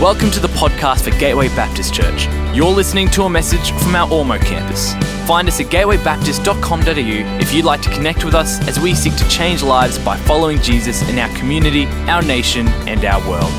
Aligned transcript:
Welcome 0.00 0.30
to 0.30 0.40
the 0.40 0.48
podcast 0.48 1.04
for 1.04 1.10
Gateway 1.18 1.48
Baptist 1.48 1.92
Church. 1.92 2.26
You're 2.56 2.72
listening 2.72 3.10
to 3.10 3.24
a 3.24 3.28
message 3.28 3.72
from 3.82 3.94
our 3.94 4.08
Ormeau 4.08 4.40
campus. 4.40 4.94
Find 5.28 5.46
us 5.46 5.60
at 5.60 5.66
gatewaybaptist.com.au 5.66 7.38
if 7.38 7.52
you'd 7.52 7.66
like 7.66 7.82
to 7.82 7.90
connect 7.90 8.24
with 8.24 8.34
us 8.34 8.66
as 8.66 8.80
we 8.80 8.94
seek 8.94 9.14
to 9.16 9.28
change 9.28 9.62
lives 9.62 9.98
by 9.98 10.16
following 10.16 10.58
Jesus 10.62 11.06
in 11.10 11.18
our 11.18 11.28
community, 11.36 11.84
our 12.08 12.22
nation, 12.22 12.66
and 12.88 13.04
our 13.04 13.20
world. 13.28 13.50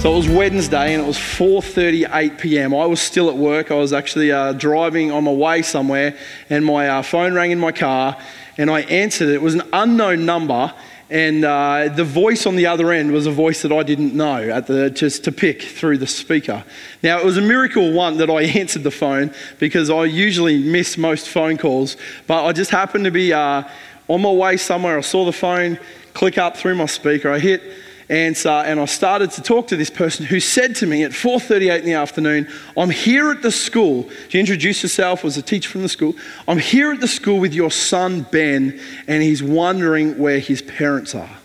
So 0.00 0.12
it 0.12 0.16
was 0.16 0.28
Wednesday 0.28 0.92
and 0.92 1.00
it 1.00 1.06
was 1.06 1.16
4:38 1.16 2.40
p.m. 2.40 2.74
I 2.74 2.86
was 2.86 3.00
still 3.00 3.28
at 3.28 3.36
work. 3.36 3.70
I 3.70 3.76
was 3.76 3.92
actually 3.92 4.32
uh, 4.32 4.52
driving 4.54 5.12
on 5.12 5.22
my 5.22 5.32
way 5.32 5.62
somewhere, 5.62 6.16
and 6.50 6.64
my 6.64 6.88
uh, 6.88 7.02
phone 7.02 7.34
rang 7.34 7.52
in 7.52 7.60
my 7.60 7.70
car, 7.70 8.16
and 8.58 8.68
I 8.68 8.80
answered 8.80 9.28
it. 9.28 9.34
It 9.34 9.42
was 9.42 9.54
an 9.54 9.62
unknown 9.72 10.26
number, 10.26 10.74
and 11.08 11.44
uh, 11.44 11.88
the 11.94 12.04
voice 12.04 12.46
on 12.46 12.56
the 12.56 12.66
other 12.66 12.90
end 12.90 13.12
was 13.12 13.26
a 13.26 13.30
voice 13.30 13.62
that 13.62 13.72
I 13.72 13.84
didn't 13.84 14.14
know 14.14 14.38
at 14.50 14.66
the, 14.66 14.90
just 14.90 15.22
to 15.24 15.32
pick 15.32 15.62
through 15.62 15.98
the 15.98 16.06
speaker. 16.06 16.64
Now, 17.02 17.20
it 17.20 17.24
was 17.24 17.36
a 17.36 17.42
miracle, 17.42 17.92
one, 17.92 18.16
that 18.16 18.28
I 18.28 18.42
answered 18.58 18.82
the 18.82 18.90
phone 18.90 19.32
because 19.58 19.88
I 19.88 20.04
usually 20.04 20.58
miss 20.58 20.98
most 20.98 21.28
phone 21.28 21.58
calls, 21.58 21.96
but 22.26 22.44
I 22.44 22.52
just 22.52 22.72
happened 22.72 23.04
to 23.04 23.12
be 23.12 23.32
uh, 23.32 23.62
on 24.08 24.22
my 24.22 24.32
way 24.32 24.56
somewhere. 24.56 24.98
I 24.98 25.02
saw 25.02 25.24
the 25.24 25.32
phone 25.32 25.78
click 26.12 26.38
up 26.38 26.56
through 26.56 26.74
my 26.74 26.86
speaker. 26.86 27.30
I 27.30 27.38
hit 27.38 27.62
answer 28.08 28.48
and 28.48 28.78
I 28.78 28.84
started 28.84 29.32
to 29.32 29.42
talk 29.42 29.68
to 29.68 29.76
this 29.76 29.90
person 29.90 30.24
who 30.26 30.38
said 30.38 30.76
to 30.76 30.86
me 30.86 31.02
at 31.02 31.12
4:38 31.12 31.80
in 31.80 31.86
the 31.86 31.94
afternoon, 31.94 32.48
"I'm 32.76 32.90
here 32.90 33.30
at 33.30 33.42
the 33.42 33.50
school." 33.50 34.08
She 34.28 34.38
introduced 34.38 34.82
herself 34.82 35.24
was 35.24 35.36
a 35.36 35.42
teacher 35.42 35.68
from 35.68 35.82
the 35.82 35.88
school. 35.88 36.14
"I'm 36.46 36.58
here 36.58 36.92
at 36.92 37.00
the 37.00 37.08
school 37.08 37.40
with 37.40 37.52
your 37.52 37.70
son 37.70 38.26
Ben 38.30 38.78
and 39.08 39.22
he's 39.22 39.42
wondering 39.42 40.18
where 40.18 40.38
his 40.38 40.62
parents 40.62 41.14
are." 41.14 41.38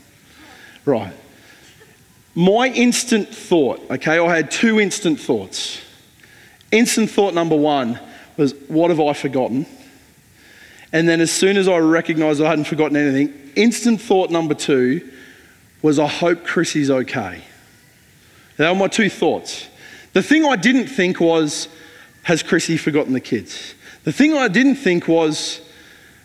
Right. 0.86 1.14
My 2.34 2.68
instant 2.68 3.34
thought, 3.34 3.86
okay, 3.90 4.18
I 4.18 4.36
had 4.36 4.52
two 4.52 4.80
instant 4.80 5.20
thoughts. 5.20 5.80
Instant 6.72 7.10
thought 7.10 7.34
number 7.34 7.56
1 7.56 8.00
was 8.38 8.54
what 8.68 8.90
have 8.90 9.02
I 9.02 9.14
forgotten? 9.14 9.66
And 10.94 11.08
then 11.10 11.22
as 11.22 11.32
soon 11.32 11.58
as 11.58 11.68
I 11.68 11.78
recognized 11.78 12.42
I 12.42 12.50
hadn't 12.50 12.66
forgotten 12.66 12.98
anything, 12.98 13.34
instant 13.56 14.00
thought 14.00 14.30
number 14.30 14.54
2 14.54 15.02
was 15.82 16.00
I 16.00 16.08
hope 16.08 16.44
Chrissy's 16.44 16.92
okay. 16.92 17.42
They 18.58 18.68
were 18.68 18.76
my 18.76 18.88
two 18.88 19.10
thoughts. 19.10 19.68
The 20.14 20.22
thing 20.22 20.46
I 20.46 20.56
didn't 20.56 20.88
think 20.88 21.20
was, 21.20 21.68
has 22.24 22.44
Chrissy 22.44 22.78
forgotten 22.78 23.14
the 23.14 23.20
kids? 23.20 23.76
The 24.04 24.12
thing 24.12 24.36
I 24.36 24.48
didn't 24.48 24.76
think 24.76 25.08
was, 25.08 25.62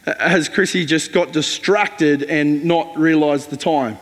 has 0.04 0.48
Chrissy 0.48 0.84
just 0.84 1.12
got 1.12 1.32
distracted 1.32 2.22
and 2.22 2.64
not 2.64 2.96
realised 2.96 3.50
the 3.50 3.56
time? 3.56 3.98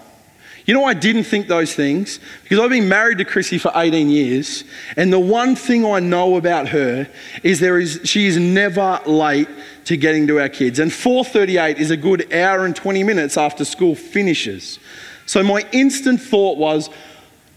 You 0.67 0.73
know, 0.73 0.85
I 0.85 0.95
didn't 0.95 1.25
think 1.25 1.47
those 1.47 1.75
things 1.75 2.21
because 2.43 2.59
I've 2.59 2.71
been 2.71 2.89
married 2.89 3.19
to 3.19 3.25
Chrissy 3.25 3.59
for 3.59 3.71
18 3.75 4.09
years, 4.09 4.65
and 4.97 5.13
the 5.13 5.19
one 5.19 5.57
thing 5.57 5.85
I 5.85 6.01
know 6.01 6.37
about 6.37 6.69
her 6.69 7.07
is 7.43 7.61
there 7.61 7.79
is 7.79 8.01
she 8.05 8.27
is 8.27 8.39
never 8.39 8.99
late 9.05 9.49
to 9.85 9.99
getting 9.99 10.27
to 10.29 10.41
our 10.41 10.49
kids. 10.49 10.79
And 10.79 10.91
4:38 10.91 11.79
is 11.79 11.91
a 11.91 11.99
good 11.99 12.33
hour 12.33 12.65
and 12.65 12.75
20 12.75 13.05
minutes 13.05 13.37
after 13.37 13.63
school 13.65 13.95
finishes. 13.95 14.79
So 15.27 15.43
my 15.43 15.67
instant 15.73 16.21
thought 16.21 16.59
was, 16.59 16.91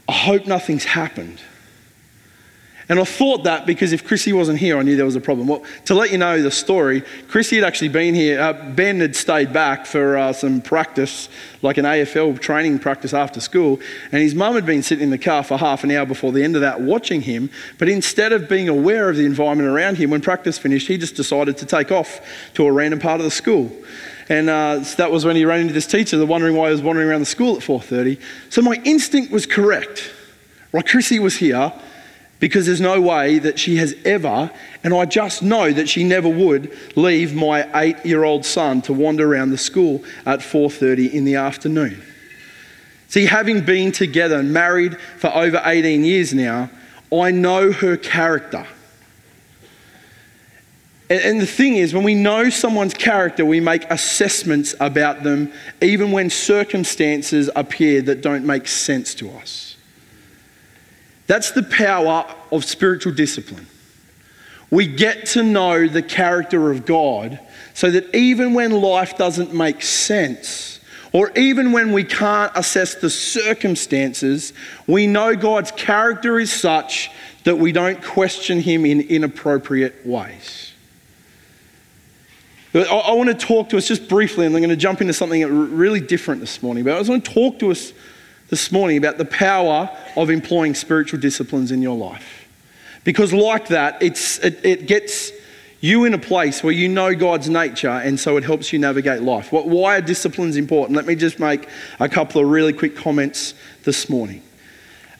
I 0.07 0.13
hope 0.13 0.45
nothing's 0.47 0.85
happened. 0.85 1.41
And 2.89 2.99
I 3.01 3.03
thought 3.03 3.43
that 3.43 3.65
because 3.65 3.91
if 3.91 4.07
Chrissy 4.07 4.31
wasn't 4.31 4.59
here, 4.59 4.77
I 4.77 4.81
knew 4.81 4.95
there 4.95 5.03
was 5.03 5.17
a 5.17 5.21
problem. 5.21 5.47
Well, 5.47 5.63
to 5.85 5.93
let 5.93 6.09
you 6.09 6.17
know 6.17 6.41
the 6.41 6.51
story, 6.51 7.03
Chrissy 7.27 7.57
had 7.57 7.65
actually 7.65 7.89
been 7.89 8.15
here. 8.15 8.39
Uh, 8.39 8.53
ben 8.53 9.01
had 9.01 9.13
stayed 9.13 9.51
back 9.51 9.85
for 9.85 10.15
uh, 10.15 10.31
some 10.31 10.61
practice, 10.61 11.27
like 11.61 11.77
an 11.77 11.83
AFL 11.83 12.39
training 12.39 12.79
practice 12.79 13.13
after 13.13 13.41
school. 13.41 13.81
And 14.13 14.21
his 14.21 14.33
mum 14.33 14.55
had 14.55 14.65
been 14.65 14.83
sitting 14.83 15.03
in 15.03 15.09
the 15.09 15.17
car 15.17 15.43
for 15.43 15.57
half 15.57 15.83
an 15.83 15.91
hour 15.91 16.05
before 16.05 16.31
the 16.31 16.43
end 16.43 16.55
of 16.55 16.61
that 16.61 16.79
watching 16.79 17.21
him. 17.21 17.49
But 17.77 17.89
instead 17.89 18.31
of 18.31 18.47
being 18.47 18.69
aware 18.69 19.09
of 19.09 19.17
the 19.17 19.25
environment 19.25 19.67
around 19.67 19.97
him, 19.97 20.09
when 20.11 20.21
practice 20.21 20.57
finished, 20.57 20.87
he 20.87 20.97
just 20.97 21.15
decided 21.15 21.57
to 21.57 21.65
take 21.65 21.91
off 21.91 22.21
to 22.53 22.65
a 22.65 22.71
random 22.71 23.01
part 23.01 23.19
of 23.19 23.25
the 23.25 23.31
school. 23.31 23.69
And 24.29 24.49
uh, 24.49 24.83
so 24.83 24.97
that 24.97 25.11
was 25.11 25.25
when 25.25 25.35
he 25.35 25.45
ran 25.45 25.61
into 25.61 25.73
this 25.73 25.87
teacher, 25.87 26.23
wondering 26.25 26.55
why 26.55 26.67
he 26.67 26.71
was 26.71 26.81
wandering 26.81 27.07
around 27.07 27.21
the 27.21 27.25
school 27.25 27.57
at 27.57 27.63
4.30. 27.63 28.21
So 28.49 28.61
my 28.61 28.81
instinct 28.83 29.31
was 29.31 29.45
correct. 29.45 30.11
Right, 30.73 30.85
Chrissy 30.85 31.19
was 31.19 31.37
here 31.37 31.71
because 32.39 32.65
there's 32.65 32.81
no 32.81 33.01
way 33.01 33.39
that 33.39 33.57
she 33.57 33.77
has 33.77 33.95
ever, 34.05 34.51
and 34.83 34.93
I 34.93 35.05
just 35.05 35.41
know 35.41 35.71
that 35.71 35.89
she 35.89 36.03
never 36.03 36.29
would, 36.29 36.71
leave 36.95 37.33
my 37.33 37.67
eight-year-old 37.79 38.45
son 38.45 38.81
to 38.83 38.93
wander 38.93 39.31
around 39.31 39.49
the 39.49 39.57
school 39.57 40.03
at 40.25 40.39
4.30 40.39 41.13
in 41.13 41.25
the 41.25 41.35
afternoon. 41.35 42.03
See, 43.07 43.25
having 43.25 43.61
been 43.61 43.91
together 43.91 44.37
and 44.39 44.53
married 44.53 44.99
for 44.99 45.33
over 45.33 45.61
18 45.63 46.03
years 46.03 46.33
now, 46.33 46.69
I 47.11 47.31
know 47.31 47.71
her 47.71 47.95
character. 47.95 48.67
And, 51.09 51.39
the 51.39 51.45
thing 51.45 51.77
is, 51.77 51.93
when 51.93 52.03
we 52.03 52.15
know 52.15 52.49
someone's 52.49 52.93
character, 52.93 53.45
we 53.45 53.61
make 53.61 53.89
assessments 53.89 54.75
about 54.81 55.23
them, 55.23 55.53
even 55.81 56.11
when 56.11 56.29
circumstances 56.29 57.49
appear 57.55 58.01
that 58.01 58.21
don't 58.21 58.45
make 58.45 58.67
sense 58.67 59.15
to 59.15 59.29
us. 59.31 59.77
That's 61.27 61.51
the 61.51 61.63
power 61.63 62.25
of 62.51 62.65
spiritual 62.65 63.13
discipline. 63.13 63.67
We 64.69 64.85
get 64.85 65.27
to 65.27 65.43
know 65.43 65.87
the 65.87 66.01
character 66.01 66.71
of 66.71 66.85
God 66.85 67.39
so 67.73 67.89
that 67.89 68.13
even 68.13 68.53
when 68.53 68.71
life 68.71 69.17
doesn't 69.17 69.53
make 69.53 69.81
sense, 69.81 70.81
or 71.13 71.31
even 71.37 71.71
when 71.71 71.93
we 71.93 72.03
can't 72.03 72.51
assess 72.53 72.95
the 72.95 73.09
circumstances, 73.09 74.51
we 74.87 75.07
know 75.07 75.35
God's 75.35 75.71
character 75.71 76.37
is 76.37 76.51
such 76.51 77.11
that 77.45 77.55
we 77.55 77.71
don't 77.71 78.03
question 78.03 78.59
Him 78.59 78.85
in 78.85 78.99
inappropriate 78.99 80.05
ways. 80.05 80.66
But 82.73 82.87
I, 82.87 82.95
I 82.95 83.13
want 83.13 83.29
to 83.29 83.35
talk 83.35 83.69
to 83.69 83.77
us 83.77 83.87
just 83.87 84.07
briefly, 84.07 84.45
and 84.45 84.55
I'm 84.55 84.61
going 84.61 84.69
to 84.69 84.75
jump 84.75 85.01
into 85.01 85.13
something 85.13 85.43
really 85.75 86.01
different 86.01 86.41
this 86.41 86.61
morning. 86.61 86.83
But 86.83 86.95
I 86.95 86.97
just 86.99 87.09
want 87.09 87.25
to 87.25 87.33
talk 87.33 87.59
to 87.59 87.71
us 87.71 87.93
this 88.49 88.71
morning 88.71 88.97
about 88.97 89.17
the 89.17 89.25
power 89.25 89.89
of 90.15 90.29
employing 90.29 90.73
spiritual 90.73 91.19
disciplines 91.19 91.71
in 91.71 91.81
your 91.81 91.97
life. 91.97 92.47
Because, 93.03 93.33
like 93.33 93.67
that, 93.67 94.01
it's, 94.01 94.39
it, 94.39 94.63
it 94.65 94.87
gets 94.87 95.31
you 95.79 96.05
in 96.05 96.13
a 96.13 96.17
place 96.17 96.63
where 96.63 96.73
you 96.73 96.89
know 96.89 97.13
God's 97.15 97.49
nature, 97.49 97.89
and 97.89 98.19
so 98.19 98.37
it 98.37 98.43
helps 98.43 98.73
you 98.73 98.79
navigate 98.79 99.21
life. 99.21 99.51
What, 99.51 99.67
why 99.67 99.97
are 99.97 100.01
disciplines 100.01 100.57
important? 100.57 100.95
Let 100.95 101.05
me 101.05 101.15
just 101.15 101.39
make 101.39 101.67
a 101.99 102.09
couple 102.09 102.41
of 102.41 102.47
really 102.47 102.73
quick 102.73 102.95
comments 102.95 103.53
this 103.83 104.09
morning 104.09 104.41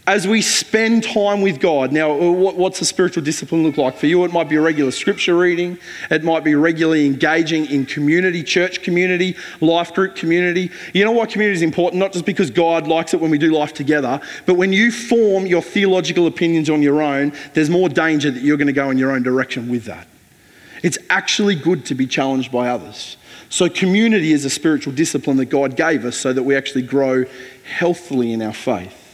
as 0.07 0.25
we 0.25 0.41
spend 0.41 1.03
time 1.03 1.41
with 1.41 1.59
God. 1.59 1.91
Now, 1.91 2.17
uh, 2.17 2.31
what's 2.31 2.79
a 2.79 2.85
spiritual 2.85 3.23
discipline 3.23 3.63
look 3.63 3.75
like? 3.75 3.97
For 3.97 4.05
you, 4.05 4.23
it 4.23 4.31
might 4.31 4.47
be 4.47 4.57
regular 4.57 4.91
scripture 4.91 5.37
reading, 5.37 5.77
it 6.09 6.23
might 6.23 6.45
be 6.45 6.55
regularly 6.55 7.05
engaging 7.05 7.65
in 7.65 7.85
community, 7.85 8.41
church 8.41 8.81
community, 8.81 9.35
life 9.59 9.93
group 9.93 10.15
community. 10.15 10.71
You 10.93 11.03
know 11.03 11.11
why 11.11 11.25
community 11.25 11.57
is 11.57 11.61
important? 11.61 11.99
Not 11.99 12.13
just 12.13 12.25
because 12.25 12.49
God 12.49 12.87
likes 12.87 13.13
it 13.13 13.19
when 13.19 13.29
we 13.29 13.37
do 13.37 13.51
life 13.51 13.73
together, 13.73 14.21
but 14.45 14.55
when 14.55 14.71
you 14.71 14.93
form 14.93 15.45
your 15.45 15.61
theological 15.61 16.25
opinions 16.25 16.69
on 16.69 16.81
your 16.81 17.01
own, 17.01 17.33
there's 17.53 17.69
more 17.69 17.89
danger 17.89 18.31
that 18.31 18.41
you're 18.41 18.57
going 18.57 18.67
to 18.67 18.73
go 18.73 18.89
in 18.89 18.97
your 18.97 19.11
own 19.11 19.23
direction 19.23 19.67
with 19.69 19.83
that. 19.85 20.07
It's 20.83 20.97
actually 21.09 21.55
good 21.55 21.85
to 21.87 21.95
be 21.95 22.07
challenged 22.07 22.49
by 22.49 22.69
others. 22.69 23.17
So, 23.49 23.69
community 23.69 24.31
is 24.31 24.45
a 24.45 24.49
spiritual 24.49 24.93
discipline 24.93 25.37
that 25.37 25.45
God 25.45 25.75
gave 25.75 26.05
us 26.05 26.15
so 26.15 26.31
that 26.31 26.43
we 26.43 26.55
actually 26.55 26.83
grow 26.83 27.25
healthily 27.65 28.31
in 28.31 28.41
our 28.41 28.53
faith 28.53 29.06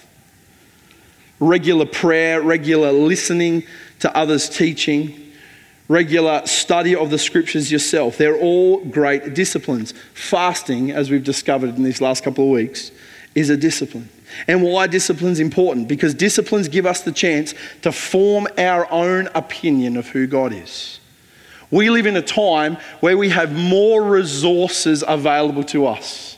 regular 1.48 1.86
prayer, 1.86 2.42
regular 2.42 2.92
listening 2.92 3.64
to 4.00 4.16
others' 4.16 4.50
teaching, 4.50 5.32
regular 5.88 6.46
study 6.46 6.96
of 6.96 7.10
the 7.10 7.18
scriptures 7.18 7.72
yourself. 7.72 8.18
They're 8.18 8.38
all 8.38 8.84
great 8.86 9.34
disciplines. 9.34 9.94
Fasting, 10.14 10.92
as 10.92 11.10
we've 11.10 11.24
discovered 11.24 11.76
in 11.76 11.84
these 11.84 12.02
last 12.02 12.24
couple 12.24 12.46
of 12.46 12.52
weeks, 12.52 12.92
is 13.36 13.50
a 13.50 13.58
discipline. 13.58 14.10
And 14.48 14.64
why 14.64 14.88
discipline's 14.88 15.40
important? 15.40 15.88
Because 15.88 16.14
disciplines 16.14 16.68
give 16.68 16.86
us 16.86 17.02
the 17.02 17.12
chance 17.12 17.54
to 17.84 17.92
form 17.92 18.48
our 18.58 18.92
own 18.92 19.28
opinion 19.36 19.98
of 19.98 20.08
who 20.08 20.26
God 20.26 20.54
is. 20.54 21.00
We 21.70 21.90
live 21.90 22.06
in 22.06 22.16
a 22.16 22.22
time 22.22 22.78
where 23.00 23.18
we 23.18 23.30
have 23.30 23.54
more 23.54 24.04
resources 24.04 25.04
available 25.08 25.64
to 25.66 25.88
us. 25.88 26.38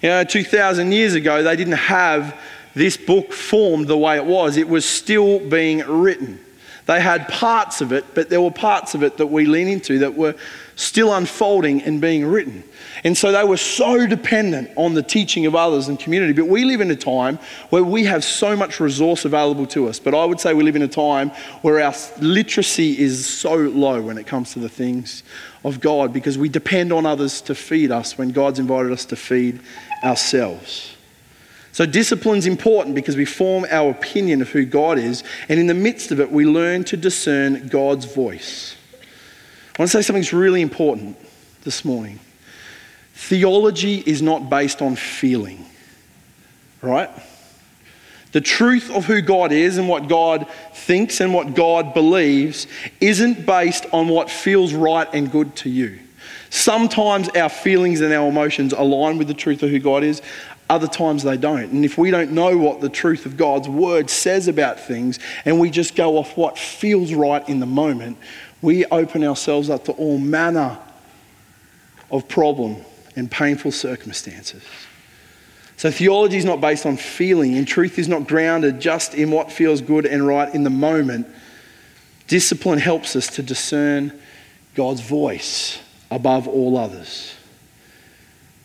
You 0.00 0.08
know, 0.08 0.24
2,000 0.24 0.92
years 0.92 1.14
ago, 1.14 1.42
they 1.42 1.56
didn't 1.56 1.74
have 1.74 2.36
this 2.74 2.96
book 2.96 3.32
formed 3.32 3.86
the 3.86 3.98
way 3.98 4.16
it 4.16 4.24
was, 4.24 4.56
it 4.56 4.68
was 4.68 4.84
still 4.84 5.38
being 5.38 5.78
written. 5.80 6.40
They 6.86 7.00
had 7.00 7.28
parts 7.28 7.80
of 7.80 7.92
it, 7.92 8.04
but 8.14 8.28
there 8.28 8.40
were 8.40 8.50
parts 8.50 8.94
of 8.94 9.04
it 9.04 9.16
that 9.18 9.28
we 9.28 9.46
lean 9.46 9.68
into 9.68 10.00
that 10.00 10.16
were 10.16 10.34
still 10.74 11.14
unfolding 11.14 11.80
and 11.82 12.00
being 12.00 12.26
written. 12.26 12.64
And 13.04 13.16
so 13.16 13.30
they 13.30 13.44
were 13.44 13.56
so 13.56 14.04
dependent 14.06 14.70
on 14.76 14.94
the 14.94 15.02
teaching 15.02 15.46
of 15.46 15.54
others 15.54 15.86
and 15.86 15.98
community. 15.98 16.32
But 16.32 16.48
we 16.48 16.64
live 16.64 16.80
in 16.80 16.90
a 16.90 16.96
time 16.96 17.38
where 17.70 17.84
we 17.84 18.04
have 18.04 18.24
so 18.24 18.56
much 18.56 18.80
resource 18.80 19.24
available 19.24 19.66
to 19.68 19.88
us. 19.88 20.00
But 20.00 20.14
I 20.14 20.24
would 20.24 20.40
say 20.40 20.54
we 20.54 20.64
live 20.64 20.74
in 20.76 20.82
a 20.82 20.88
time 20.88 21.30
where 21.62 21.80
our 21.80 21.94
literacy 22.20 22.98
is 22.98 23.26
so 23.26 23.54
low 23.54 24.02
when 24.02 24.18
it 24.18 24.26
comes 24.26 24.52
to 24.54 24.58
the 24.58 24.68
things 24.68 25.22
of 25.64 25.80
God 25.80 26.12
because 26.12 26.36
we 26.36 26.48
depend 26.48 26.92
on 26.92 27.06
others 27.06 27.40
to 27.42 27.54
feed 27.54 27.92
us 27.92 28.18
when 28.18 28.30
God's 28.30 28.58
invited 28.58 28.90
us 28.90 29.04
to 29.06 29.16
feed 29.16 29.60
ourselves. 30.02 30.96
So, 31.72 31.86
discipline's 31.86 32.46
important 32.46 32.94
because 32.94 33.16
we 33.16 33.24
form 33.24 33.66
our 33.70 33.90
opinion 33.90 34.42
of 34.42 34.50
who 34.50 34.66
God 34.66 34.98
is, 34.98 35.24
and 35.48 35.58
in 35.58 35.66
the 35.66 35.74
midst 35.74 36.12
of 36.12 36.20
it, 36.20 36.30
we 36.30 36.44
learn 36.44 36.84
to 36.84 36.98
discern 36.98 37.68
God's 37.68 38.04
voice. 38.04 38.76
I 38.92 39.80
want 39.80 39.90
to 39.90 39.96
say 39.98 40.02
something's 40.02 40.34
really 40.34 40.60
important 40.60 41.16
this 41.64 41.82
morning. 41.82 42.20
Theology 43.14 44.02
is 44.04 44.20
not 44.20 44.50
based 44.50 44.82
on 44.82 44.96
feeling, 44.96 45.64
right? 46.82 47.08
The 48.32 48.42
truth 48.42 48.90
of 48.90 49.06
who 49.06 49.22
God 49.22 49.50
is 49.50 49.78
and 49.78 49.88
what 49.88 50.08
God 50.08 50.46
thinks 50.74 51.20
and 51.20 51.32
what 51.32 51.54
God 51.54 51.94
believes 51.94 52.66
isn't 53.00 53.46
based 53.46 53.86
on 53.92 54.08
what 54.08 54.28
feels 54.28 54.74
right 54.74 55.08
and 55.14 55.30
good 55.30 55.56
to 55.56 55.70
you. 55.70 55.98
Sometimes 56.50 57.30
our 57.30 57.48
feelings 57.48 58.02
and 58.02 58.12
our 58.12 58.28
emotions 58.28 58.74
align 58.74 59.16
with 59.16 59.28
the 59.28 59.34
truth 59.34 59.62
of 59.62 59.70
who 59.70 59.78
God 59.78 60.04
is, 60.04 60.20
other 60.72 60.88
times 60.88 61.22
they 61.22 61.36
don't. 61.36 61.70
And 61.70 61.84
if 61.84 61.98
we 61.98 62.10
don't 62.10 62.32
know 62.32 62.56
what 62.56 62.80
the 62.80 62.88
truth 62.88 63.26
of 63.26 63.36
God's 63.36 63.68
word 63.68 64.08
says 64.08 64.48
about 64.48 64.80
things 64.80 65.18
and 65.44 65.60
we 65.60 65.68
just 65.68 65.94
go 65.94 66.16
off 66.16 66.34
what 66.34 66.58
feels 66.58 67.12
right 67.12 67.46
in 67.46 67.60
the 67.60 67.66
moment, 67.66 68.16
we 68.62 68.86
open 68.86 69.22
ourselves 69.22 69.68
up 69.68 69.84
to 69.84 69.92
all 69.92 70.16
manner 70.16 70.78
of 72.10 72.26
problem 72.26 72.76
and 73.16 73.30
painful 73.30 73.70
circumstances. 73.70 74.62
So, 75.76 75.90
theology 75.90 76.38
is 76.38 76.44
not 76.46 76.62
based 76.62 76.86
on 76.86 76.96
feeling, 76.96 77.58
and 77.58 77.68
truth 77.68 77.98
is 77.98 78.08
not 78.08 78.26
grounded 78.26 78.80
just 78.80 79.14
in 79.14 79.30
what 79.30 79.52
feels 79.52 79.82
good 79.82 80.06
and 80.06 80.26
right 80.26 80.54
in 80.54 80.62
the 80.62 80.70
moment. 80.70 81.26
Discipline 82.28 82.78
helps 82.78 83.14
us 83.14 83.26
to 83.34 83.42
discern 83.42 84.18
God's 84.74 85.02
voice 85.02 85.78
above 86.10 86.48
all 86.48 86.78
others. 86.78 87.34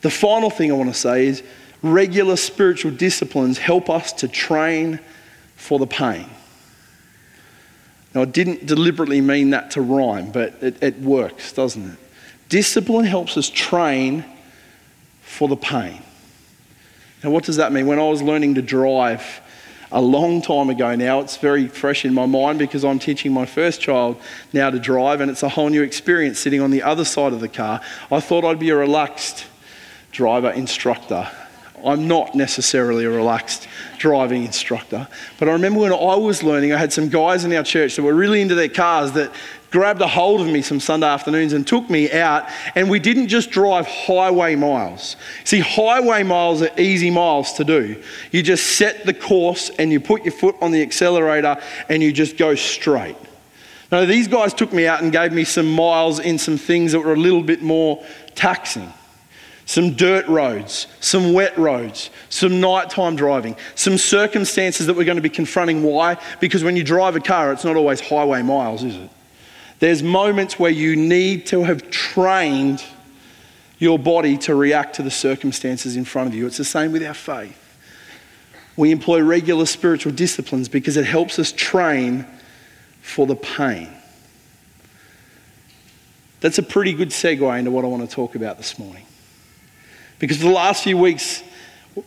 The 0.01 0.12
final 0.12 0.50
thing 0.50 0.71
I 0.71 0.75
want 0.75 0.94
to 0.94 0.98
say 0.98 1.27
is 1.27 1.44
regular 1.93 2.35
spiritual 2.35 2.91
disciplines 2.91 3.57
help 3.57 3.89
us 3.89 4.13
to 4.13 4.27
train 4.27 4.99
for 5.55 5.79
the 5.79 5.87
pain. 5.87 6.29
Now, 8.13 8.21
I 8.21 8.25
didn't 8.25 8.65
deliberately 8.65 9.21
mean 9.21 9.51
that 9.51 9.71
to 9.71 9.81
rhyme, 9.81 10.31
but 10.31 10.55
it, 10.61 10.81
it 10.81 10.99
works, 10.99 11.53
doesn't 11.53 11.91
it? 11.91 11.99
Discipline 12.49 13.05
helps 13.05 13.37
us 13.37 13.49
train 13.49 14.25
for 15.21 15.47
the 15.47 15.57
pain. 15.57 16.01
Now, 17.23 17.31
what 17.31 17.43
does 17.43 17.57
that 17.57 17.71
mean? 17.71 17.87
When 17.87 17.99
I 17.99 18.07
was 18.07 18.21
learning 18.21 18.55
to 18.55 18.61
drive 18.61 19.41
a 19.91 20.01
long 20.01 20.41
time 20.41 20.69
ago 20.69 20.95
now, 20.95 21.19
it's 21.19 21.37
very 21.37 21.67
fresh 21.67 22.05
in 22.05 22.13
my 22.13 22.25
mind 22.25 22.59
because 22.59 22.85
I'm 22.85 22.99
teaching 22.99 23.33
my 23.33 23.45
first 23.45 23.81
child 23.81 24.19
now 24.53 24.69
to 24.69 24.79
drive, 24.79 25.21
and 25.21 25.29
it's 25.29 25.43
a 25.43 25.49
whole 25.49 25.69
new 25.69 25.83
experience 25.83 26.39
sitting 26.39 26.61
on 26.61 26.71
the 26.71 26.83
other 26.83 27.05
side 27.05 27.33
of 27.33 27.39
the 27.39 27.49
car. 27.49 27.81
I 28.11 28.19
thought 28.19 28.45
I'd 28.45 28.59
be 28.59 28.69
a 28.69 28.75
relaxed 28.75 29.45
driver 30.11 30.51
instructor. 30.51 31.29
I'm 31.85 32.07
not 32.07 32.33
necessarily 32.33 33.06
a 33.06 33.09
relaxed 33.09 33.68
driving 34.00 34.44
instructor. 34.44 35.07
But 35.38 35.47
I 35.47 35.51
remember 35.51 35.81
when 35.81 35.94
I 35.94 36.15
was 36.15 36.41
learning, 36.41 36.74
I 36.74 36.77
had 36.77 36.91
some 36.91 37.09
guys 37.09 37.45
in 37.45 37.53
our 37.53 37.63
church 37.63 37.95
that 37.95 38.03
were 38.03 38.15
really 38.15 38.41
into 38.41 38.56
their 38.56 38.69
cars 38.69 39.12
that 39.13 39.31
grabbed 39.69 40.01
a 40.01 40.07
hold 40.07 40.41
of 40.41 40.47
me 40.47 40.62
some 40.62 40.79
Sunday 40.79 41.07
afternoons 41.07 41.53
and 41.53 41.68
took 41.68 41.89
me 41.89 42.12
out. 42.12 42.47
And 42.74 42.89
we 42.89 43.00
didn't 43.00 43.27
just 43.27 43.51
drive 43.51 43.85
highway 43.85 44.56
miles. 44.56 45.18
See, 45.44 45.59
highway 45.59 46.24
miles 46.24 46.62
are 46.63 46.71
easy 46.79 47.12
miles 47.12 47.53
to 47.53 47.63
do. 47.63 48.01
You 48.31 48.41
just 48.41 48.77
set 48.77 49.06
the 49.06 49.13
course 49.13 49.69
and 49.77 49.91
you 49.91 50.00
put 50.00 50.23
your 50.23 50.33
foot 50.33 50.56
on 50.62 50.71
the 50.71 50.81
accelerator 50.81 51.62
and 51.89 52.01
you 52.01 52.12
just 52.12 52.38
go 52.38 52.56
straight. 52.56 53.18
Now, 53.91 54.03
these 54.03 54.27
guys 54.27 54.53
took 54.53 54.73
me 54.73 54.88
out 54.88 55.01
and 55.01 55.12
gave 55.12 55.31
me 55.31 55.44
some 55.44 55.71
miles 55.71 56.19
in 56.19 56.38
some 56.38 56.57
things 56.57 56.91
that 56.91 57.00
were 57.00 57.13
a 57.13 57.18
little 57.18 57.44
bit 57.44 57.62
more 57.62 58.03
taxing 58.35 58.91
some 59.67 59.95
dirt 59.95 60.25
roads, 60.27 60.87
some 61.01 61.33
wet 61.33 61.55
roads, 61.57 62.09
some 62.29 62.61
nighttime 62.61 63.17
driving, 63.17 63.53
some 63.75 63.97
circumstances 63.97 64.87
that 64.87 64.95
we're 64.95 65.03
going 65.03 65.17
to 65.17 65.21
be 65.21 65.29
confronting. 65.29 65.83
Why? 65.83 66.17
Because 66.39 66.63
when 66.63 66.77
you 66.77 66.85
drive 66.85 67.17
a 67.17 67.19
car, 67.19 67.51
it's 67.51 67.65
not 67.65 67.75
always 67.75 67.99
highway 67.99 68.41
miles, 68.41 68.81
is 68.85 68.95
it? 68.95 69.09
There's 69.79 70.01
moments 70.01 70.57
where 70.57 70.71
you 70.71 70.95
need 70.95 71.47
to 71.47 71.63
have 71.65 71.91
trained 71.91 72.81
your 73.77 73.99
body 73.99 74.37
to 74.37 74.55
react 74.55 74.95
to 74.95 75.03
the 75.03 75.11
circumstances 75.11 75.97
in 75.97 76.05
front 76.05 76.29
of 76.29 76.33
you. 76.33 76.47
It's 76.47 76.57
the 76.57 76.63
same 76.63 76.93
with 76.93 77.03
our 77.03 77.13
faith. 77.13 77.61
We 78.77 78.91
employ 78.91 79.21
regular 79.21 79.65
spiritual 79.65 80.13
disciplines 80.13 80.69
because 80.69 80.95
it 80.95 81.05
helps 81.05 81.39
us 81.39 81.51
train 81.51 82.25
for 83.01 83.27
the 83.27 83.35
pain. 83.35 83.89
That's 86.39 86.57
a 86.57 86.63
pretty 86.63 86.93
good 86.93 87.09
segue 87.09 87.59
into 87.59 87.69
what 87.69 87.83
I 87.83 87.89
want 87.89 88.09
to 88.09 88.15
talk 88.15 88.35
about 88.35 88.55
this 88.55 88.79
morning. 88.79 89.03
Because 90.19 90.37
for 90.37 90.43
the 90.45 90.49
last 90.49 90.83
few 90.83 90.97
weeks, 90.97 91.43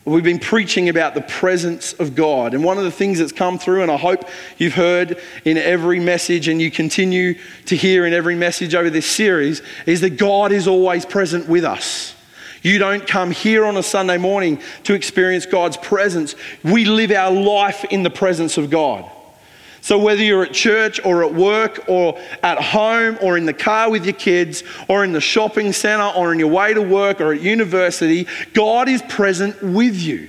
we've 0.04 0.24
been 0.24 0.38
preaching 0.38 0.88
about 0.88 1.14
the 1.14 1.20
presence 1.20 1.92
of 1.94 2.14
God. 2.14 2.54
And 2.54 2.64
one 2.64 2.78
of 2.78 2.84
the 2.84 2.90
things 2.90 3.18
that's 3.18 3.32
come 3.32 3.58
through, 3.58 3.82
and 3.82 3.90
I 3.90 3.96
hope 3.96 4.28
you've 4.58 4.74
heard 4.74 5.20
in 5.44 5.56
every 5.58 6.00
message 6.00 6.48
and 6.48 6.60
you 6.60 6.70
continue 6.70 7.38
to 7.66 7.76
hear 7.76 8.06
in 8.06 8.12
every 8.12 8.34
message 8.34 8.74
over 8.74 8.90
this 8.90 9.06
series, 9.06 9.62
is 9.86 10.00
that 10.00 10.10
God 10.10 10.52
is 10.52 10.66
always 10.66 11.04
present 11.04 11.48
with 11.48 11.64
us. 11.64 12.14
You 12.62 12.78
don't 12.78 13.06
come 13.06 13.30
here 13.30 13.64
on 13.64 13.76
a 13.76 13.82
Sunday 13.82 14.18
morning 14.18 14.60
to 14.84 14.94
experience 14.94 15.46
God's 15.46 15.78
presence. 15.78 16.34
We 16.62 16.84
live 16.84 17.10
our 17.10 17.30
life 17.30 17.84
in 17.84 18.02
the 18.02 18.10
presence 18.10 18.58
of 18.58 18.70
God. 18.70 19.10
So, 19.82 19.98
whether 19.98 20.22
you're 20.22 20.44
at 20.44 20.52
church 20.52 21.00
or 21.04 21.24
at 21.24 21.34
work 21.34 21.84
or 21.88 22.18
at 22.42 22.60
home 22.60 23.18
or 23.22 23.36
in 23.36 23.46
the 23.46 23.54
car 23.54 23.90
with 23.90 24.04
your 24.04 24.14
kids 24.14 24.62
or 24.88 25.04
in 25.04 25.12
the 25.12 25.20
shopping 25.20 25.72
center 25.72 26.08
or 26.16 26.30
on 26.30 26.38
your 26.38 26.48
way 26.48 26.74
to 26.74 26.82
work 26.82 27.20
or 27.20 27.32
at 27.32 27.40
university, 27.40 28.26
God 28.52 28.88
is 28.88 29.02
present 29.02 29.62
with 29.62 29.96
you. 29.96 30.28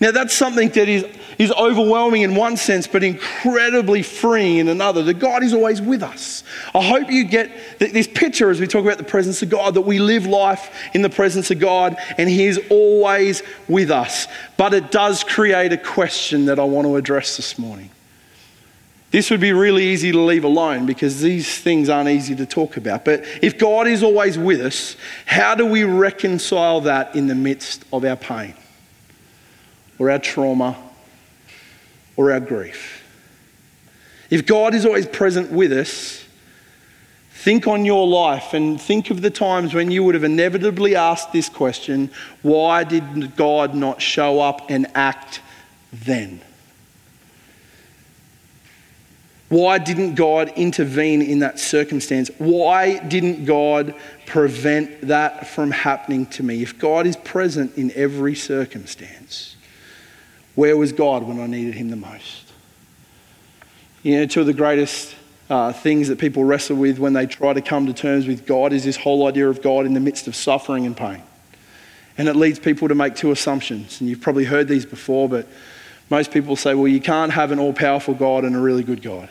Now, 0.00 0.12
that's 0.12 0.32
something 0.32 0.70
that 0.70 0.88
is, 0.88 1.04
is 1.36 1.52
overwhelming 1.52 2.22
in 2.22 2.34
one 2.34 2.56
sense, 2.56 2.86
but 2.86 3.04
incredibly 3.04 4.02
freeing 4.02 4.56
in 4.56 4.68
another. 4.68 5.02
That 5.02 5.18
God 5.18 5.42
is 5.42 5.52
always 5.52 5.82
with 5.82 6.02
us. 6.02 6.42
I 6.74 6.80
hope 6.80 7.10
you 7.10 7.24
get 7.24 7.50
this 7.78 8.06
picture 8.06 8.48
as 8.48 8.60
we 8.60 8.66
talk 8.66 8.82
about 8.82 8.96
the 8.96 9.04
presence 9.04 9.42
of 9.42 9.50
God, 9.50 9.74
that 9.74 9.82
we 9.82 9.98
live 9.98 10.24
life 10.24 10.70
in 10.94 11.02
the 11.02 11.10
presence 11.10 11.50
of 11.50 11.58
God 11.58 11.98
and 12.16 12.30
He 12.30 12.46
is 12.46 12.58
always 12.70 13.42
with 13.68 13.90
us. 13.90 14.26
But 14.56 14.72
it 14.72 14.90
does 14.90 15.22
create 15.22 15.74
a 15.74 15.78
question 15.78 16.46
that 16.46 16.58
I 16.58 16.64
want 16.64 16.86
to 16.86 16.96
address 16.96 17.36
this 17.36 17.58
morning. 17.58 17.90
This 19.10 19.30
would 19.30 19.40
be 19.40 19.52
really 19.52 19.84
easy 19.84 20.12
to 20.12 20.20
leave 20.20 20.44
alone 20.44 20.86
because 20.86 21.20
these 21.20 21.58
things 21.58 21.88
aren't 21.88 22.08
easy 22.08 22.36
to 22.36 22.46
talk 22.46 22.76
about. 22.76 23.04
But 23.04 23.24
if 23.42 23.58
God 23.58 23.88
is 23.88 24.04
always 24.04 24.38
with 24.38 24.60
us, 24.60 24.96
how 25.26 25.56
do 25.56 25.66
we 25.66 25.82
reconcile 25.82 26.80
that 26.82 27.16
in 27.16 27.26
the 27.26 27.34
midst 27.34 27.84
of 27.92 28.04
our 28.04 28.16
pain 28.16 28.54
or 29.98 30.10
our 30.10 30.20
trauma 30.20 30.76
or 32.16 32.30
our 32.30 32.38
grief? 32.38 33.02
If 34.30 34.46
God 34.46 34.74
is 34.74 34.86
always 34.86 35.06
present 35.06 35.50
with 35.50 35.72
us, 35.72 36.24
think 37.32 37.66
on 37.66 37.84
your 37.84 38.06
life 38.06 38.54
and 38.54 38.80
think 38.80 39.10
of 39.10 39.22
the 39.22 39.30
times 39.30 39.74
when 39.74 39.90
you 39.90 40.04
would 40.04 40.14
have 40.14 40.22
inevitably 40.22 40.94
asked 40.94 41.32
this 41.32 41.48
question 41.48 42.10
why 42.42 42.84
did 42.84 43.34
God 43.34 43.74
not 43.74 44.00
show 44.00 44.38
up 44.38 44.70
and 44.70 44.86
act 44.94 45.40
then? 45.92 46.40
Why 49.50 49.78
didn't 49.78 50.14
God 50.14 50.52
intervene 50.54 51.20
in 51.22 51.40
that 51.40 51.58
circumstance? 51.58 52.30
Why 52.38 52.98
didn't 52.98 53.46
God 53.46 53.96
prevent 54.24 55.08
that 55.08 55.48
from 55.48 55.72
happening 55.72 56.26
to 56.26 56.44
me? 56.44 56.62
If 56.62 56.78
God 56.78 57.04
is 57.04 57.16
present 57.16 57.76
in 57.76 57.90
every 57.96 58.36
circumstance, 58.36 59.56
where 60.54 60.76
was 60.76 60.92
God 60.92 61.24
when 61.24 61.40
I 61.40 61.48
needed 61.48 61.74
Him 61.74 61.90
the 61.90 61.96
most? 61.96 62.52
You 64.04 64.18
know, 64.18 64.26
two 64.26 64.40
of 64.40 64.46
the 64.46 64.54
greatest 64.54 65.16
uh, 65.50 65.72
things 65.72 66.06
that 66.06 66.20
people 66.20 66.44
wrestle 66.44 66.76
with 66.76 67.00
when 67.00 67.12
they 67.12 67.26
try 67.26 67.52
to 67.52 67.60
come 67.60 67.86
to 67.86 67.92
terms 67.92 68.28
with 68.28 68.46
God 68.46 68.72
is 68.72 68.84
this 68.84 68.96
whole 68.96 69.26
idea 69.26 69.48
of 69.48 69.62
God 69.62 69.84
in 69.84 69.94
the 69.94 70.00
midst 70.00 70.28
of 70.28 70.36
suffering 70.36 70.86
and 70.86 70.96
pain. 70.96 71.24
And 72.16 72.28
it 72.28 72.36
leads 72.36 72.60
people 72.60 72.86
to 72.86 72.94
make 72.94 73.16
two 73.16 73.32
assumptions. 73.32 74.00
And 74.00 74.08
you've 74.08 74.20
probably 74.20 74.44
heard 74.44 74.68
these 74.68 74.86
before, 74.86 75.28
but 75.28 75.48
most 76.08 76.30
people 76.30 76.54
say, 76.54 76.74
well, 76.74 76.86
you 76.86 77.00
can't 77.00 77.32
have 77.32 77.50
an 77.50 77.58
all 77.58 77.72
powerful 77.72 78.14
God 78.14 78.44
and 78.44 78.54
a 78.54 78.60
really 78.60 78.84
good 78.84 79.02
God. 79.02 79.28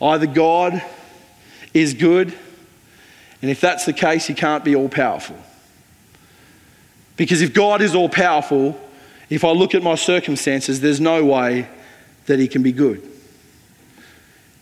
Either 0.00 0.26
God 0.26 0.82
is 1.72 1.94
good, 1.94 2.34
and 3.42 3.50
if 3.50 3.60
that's 3.60 3.84
the 3.84 3.92
case, 3.92 4.26
he 4.26 4.34
can't 4.34 4.64
be 4.64 4.74
all 4.74 4.88
powerful. 4.88 5.36
Because 7.16 7.42
if 7.42 7.54
God 7.54 7.82
is 7.82 7.94
all 7.94 8.08
powerful, 8.08 8.80
if 9.30 9.44
I 9.44 9.50
look 9.50 9.74
at 9.74 9.82
my 9.82 9.94
circumstances, 9.94 10.80
there's 10.80 11.00
no 11.00 11.24
way 11.24 11.68
that 12.26 12.38
he 12.38 12.48
can 12.48 12.62
be 12.62 12.72
good. 12.72 13.08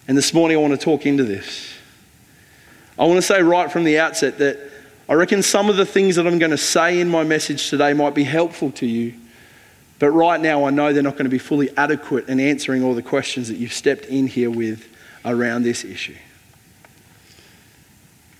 And 0.09 0.19
this 0.19 0.35
morning 0.35 0.57
I 0.57 0.61
want 0.61 0.79
to 0.79 0.85
talk 0.85 1.07
into 1.07 1.25
this. 1.25 1.73
I 2.99 3.05
want 3.05 3.17
to 3.17 3.23
say 3.23 3.43
right 3.43 3.71
from 3.71 3.85
the 3.85 3.99
outset 3.99 4.39
that 4.39 4.59
I 5.09 5.15
reckon 5.15 5.43
some 5.43 5.69
of 5.69 5.77
the 5.77 5.87
things 5.87 6.17
that 6.17 6.27
I'm 6.27 6.39
going 6.39 6.51
to 6.51 6.59
say 6.59 7.01
in 7.01 7.09
my 7.09 7.25
message 7.25 7.71
today 7.71 7.93
might 7.93 8.15
be 8.15 8.25
helpful 8.25 8.71
to 8.73 8.87
you. 8.87 9.15
But 9.99 10.11
right 10.11 10.41
now, 10.41 10.65
I 10.65 10.71
know 10.71 10.93
they're 10.93 11.03
not 11.03 11.15
going 11.15 11.25
to 11.25 11.31
be 11.31 11.39
fully 11.39 11.71
adequate 11.77 12.29
in 12.29 12.41
answering 12.41 12.83
all 12.83 12.95
the 12.95 13.03
questions 13.03 13.49
that 13.49 13.57
you've 13.57 13.73
stepped 13.73 14.07
in 14.07 14.27
here 14.27 14.51
with 14.51 14.89
around 15.25 15.62
this 15.62 15.85
issue. 15.85 16.17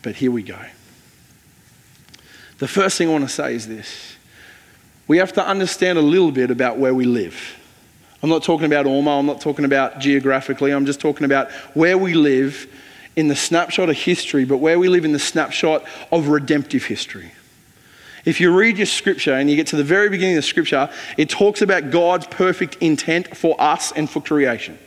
But 0.03 0.17
here 0.17 0.31
we 0.31 0.43
go. 0.43 0.59
The 2.59 2.69
first 2.69 2.99
thing 2.99 3.09
I 3.09 3.12
want 3.12 3.25
to 3.25 3.35
say 3.35 3.55
is 3.55 3.67
this 3.67 4.17
we 5.09 5.19
have 5.19 5.33
to 5.35 5.47
understand 5.47 5.99
a 5.99 6.03
little 6.03 6.33
bit 6.33 6.51
about 6.51 6.79
where 6.79 6.95
we 6.95 7.05
live. 7.05 7.59
I'm 8.23 8.31
not 8.31 8.45
talking 8.45 8.67
about 8.67 8.87
Ormeau, 8.87 9.19
I'm 9.19 9.27
not 9.27 9.41
talking 9.41 9.65
about 9.65 9.99
geographically, 9.99 10.71
I'm 10.71 10.87
just 10.87 11.01
talking 11.01 11.25
about 11.25 11.51
where 11.75 11.99
we 11.99 12.15
live 12.15 12.73
in 13.17 13.29
the 13.29 13.37
snapshot 13.37 13.91
of 13.91 13.97
history, 13.97 14.45
but 14.45 14.59
where 14.59 14.79
we 14.79 14.89
live 14.89 15.05
in 15.05 15.12
the 15.12 15.19
snapshot 15.19 15.85
of 16.12 16.29
redemptive 16.29 16.85
history. 16.85 17.33
If 18.25 18.41
you 18.41 18.57
read 18.57 18.77
your 18.77 18.87
scripture 18.87 19.35
and 19.35 19.51
you 19.51 19.57
get 19.57 19.67
to 19.69 19.77
the 19.77 19.85
very 19.85 20.09
beginning 20.09 20.37
of 20.37 20.45
the 20.45 20.49
scripture, 20.49 20.89
it 21.17 21.29
talks 21.29 21.61
about 21.61 21.91
God's 21.91 22.27
perfect 22.29 22.77
intent 22.77 23.37
for 23.37 23.61
us 23.61 23.91
and 23.93 24.09
for 24.09 24.23
creation. 24.23 24.79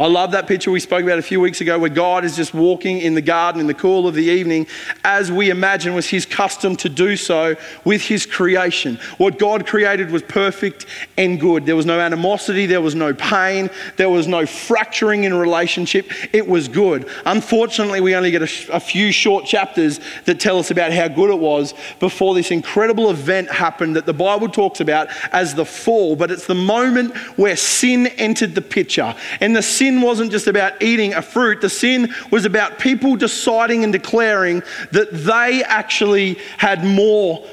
I 0.00 0.06
love 0.06 0.30
that 0.30 0.46
picture 0.46 0.70
we 0.70 0.78
spoke 0.78 1.02
about 1.02 1.18
a 1.18 1.22
few 1.22 1.40
weeks 1.40 1.60
ago 1.60 1.76
where 1.76 1.90
God 1.90 2.24
is 2.24 2.36
just 2.36 2.54
walking 2.54 3.00
in 3.00 3.14
the 3.14 3.20
garden 3.20 3.60
in 3.60 3.66
the 3.66 3.74
cool 3.74 4.06
of 4.06 4.14
the 4.14 4.26
evening, 4.26 4.68
as 5.02 5.32
we 5.32 5.50
imagine 5.50 5.92
was 5.92 6.08
his 6.08 6.24
custom 6.24 6.76
to 6.76 6.88
do 6.88 7.16
so 7.16 7.56
with 7.84 8.02
his 8.02 8.24
creation. 8.24 9.00
What 9.16 9.40
God 9.40 9.66
created 9.66 10.12
was 10.12 10.22
perfect 10.22 10.86
and 11.16 11.40
good. 11.40 11.66
There 11.66 11.74
was 11.74 11.84
no 11.84 11.98
animosity, 11.98 12.64
there 12.64 12.80
was 12.80 12.94
no 12.94 13.12
pain, 13.12 13.70
there 13.96 14.08
was 14.08 14.28
no 14.28 14.46
fracturing 14.46 15.24
in 15.24 15.34
relationship. 15.34 16.12
It 16.32 16.46
was 16.46 16.68
good. 16.68 17.08
Unfortunately, 17.26 18.00
we 18.00 18.14
only 18.14 18.30
get 18.30 18.42
a, 18.42 18.76
a 18.76 18.80
few 18.80 19.10
short 19.10 19.46
chapters 19.46 19.98
that 20.26 20.38
tell 20.38 20.60
us 20.60 20.70
about 20.70 20.92
how 20.92 21.08
good 21.08 21.30
it 21.30 21.40
was 21.40 21.74
before 21.98 22.36
this 22.36 22.52
incredible 22.52 23.10
event 23.10 23.50
happened 23.50 23.96
that 23.96 24.06
the 24.06 24.14
Bible 24.14 24.48
talks 24.48 24.78
about 24.78 25.08
as 25.32 25.56
the 25.56 25.64
fall, 25.64 26.14
but 26.14 26.30
it's 26.30 26.46
the 26.46 26.54
moment 26.54 27.16
where 27.36 27.56
sin 27.56 28.06
entered 28.06 28.54
the 28.54 28.62
picture. 28.62 29.12
And 29.40 29.56
the 29.56 29.62
sin 29.62 29.87
sin 29.88 30.02
wasn't 30.02 30.30
just 30.30 30.46
about 30.46 30.82
eating 30.82 31.14
a 31.14 31.22
fruit, 31.22 31.60
the 31.60 31.70
sin 31.70 32.14
was 32.30 32.44
about 32.44 32.78
people 32.78 33.16
deciding 33.16 33.84
and 33.84 33.92
declaring 33.92 34.62
that 34.92 35.12
they 35.12 35.62
actually 35.64 36.34
had 36.58 36.84
more 36.84 37.46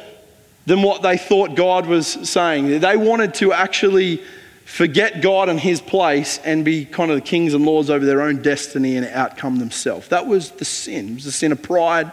than 0.66 0.82
what 0.82 1.02
they 1.02 1.18
thought 1.18 1.56
God 1.56 1.86
was 1.86 2.08
saying. 2.08 2.80
They 2.80 2.98
wanted 2.98 3.36
to 3.36 3.54
actually 3.54 4.22
forget 4.66 5.22
God 5.22 5.48
and 5.48 5.60
His 5.60 5.80
place 5.80 6.40
and 6.40 6.66
be 6.66 6.86
kind 6.86 7.12
of 7.12 7.18
the 7.18 7.22
kings 7.22 7.54
and 7.54 7.66
lords 7.66 7.90
over 7.90 8.06
their 8.06 8.22
own 8.22 8.42
destiny 8.42 8.98
and 8.98 9.06
outcome 9.08 9.60
themselves. 9.60 10.10
That 10.10 10.28
was 10.28 10.52
the 10.52 10.66
sin. 10.66 11.10
It 11.10 11.16
was 11.16 11.26
the 11.26 11.32
sin 11.32 11.52
of 11.52 11.62
pride, 11.62 12.12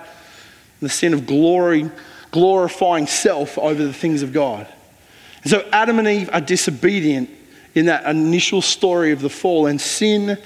the 0.81 0.89
sin 0.89 1.15
of 1.15 1.27
glory, 1.27 1.91
glorifying 2.31 3.07
self 3.07 3.59
over 3.59 3.83
the 3.83 3.93
things 3.93 4.23
of 4.23 4.33
God. 4.33 4.69
And 5.43 5.51
so 5.51 5.69
Adam 5.73 5.99
and 5.99 6.07
Eve 6.07 6.31
are 6.33 6.41
disobedient 6.41 7.31
in 7.75 7.87
that 7.87 8.05
initial 8.05 8.63
story 8.63 9.13
of 9.13 9.21
the 9.21 9.31
fall, 9.31 9.67
and 9.67 9.81
sin 9.81 10.39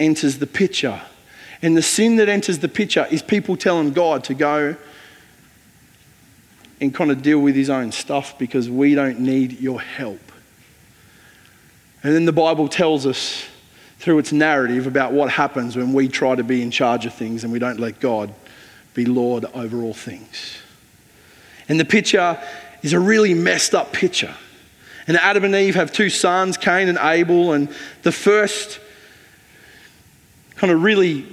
enters 0.00 0.38
the 0.38 0.46
picture. 0.46 1.00
And 1.60 1.76
the 1.76 1.82
sin 1.82 2.16
that 2.16 2.28
enters 2.28 2.58
the 2.58 2.68
picture 2.68 3.06
is 3.10 3.22
people 3.22 3.56
telling 3.56 3.92
God 3.92 4.24
to 4.24 4.34
go 4.34 4.76
and 6.80 6.92
kind 6.92 7.12
of 7.12 7.22
deal 7.22 7.38
with 7.38 7.54
his 7.54 7.70
own 7.70 7.92
stuff 7.92 8.36
because 8.38 8.68
we 8.68 8.94
don't 8.94 9.20
need 9.20 9.60
your 9.60 9.80
help. 9.80 10.20
And 12.02 12.12
then 12.12 12.24
the 12.24 12.32
Bible 12.32 12.66
tells 12.66 13.06
us 13.06 13.44
through 13.98 14.18
its 14.18 14.32
narrative 14.32 14.88
about 14.88 15.12
what 15.12 15.30
happens 15.30 15.76
when 15.76 15.92
we 15.92 16.08
try 16.08 16.34
to 16.34 16.42
be 16.42 16.60
in 16.60 16.72
charge 16.72 17.06
of 17.06 17.14
things 17.14 17.44
and 17.44 17.52
we 17.52 17.60
don't 17.60 17.78
let 17.78 18.00
God 18.00 18.34
be 18.94 19.06
Lord 19.06 19.44
over 19.54 19.82
all 19.82 19.94
things. 19.94 20.56
And 21.68 21.78
the 21.78 21.84
picture 21.84 22.36
is 22.82 22.92
a 22.92 22.98
really 22.98 23.34
messed 23.34 23.76
up 23.76 23.92
picture. 23.92 24.34
And 25.06 25.16
Adam 25.16 25.44
and 25.44 25.54
Eve 25.54 25.74
have 25.74 25.92
two 25.92 26.10
sons, 26.10 26.56
Cain 26.56 26.88
and 26.88 26.98
Abel. 26.98 27.52
And 27.52 27.68
the 28.02 28.12
first 28.12 28.80
kind 30.56 30.72
of 30.72 30.82
really 30.82 31.26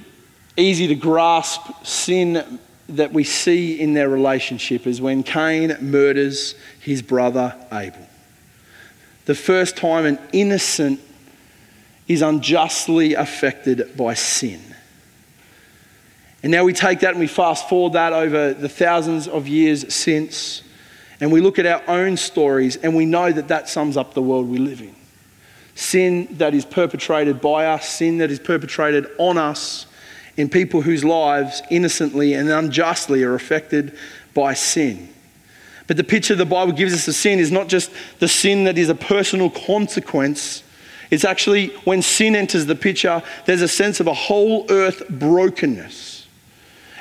easy 0.57 0.87
to 0.87 0.95
grasp 0.95 1.61
sin 1.83 2.59
that 2.89 3.13
we 3.13 3.23
see 3.23 3.79
in 3.79 3.93
their 3.93 4.09
relationship 4.09 4.87
is 4.87 4.99
when 4.99 5.21
Cain 5.23 5.77
murders 5.79 6.55
his 6.81 7.01
brother 7.01 7.55
Abel. 7.71 8.07
The 9.25 9.35
first 9.35 9.77
time 9.77 10.05
an 10.05 10.19
innocent 10.33 10.99
is 12.07 12.23
unjustly 12.23 13.13
affected 13.13 13.95
by 13.95 14.15
sin. 14.15 14.59
And 16.41 16.51
now 16.51 16.63
we 16.63 16.73
take 16.73 17.01
that 17.01 17.11
and 17.11 17.19
we 17.19 17.27
fast 17.27 17.69
forward 17.69 17.93
that 17.93 18.13
over 18.13 18.53
the 18.53 18.69
thousands 18.69 19.27
of 19.27 19.47
years 19.47 19.93
since 19.93 20.63
and 21.19 21.31
we 21.31 21.41
look 21.41 21.59
at 21.59 21.65
our 21.65 21.83
own 21.87 22.17
stories 22.17 22.77
and 22.77 22.95
we 22.95 23.05
know 23.05 23.31
that 23.31 23.49
that 23.49 23.67
sums 23.67 23.97
up 23.97 24.13
the 24.13 24.21
world 24.21 24.47
we 24.47 24.57
live 24.57 24.81
in. 24.81 24.95
Sin 25.75 26.27
that 26.31 26.53
is 26.53 26.65
perpetrated 26.65 27.41
by 27.41 27.65
us, 27.65 27.87
sin 27.87 28.19
that 28.19 28.31
is 28.31 28.39
perpetrated 28.39 29.07
on 29.17 29.37
us 29.37 29.85
in 30.37 30.49
people 30.49 30.81
whose 30.81 31.03
lives 31.03 31.61
innocently 31.69 32.33
and 32.33 32.49
unjustly 32.49 33.23
are 33.23 33.35
affected 33.35 33.97
by 34.33 34.53
sin. 34.53 35.09
But 35.87 35.97
the 35.97 36.03
picture 36.03 36.35
the 36.35 36.45
Bible 36.45 36.71
gives 36.71 36.93
us 36.93 37.07
of 37.07 37.15
sin 37.15 37.39
is 37.39 37.51
not 37.51 37.67
just 37.67 37.91
the 38.19 38.27
sin 38.27 38.65
that 38.65 38.77
is 38.77 38.89
a 38.89 38.95
personal 38.95 39.49
consequence. 39.49 40.63
It's 41.09 41.25
actually 41.25 41.69
when 41.83 42.01
sin 42.01 42.35
enters 42.35 42.65
the 42.65 42.75
picture, 42.75 43.23
there's 43.45 43.61
a 43.61 43.67
sense 43.67 43.99
of 43.99 44.07
a 44.07 44.13
whole 44.13 44.65
earth 44.69 45.01
brokenness 45.09 46.18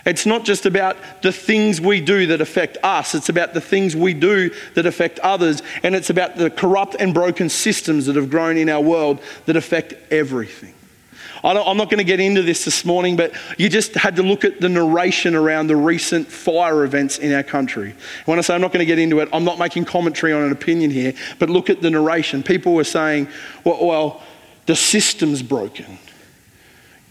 it's 0.04 0.26
not 0.26 0.44
just 0.44 0.66
about 0.66 0.96
the 1.22 1.32
things 1.32 1.80
we 1.80 2.00
do 2.00 2.26
that 2.28 2.40
affect 2.40 2.78
us, 2.82 3.14
it's 3.14 3.28
about 3.28 3.54
the 3.54 3.60
things 3.60 3.96
we 3.96 4.14
do 4.14 4.50
that 4.74 4.86
affect 4.86 5.18
others. 5.20 5.62
And 5.82 5.94
it's 5.94 6.10
about 6.10 6.36
the 6.36 6.50
corrupt 6.50 6.96
and 6.98 7.12
broken 7.14 7.48
systems 7.48 8.06
that 8.06 8.16
have 8.16 8.30
grown 8.30 8.56
in 8.56 8.68
our 8.68 8.80
world 8.80 9.20
that 9.46 9.56
affect 9.56 9.94
everything. 10.12 10.74
I 11.44 11.52
am 11.52 11.76
not 11.76 11.88
going 11.88 11.98
to 11.98 12.04
get 12.04 12.20
into 12.20 12.42
this 12.42 12.64
this 12.64 12.84
morning, 12.84 13.16
but 13.16 13.32
you 13.58 13.68
just 13.68 13.94
had 13.94 14.16
to 14.16 14.22
look 14.22 14.44
at 14.44 14.60
the 14.60 14.68
narration 14.68 15.34
around 15.34 15.68
the 15.68 15.76
recent 15.76 16.26
fire 16.26 16.84
events 16.84 17.18
in 17.18 17.32
our 17.32 17.42
country. 17.42 17.94
When 18.24 18.38
I 18.38 18.42
say 18.42 18.54
I'm 18.54 18.60
not 18.60 18.72
going 18.72 18.80
to 18.80 18.86
get 18.86 18.98
into 18.98 19.20
it, 19.20 19.28
I'm 19.32 19.44
not 19.44 19.58
making 19.58 19.84
commentary 19.84 20.32
on 20.32 20.42
an 20.42 20.52
opinion 20.52 20.90
here, 20.90 21.14
but 21.38 21.48
look 21.48 21.70
at 21.70 21.80
the 21.80 21.90
narration. 21.90 22.42
People 22.42 22.74
were 22.74 22.84
saying, 22.84 23.28
well, 23.64 23.84
well 23.86 24.22
the 24.66 24.74
system's 24.76 25.42
broken. 25.42 25.98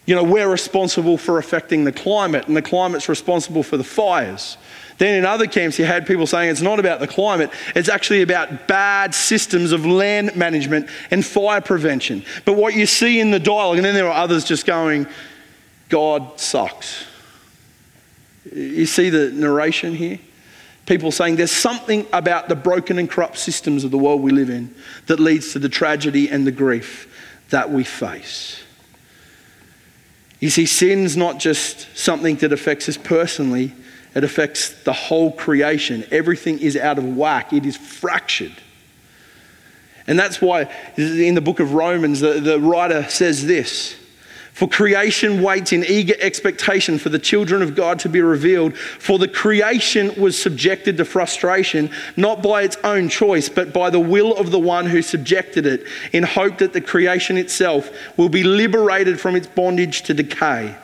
You 0.07 0.15
know, 0.15 0.23
we're 0.23 0.49
responsible 0.49 1.17
for 1.17 1.37
affecting 1.37 1.83
the 1.83 1.91
climate, 1.91 2.47
and 2.47 2.55
the 2.55 2.61
climate's 2.61 3.09
responsible 3.09 3.61
for 3.61 3.75
the 3.75 3.83
fires. 3.83 4.57
Then 4.97 5.15
in 5.15 5.25
other 5.25 5.45
camps, 5.45 5.77
you 5.77 5.85
had 5.85 6.07
people 6.07 6.25
saying 6.25 6.49
it's 6.49 6.61
not 6.61 6.79
about 6.79 7.01
the 7.01 7.07
climate, 7.07 7.51
it's 7.75 7.89
actually 7.89 8.21
about 8.21 8.67
bad 8.67 9.13
systems 9.13 9.73
of 9.73 9.85
land 9.85 10.35
management 10.35 10.89
and 11.11 11.23
fire 11.25 11.61
prevention. 11.61 12.23
But 12.45 12.53
what 12.53 12.73
you 12.73 12.85
see 12.85 13.19
in 13.19 13.31
the 13.31 13.39
dialogue, 13.39 13.77
and 13.77 13.85
then 13.85 13.93
there 13.93 14.07
are 14.07 14.23
others 14.23 14.45
just 14.45 14.65
going, 14.65 15.07
God 15.89 16.39
sucks. 16.39 17.05
You 18.51 18.85
see 18.85 19.09
the 19.09 19.29
narration 19.31 19.93
here? 19.93 20.19
People 20.85 21.11
saying 21.11 21.35
there's 21.35 21.51
something 21.51 22.07
about 22.13 22.47
the 22.47 22.55
broken 22.55 22.97
and 22.97 23.09
corrupt 23.09 23.37
systems 23.37 23.83
of 23.83 23.91
the 23.91 23.97
world 23.97 24.21
we 24.21 24.31
live 24.31 24.49
in 24.49 24.73
that 25.07 25.19
leads 25.19 25.51
to 25.51 25.59
the 25.59 25.67
tragedy 25.67 26.29
and 26.29 26.47
the 26.47 26.51
grief 26.51 27.13
that 27.49 27.69
we 27.69 27.83
face. 27.83 28.63
You 30.39 30.49
see, 30.49 30.65
sin's 30.65 31.17
not 31.17 31.39
just 31.39 31.87
something 31.97 32.35
that 32.37 32.53
affects 32.53 32.87
us 32.87 32.97
personally, 32.97 33.73
it 34.13 34.23
affects 34.23 34.69
the 34.83 34.93
whole 34.93 35.31
creation. 35.31 36.05
Everything 36.11 36.59
is 36.59 36.75
out 36.75 36.97
of 36.97 37.17
whack, 37.17 37.53
it 37.53 37.65
is 37.65 37.77
fractured. 37.77 38.55
And 40.07 40.17
that's 40.17 40.41
why 40.41 40.73
in 40.95 41.35
the 41.35 41.41
book 41.41 41.59
of 41.59 41.73
Romans, 41.73 42.21
the, 42.21 42.39
the 42.39 42.59
writer 42.59 43.03
says 43.09 43.45
this 43.45 43.95
for 44.57 44.67
creation 44.67 45.43
waits 45.43 45.71
in 45.71 45.85
eager 45.85 46.15
expectation 46.19 46.97
for 46.97 47.09
the 47.09 47.19
children 47.19 47.61
of 47.61 47.75
God 47.75 47.99
to 47.99 48.09
be 48.09 48.21
revealed. 48.21 48.75
For 48.75 49.19
the 49.19 49.27
creation 49.27 50.19
was 50.19 50.35
subjected 50.35 50.97
to 50.97 51.05
frustration, 51.05 51.91
not 52.15 52.41
by 52.41 52.63
its 52.63 52.75
own 52.83 53.07
choice, 53.07 53.49
but 53.49 53.71
by 53.71 53.91
the 53.91 53.99
will 53.99 54.35
of 54.35 54.49
the 54.49 54.57
one 54.57 54.87
who 54.87 55.03
subjected 55.03 55.67
it, 55.67 55.85
in 56.11 56.23
hope 56.23 56.57
that 56.57 56.73
the 56.73 56.81
creation 56.81 57.37
itself 57.37 57.91
will 58.17 58.29
be 58.29 58.41
liberated 58.41 59.19
from 59.19 59.35
its 59.35 59.45
bondage 59.45 60.01
to 60.01 60.15
decay 60.15 60.75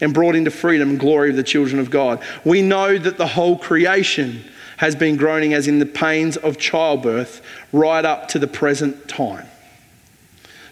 and 0.00 0.14
brought 0.14 0.36
into 0.36 0.52
freedom 0.52 0.90
and 0.90 1.00
glory 1.00 1.30
of 1.30 1.36
the 1.36 1.42
children 1.42 1.80
of 1.80 1.90
God. 1.90 2.22
We 2.44 2.62
know 2.62 2.96
that 2.96 3.18
the 3.18 3.26
whole 3.26 3.58
creation 3.58 4.44
has 4.76 4.94
been 4.94 5.16
groaning 5.16 5.52
as 5.52 5.66
in 5.66 5.80
the 5.80 5.86
pains 5.86 6.36
of 6.36 6.58
childbirth 6.58 7.44
right 7.72 8.04
up 8.04 8.28
to 8.28 8.38
the 8.38 8.46
present 8.46 9.08
time. 9.08 9.48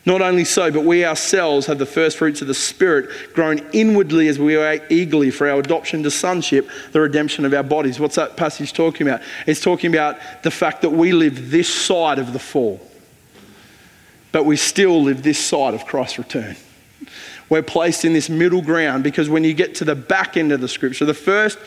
Not 0.05 0.21
only 0.21 0.45
so, 0.45 0.71
but 0.73 0.85
we 0.85 1.05
ourselves 1.05 1.67
have 1.67 1.79
the 1.79 1.87
first 1.87 2.19
fruits 2.19 2.43
of 2.43 2.49
the 2.49 2.55
Spirit 2.55 3.09
groan 3.35 3.61
inwardly 3.73 4.27
as 4.27 4.39
we 4.39 4.57
wait 4.57 4.83
eagerly 4.91 5.31
for 5.31 5.49
our 5.49 5.61
adoption 5.61 6.03
to 6.03 6.11
sonship, 6.11 6.69
the 6.91 7.01
redemption 7.01 7.45
of 7.45 7.55
our 7.55 7.63
bodies. 7.63 8.01
What's 8.01 8.17
that 8.17 8.37
passage 8.37 8.73
talking 8.73 9.07
about? 9.07 9.21
It's 9.47 9.61
talking 9.61 9.95
about 9.95 10.19
the 10.43 10.51
fact 10.51 10.83
that 10.83 10.91
we 10.91 11.13
live 11.13 11.53
this 11.53 11.73
side 11.73 12.19
of 12.19 12.33
the 12.33 12.41
fall, 12.41 12.81
but 14.33 14.45
we 14.45 14.57
still 14.57 15.05
live 15.05 15.23
this 15.23 15.39
side 15.39 15.73
of 15.73 15.87
Christ's 15.87 16.19
return. 16.19 16.57
We're 17.49 17.63
placed 17.63 18.05
in 18.05 18.13
this 18.13 18.29
middle 18.29 18.63
ground 18.63 19.05
because 19.05 19.29
when 19.29 19.45
you 19.45 19.55
get 19.55 19.77
to 19.77 19.85
the 19.85 19.95
back 19.95 20.37
end 20.37 20.51
of 20.51 20.61
the 20.61 20.69
scripture, 20.69 21.05
the 21.05 21.15
first 21.15 21.59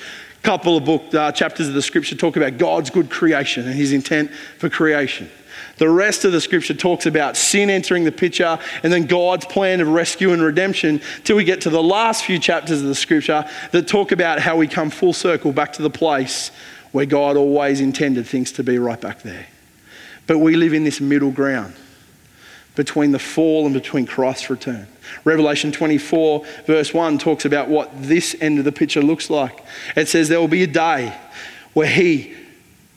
couple 0.43 0.75
of 0.75 0.83
book 0.83 1.13
uh, 1.13 1.31
chapters 1.31 1.67
of 1.67 1.73
the 1.73 1.81
scripture 1.81 2.15
talk 2.15 2.35
about 2.35 2.57
God's 2.57 2.89
good 2.89 3.09
creation 3.09 3.65
and 3.65 3.75
his 3.75 3.93
intent 3.93 4.31
for 4.57 4.69
creation. 4.69 5.29
The 5.77 5.89
rest 5.89 6.23
of 6.23 6.31
the 6.31 6.39
scripture 6.39 6.73
talks 6.73 7.05
about 7.05 7.35
sin 7.35 7.69
entering 7.69 8.05
the 8.05 8.11
picture 8.11 8.57
and 8.81 8.93
then 8.93 9.05
God's 9.05 9.45
plan 9.45 9.81
of 9.81 9.89
rescue 9.89 10.31
and 10.31 10.41
redemption 10.41 11.01
till 11.23 11.35
we 11.35 11.43
get 11.43 11.61
to 11.61 11.69
the 11.69 11.83
last 11.83 12.23
few 12.23 12.39
chapters 12.39 12.81
of 12.81 12.87
the 12.87 12.95
scripture 12.95 13.45
that 13.71 13.87
talk 13.87 14.11
about 14.11 14.39
how 14.39 14.55
we 14.55 14.67
come 14.67 14.89
full 14.89 15.13
circle 15.13 15.51
back 15.51 15.73
to 15.73 15.81
the 15.81 15.89
place 15.89 16.51
where 16.91 17.05
God 17.05 17.35
always 17.35 17.81
intended 17.81 18.25
things 18.25 18.53
to 18.53 18.63
be 18.63 18.79
right 18.79 18.99
back 18.99 19.21
there. 19.21 19.47
But 20.27 20.39
we 20.39 20.55
live 20.55 20.73
in 20.73 20.85
this 20.85 21.01
middle 21.01 21.31
ground 21.31 21.75
between 22.75 23.11
the 23.11 23.19
fall 23.19 23.65
and 23.65 23.73
between 23.73 24.05
Christ's 24.05 24.49
return. 24.49 24.87
Revelation 25.23 25.71
24, 25.71 26.45
verse 26.65 26.93
1, 26.93 27.17
talks 27.17 27.45
about 27.45 27.69
what 27.69 27.89
this 28.01 28.35
end 28.41 28.59
of 28.59 28.65
the 28.65 28.71
picture 28.71 29.01
looks 29.01 29.29
like. 29.29 29.63
It 29.95 30.07
says, 30.07 30.29
There 30.29 30.39
will 30.39 30.47
be 30.47 30.63
a 30.63 30.67
day 30.67 31.15
where 31.73 31.87
He, 31.87 32.35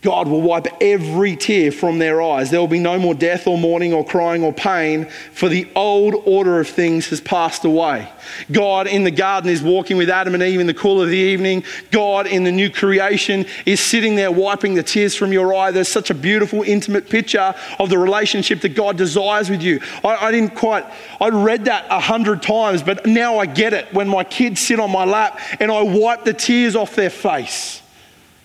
God 0.00 0.28
will 0.28 0.43
wipe 0.43 0.69
every 0.81 1.35
tear 1.35 1.73
from 1.73 1.99
their 1.99 2.23
eyes. 2.23 2.50
There 2.50 2.61
will 2.61 2.69
be 2.69 2.78
no 2.78 3.00
more 3.00 3.14
death 3.14 3.49
or 3.49 3.59
mourning 3.59 3.93
or 3.93 4.05
crying 4.05 4.45
or 4.45 4.52
pain, 4.52 5.07
for 5.33 5.49
the 5.49 5.69
old 5.75 6.14
order 6.25 6.61
of 6.61 6.69
things 6.69 7.09
has 7.09 7.21
passed 7.21 7.64
away. 7.64 8.09
God 8.52 8.87
in 8.87 9.02
the 9.02 9.11
garden 9.11 9.50
is 9.50 9.61
walking 9.61 9.97
with 9.97 10.09
Adam 10.09 10.35
and 10.35 10.43
Eve 10.43 10.61
in 10.61 10.69
the 10.69 10.75
cool 10.75 11.02
of 11.02 11.09
the 11.09 11.17
evening. 11.17 11.64
God 11.90 12.28
in 12.28 12.45
the 12.45 12.52
new 12.52 12.71
creation 12.71 13.45
is 13.67 13.81
sitting 13.81 14.14
there 14.14 14.31
wiping 14.31 14.75
the 14.75 14.85
tears 14.85 15.17
from 15.17 15.33
your 15.33 15.52
eye. 15.52 15.73
There's 15.73 15.88
such 15.88 16.11
a 16.11 16.14
beautiful, 16.14 16.62
intimate 16.62 17.11
picture 17.11 17.52
of 17.81 17.90
the 17.90 17.99
relationship 17.99 18.61
that 18.61 18.76
God 18.76 18.97
desires 18.97 19.50
with 19.50 19.62
you. 19.62 19.81
I, 20.05 20.26
I 20.26 20.31
didn't 20.31 20.55
quite, 20.55 20.87
I 21.21 21.28
read 21.31 21.64
that 21.64 21.87
a 21.90 21.99
hundred 21.99 22.40
times, 22.40 22.85
but 22.85 23.05
now 23.05 23.38
I 23.38 23.47
get 23.47 23.73
it 23.73 23.93
when 23.93 24.07
my 24.07 24.23
kids 24.23 24.61
sit 24.61 24.78
on 24.78 24.93
my 24.93 25.05
lap 25.05 25.40
and 25.59 25.73
I 25.73 25.83
wipe 25.83 26.25
the 26.25 26.35
tears 26.35 26.76
off 26.76 26.95
their 26.95 27.11
face 27.11 27.83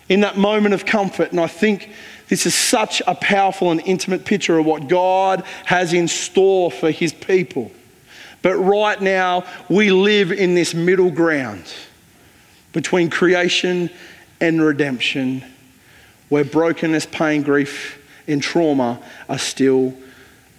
in 0.10 0.22
that 0.22 0.38
moment 0.38 0.74
of 0.74 0.86
comfort. 0.86 1.32
And 1.32 1.40
I 1.40 1.48
think 1.48 1.92
this 2.30 2.46
is 2.46 2.56
such 2.56 3.02
a 3.08 3.16
powerful 3.16 3.72
and 3.72 3.82
intimate 3.82 4.26
picture 4.26 4.58
of 4.58 4.66
what 4.66 4.88
God 4.88 5.44
has 5.66 5.94
in 5.94 6.08
store 6.08 6.72
for 6.72 6.92
his 6.92 7.14
people. 7.14 7.72
But 8.42 8.56
right 8.56 9.02
now, 9.02 9.46
we 9.70 9.92
live 9.92 10.32
in 10.32 10.54
this 10.54 10.74
middle 10.74 11.12
ground 11.12 11.72
between 12.74 13.10
creation 13.10 13.90
and 14.42 14.62
redemption, 14.62 15.44
where 16.30 16.44
brokenness, 16.44 17.06
pain, 17.06 17.44
grief, 17.44 18.00
and 18.28 18.42
trauma 18.42 19.02
are 19.30 19.38
still 19.38 19.94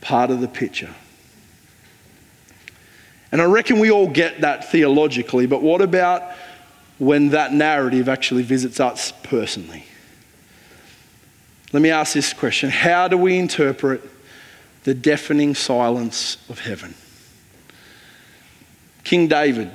part 0.00 0.30
of 0.30 0.40
the 0.40 0.48
picture. 0.48 0.94
And 3.32 3.42
I 3.42 3.46
reckon 3.46 3.80
we 3.80 3.90
all 3.90 4.08
get 4.08 4.42
that 4.42 4.70
theologically, 4.70 5.46
but 5.46 5.60
what 5.60 5.80
about 5.80 6.22
when 6.98 7.30
that 7.30 7.52
narrative 7.52 8.08
actually 8.08 8.42
visits 8.42 8.80
us 8.80 9.12
personally. 9.22 9.84
Let 11.72 11.82
me 11.82 11.90
ask 11.90 12.14
this 12.14 12.32
question 12.32 12.70
How 12.70 13.08
do 13.08 13.16
we 13.16 13.36
interpret 13.36 14.02
the 14.84 14.94
deafening 14.94 15.54
silence 15.54 16.38
of 16.48 16.60
heaven? 16.60 16.94
King 19.02 19.28
David. 19.28 19.70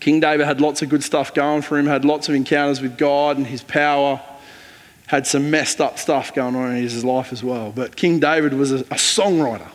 King 0.00 0.20
David 0.20 0.46
had 0.46 0.60
lots 0.60 0.80
of 0.80 0.88
good 0.88 1.02
stuff 1.02 1.34
going 1.34 1.62
for 1.62 1.76
him, 1.76 1.86
had 1.86 2.04
lots 2.04 2.28
of 2.28 2.34
encounters 2.34 2.80
with 2.80 2.96
God 2.96 3.36
and 3.36 3.46
his 3.46 3.64
power, 3.64 4.20
had 5.08 5.26
some 5.26 5.50
messed 5.50 5.80
up 5.80 5.98
stuff 5.98 6.32
going 6.32 6.54
on 6.54 6.76
in 6.76 6.82
his 6.82 7.04
life 7.04 7.32
as 7.32 7.42
well. 7.42 7.72
But 7.72 7.96
King 7.96 8.20
David 8.20 8.54
was 8.54 8.70
a, 8.70 8.78
a 8.78 8.94
songwriter 8.94 9.68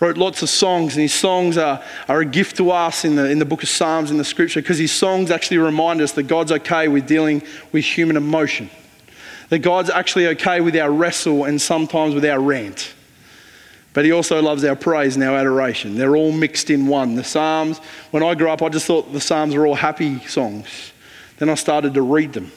wrote 0.00 0.16
lots 0.16 0.42
of 0.42 0.48
songs, 0.48 0.94
and 0.94 1.02
his 1.02 1.14
songs 1.14 1.58
are, 1.58 1.82
are 2.08 2.20
a 2.20 2.24
gift 2.24 2.56
to 2.56 2.70
us 2.70 3.04
in 3.04 3.16
the, 3.16 3.30
in 3.30 3.38
the 3.38 3.44
book 3.44 3.62
of 3.62 3.68
Psalms 3.68 4.10
in 4.10 4.16
the 4.16 4.24
scripture 4.24 4.62
because 4.62 4.78
his 4.78 4.92
songs 4.92 5.30
actually 5.30 5.58
remind 5.58 6.00
us 6.00 6.12
that 6.12 6.24
God's 6.24 6.50
okay 6.52 6.88
with 6.88 7.06
dealing 7.06 7.42
with 7.70 7.84
human 7.84 8.16
emotion, 8.16 8.70
that 9.50 9.58
God's 9.58 9.90
actually 9.90 10.26
okay 10.28 10.60
with 10.60 10.74
our 10.74 10.90
wrestle 10.90 11.44
and 11.44 11.60
sometimes 11.60 12.14
with 12.14 12.24
our 12.24 12.40
rant. 12.40 12.94
But 13.92 14.04
he 14.04 14.12
also 14.12 14.40
loves 14.40 14.64
our 14.64 14.76
praise 14.76 15.16
and 15.16 15.24
our 15.24 15.36
adoration. 15.36 15.96
They're 15.96 16.16
all 16.16 16.32
mixed 16.32 16.70
in 16.70 16.86
one. 16.86 17.16
The 17.16 17.24
Psalms, 17.24 17.78
when 18.12 18.22
I 18.22 18.34
grew 18.34 18.48
up, 18.48 18.62
I 18.62 18.68
just 18.68 18.86
thought 18.86 19.12
the 19.12 19.20
Psalms 19.20 19.54
were 19.54 19.66
all 19.66 19.74
happy 19.74 20.20
songs. 20.20 20.92
Then 21.38 21.50
I 21.50 21.54
started 21.54 21.94
to 21.94 22.02
read 22.02 22.32
them. 22.32 22.52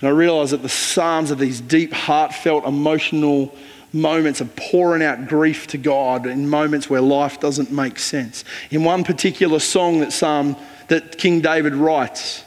And 0.00 0.08
I 0.08 0.12
realized 0.12 0.52
that 0.52 0.62
the 0.62 0.68
Psalms 0.68 1.30
are 1.30 1.34
these 1.34 1.60
deep, 1.60 1.92
heartfelt, 1.92 2.64
emotional 2.64 3.54
moments 3.92 4.40
of 4.40 4.54
pouring 4.56 5.02
out 5.02 5.26
grief 5.26 5.66
to 5.68 5.78
God 5.78 6.26
in 6.26 6.48
moments 6.48 6.90
where 6.90 7.00
life 7.00 7.40
doesn't 7.40 7.72
make 7.72 7.98
sense. 7.98 8.44
In 8.70 8.84
one 8.84 9.04
particular 9.04 9.58
song 9.58 10.00
that 10.00 10.12
Psalm 10.12 10.56
that 10.88 11.18
King 11.18 11.40
David 11.40 11.74
writes, 11.74 12.44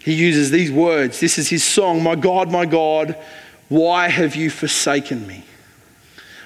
he 0.00 0.12
uses 0.14 0.50
these 0.50 0.70
words. 0.70 1.20
This 1.20 1.38
is 1.38 1.48
his 1.48 1.64
song, 1.64 2.02
My 2.02 2.14
God, 2.14 2.50
my 2.50 2.66
God, 2.66 3.16
why 3.68 4.08
have 4.08 4.36
you 4.36 4.50
forsaken 4.50 5.26
me? 5.26 5.44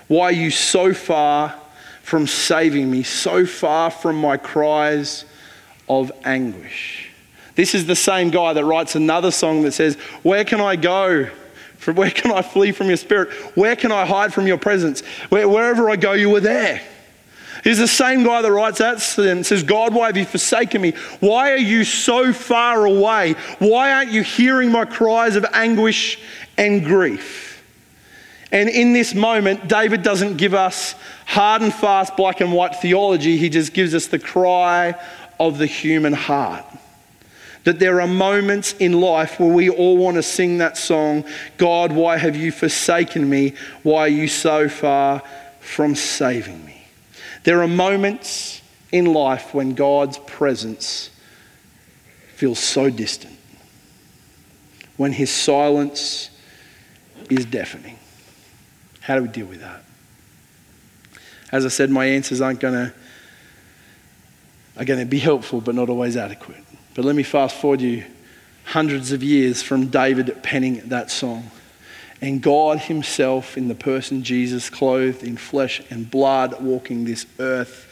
Why 0.06 0.24
are 0.24 0.32
you 0.32 0.50
so 0.50 0.94
far 0.94 1.54
from 2.02 2.26
saving 2.26 2.90
me, 2.90 3.02
so 3.02 3.44
far 3.44 3.90
from 3.90 4.20
my 4.20 4.36
cries 4.36 5.24
of 5.88 6.12
anguish? 6.24 7.10
This 7.56 7.74
is 7.74 7.86
the 7.86 7.96
same 7.96 8.30
guy 8.30 8.52
that 8.52 8.64
writes 8.64 8.94
another 8.94 9.32
song 9.32 9.62
that 9.62 9.72
says, 9.72 9.96
Where 10.22 10.44
can 10.44 10.60
I 10.60 10.76
go? 10.76 11.28
From 11.78 11.94
where 11.94 12.10
can 12.10 12.32
I 12.32 12.42
flee 12.42 12.72
from 12.72 12.88
your 12.88 12.96
spirit? 12.96 13.30
Where 13.56 13.76
can 13.76 13.92
I 13.92 14.04
hide 14.04 14.34
from 14.34 14.46
your 14.46 14.58
presence? 14.58 15.00
Where, 15.30 15.48
wherever 15.48 15.88
I 15.88 15.96
go, 15.96 16.12
you 16.12 16.28
were 16.28 16.40
there. 16.40 16.82
He's 17.64 17.78
the 17.78 17.88
same 17.88 18.24
guy 18.24 18.42
that 18.42 18.52
writes 18.52 18.78
that 18.78 19.18
and 19.18 19.44
says, 19.44 19.62
God, 19.62 19.94
why 19.94 20.06
have 20.06 20.16
you 20.16 20.24
forsaken 20.24 20.80
me? 20.80 20.92
Why 21.20 21.52
are 21.52 21.56
you 21.56 21.84
so 21.84 22.32
far 22.32 22.84
away? 22.84 23.34
Why 23.58 23.92
aren't 23.92 24.10
you 24.10 24.22
hearing 24.22 24.70
my 24.70 24.84
cries 24.84 25.36
of 25.36 25.44
anguish 25.52 26.20
and 26.56 26.84
grief? 26.84 27.64
And 28.50 28.68
in 28.68 28.92
this 28.92 29.14
moment, 29.14 29.68
David 29.68 30.02
doesn't 30.02 30.36
give 30.36 30.54
us 30.54 30.94
hard 31.26 31.62
and 31.62 31.72
fast 31.72 32.16
black 32.16 32.40
and 32.40 32.52
white 32.52 32.76
theology, 32.76 33.36
he 33.36 33.48
just 33.48 33.72
gives 33.72 33.94
us 33.94 34.06
the 34.06 34.18
cry 34.18 34.94
of 35.38 35.58
the 35.58 35.66
human 35.66 36.12
heart 36.12 36.64
that 37.68 37.78
there 37.78 38.00
are 38.00 38.06
moments 38.06 38.72
in 38.78 38.98
life 38.98 39.38
where 39.38 39.52
we 39.52 39.68
all 39.68 39.98
want 39.98 40.14
to 40.14 40.22
sing 40.22 40.56
that 40.56 40.78
song 40.78 41.22
God, 41.58 41.92
why 41.92 42.16
have 42.16 42.34
you 42.34 42.50
forsaken 42.50 43.28
me? 43.28 43.52
Why 43.82 44.00
are 44.06 44.08
you 44.08 44.26
so 44.26 44.70
far 44.70 45.22
from 45.60 45.94
saving 45.94 46.64
me? 46.64 46.86
There 47.44 47.60
are 47.60 47.68
moments 47.68 48.62
in 48.90 49.12
life 49.12 49.52
when 49.52 49.74
God's 49.74 50.16
presence 50.16 51.10
feels 52.36 52.58
so 52.58 52.88
distant, 52.88 53.36
when 54.96 55.12
his 55.12 55.30
silence 55.30 56.30
is 57.28 57.44
deafening. 57.44 57.98
How 59.02 59.16
do 59.16 59.22
we 59.24 59.28
deal 59.28 59.44
with 59.44 59.60
that? 59.60 59.82
As 61.52 61.66
I 61.66 61.68
said, 61.68 61.90
my 61.90 62.06
answers 62.06 62.40
aren't 62.40 62.60
going 62.60 62.86
to 62.86 62.94
are 64.78 64.86
going 64.86 65.00
to 65.00 65.04
be 65.04 65.18
helpful 65.18 65.60
but 65.60 65.74
not 65.74 65.90
always 65.90 66.16
adequate. 66.16 66.64
But 66.98 67.04
let 67.04 67.14
me 67.14 67.22
fast 67.22 67.54
forward 67.54 67.80
you 67.80 68.04
hundreds 68.64 69.12
of 69.12 69.22
years 69.22 69.62
from 69.62 69.86
David 69.86 70.36
penning 70.42 70.88
that 70.88 71.12
song. 71.12 71.48
And 72.20 72.42
God 72.42 72.80
Himself, 72.80 73.56
in 73.56 73.68
the 73.68 73.76
person 73.76 74.24
Jesus, 74.24 74.68
clothed 74.68 75.22
in 75.22 75.36
flesh 75.36 75.80
and 75.90 76.10
blood, 76.10 76.60
walking 76.60 77.04
this 77.04 77.24
earth, 77.38 77.86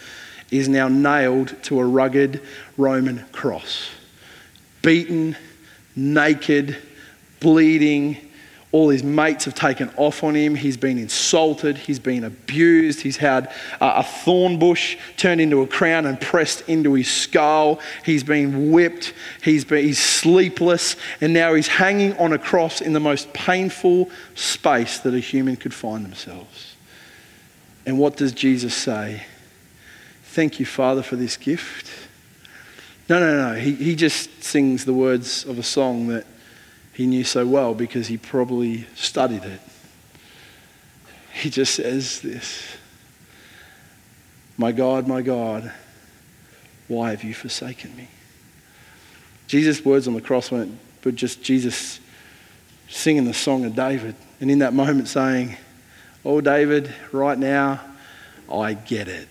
is 0.50 0.68
now 0.68 0.88
nailed 0.88 1.54
to 1.62 1.78
a 1.78 1.84
rugged 1.84 2.42
Roman 2.76 3.24
cross. 3.30 3.90
Beaten, 4.82 5.36
naked, 5.94 6.76
bleeding, 7.38 8.25
all 8.76 8.90
his 8.90 9.02
mates 9.02 9.46
have 9.46 9.54
taken 9.54 9.90
off 9.96 10.22
on 10.22 10.34
him. 10.34 10.54
He's 10.54 10.76
been 10.76 10.98
insulted. 10.98 11.78
He's 11.78 11.98
been 11.98 12.24
abused. 12.24 13.00
He's 13.00 13.16
had 13.16 13.50
a 13.80 14.02
thorn 14.02 14.58
bush 14.58 14.98
turned 15.16 15.40
into 15.40 15.62
a 15.62 15.66
crown 15.66 16.04
and 16.04 16.20
pressed 16.20 16.60
into 16.68 16.92
his 16.92 17.10
skull. 17.10 17.80
He's 18.04 18.22
been 18.22 18.70
whipped. 18.70 19.14
He's, 19.42 19.64
been, 19.64 19.82
he's 19.82 19.98
sleepless. 19.98 20.96
And 21.22 21.32
now 21.32 21.54
he's 21.54 21.68
hanging 21.68 22.18
on 22.18 22.34
a 22.34 22.38
cross 22.38 22.82
in 22.82 22.92
the 22.92 23.00
most 23.00 23.32
painful 23.32 24.10
space 24.34 24.98
that 24.98 25.14
a 25.14 25.20
human 25.20 25.56
could 25.56 25.72
find 25.72 26.04
themselves. 26.04 26.76
And 27.86 27.98
what 27.98 28.18
does 28.18 28.32
Jesus 28.32 28.74
say? 28.74 29.22
Thank 30.24 30.60
you, 30.60 30.66
Father, 30.66 31.02
for 31.02 31.16
this 31.16 31.38
gift. 31.38 31.90
No, 33.08 33.20
no, 33.20 33.52
no. 33.52 33.58
He, 33.58 33.74
he 33.74 33.96
just 33.96 34.44
sings 34.44 34.84
the 34.84 34.92
words 34.92 35.46
of 35.46 35.58
a 35.58 35.62
song 35.62 36.08
that 36.08 36.26
he 36.96 37.06
knew 37.06 37.24
so 37.24 37.46
well 37.46 37.74
because 37.74 38.06
he 38.06 38.16
probably 38.16 38.86
studied 38.94 39.44
it. 39.44 39.60
He 41.34 41.50
just 41.50 41.74
says 41.74 42.22
this 42.22 42.78
My 44.56 44.72
God, 44.72 45.06
my 45.06 45.20
God, 45.20 45.70
why 46.88 47.10
have 47.10 47.22
you 47.22 47.34
forsaken 47.34 47.94
me? 47.96 48.08
Jesus' 49.46 49.84
words 49.84 50.08
on 50.08 50.14
the 50.14 50.22
cross 50.22 50.50
weren't 50.50 50.78
but 51.02 51.16
just 51.16 51.42
Jesus 51.42 52.00
singing 52.88 53.26
the 53.26 53.34
song 53.34 53.66
of 53.66 53.74
David. 53.74 54.14
And 54.40 54.50
in 54.50 54.60
that 54.60 54.72
moment 54.72 55.08
saying, 55.08 55.54
Oh, 56.24 56.40
David, 56.40 56.90
right 57.12 57.38
now, 57.38 57.78
I 58.50 58.72
get 58.72 59.06
it. 59.06 59.28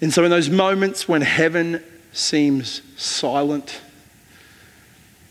And 0.00 0.10
so, 0.10 0.24
in 0.24 0.30
those 0.30 0.48
moments 0.48 1.06
when 1.06 1.20
heaven 1.20 1.84
seems 2.14 2.80
silent, 2.96 3.82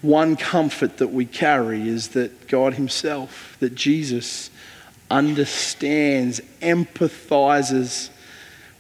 one 0.02 0.36
comfort 0.36 0.98
that 0.98 1.08
we 1.08 1.26
carry 1.26 1.88
is 1.88 2.10
that 2.10 2.48
God 2.48 2.76
Himself, 2.76 3.58
that 3.60 3.76
Jesus 3.76 4.50
understands, 5.10 6.42
empathizes 6.62 8.10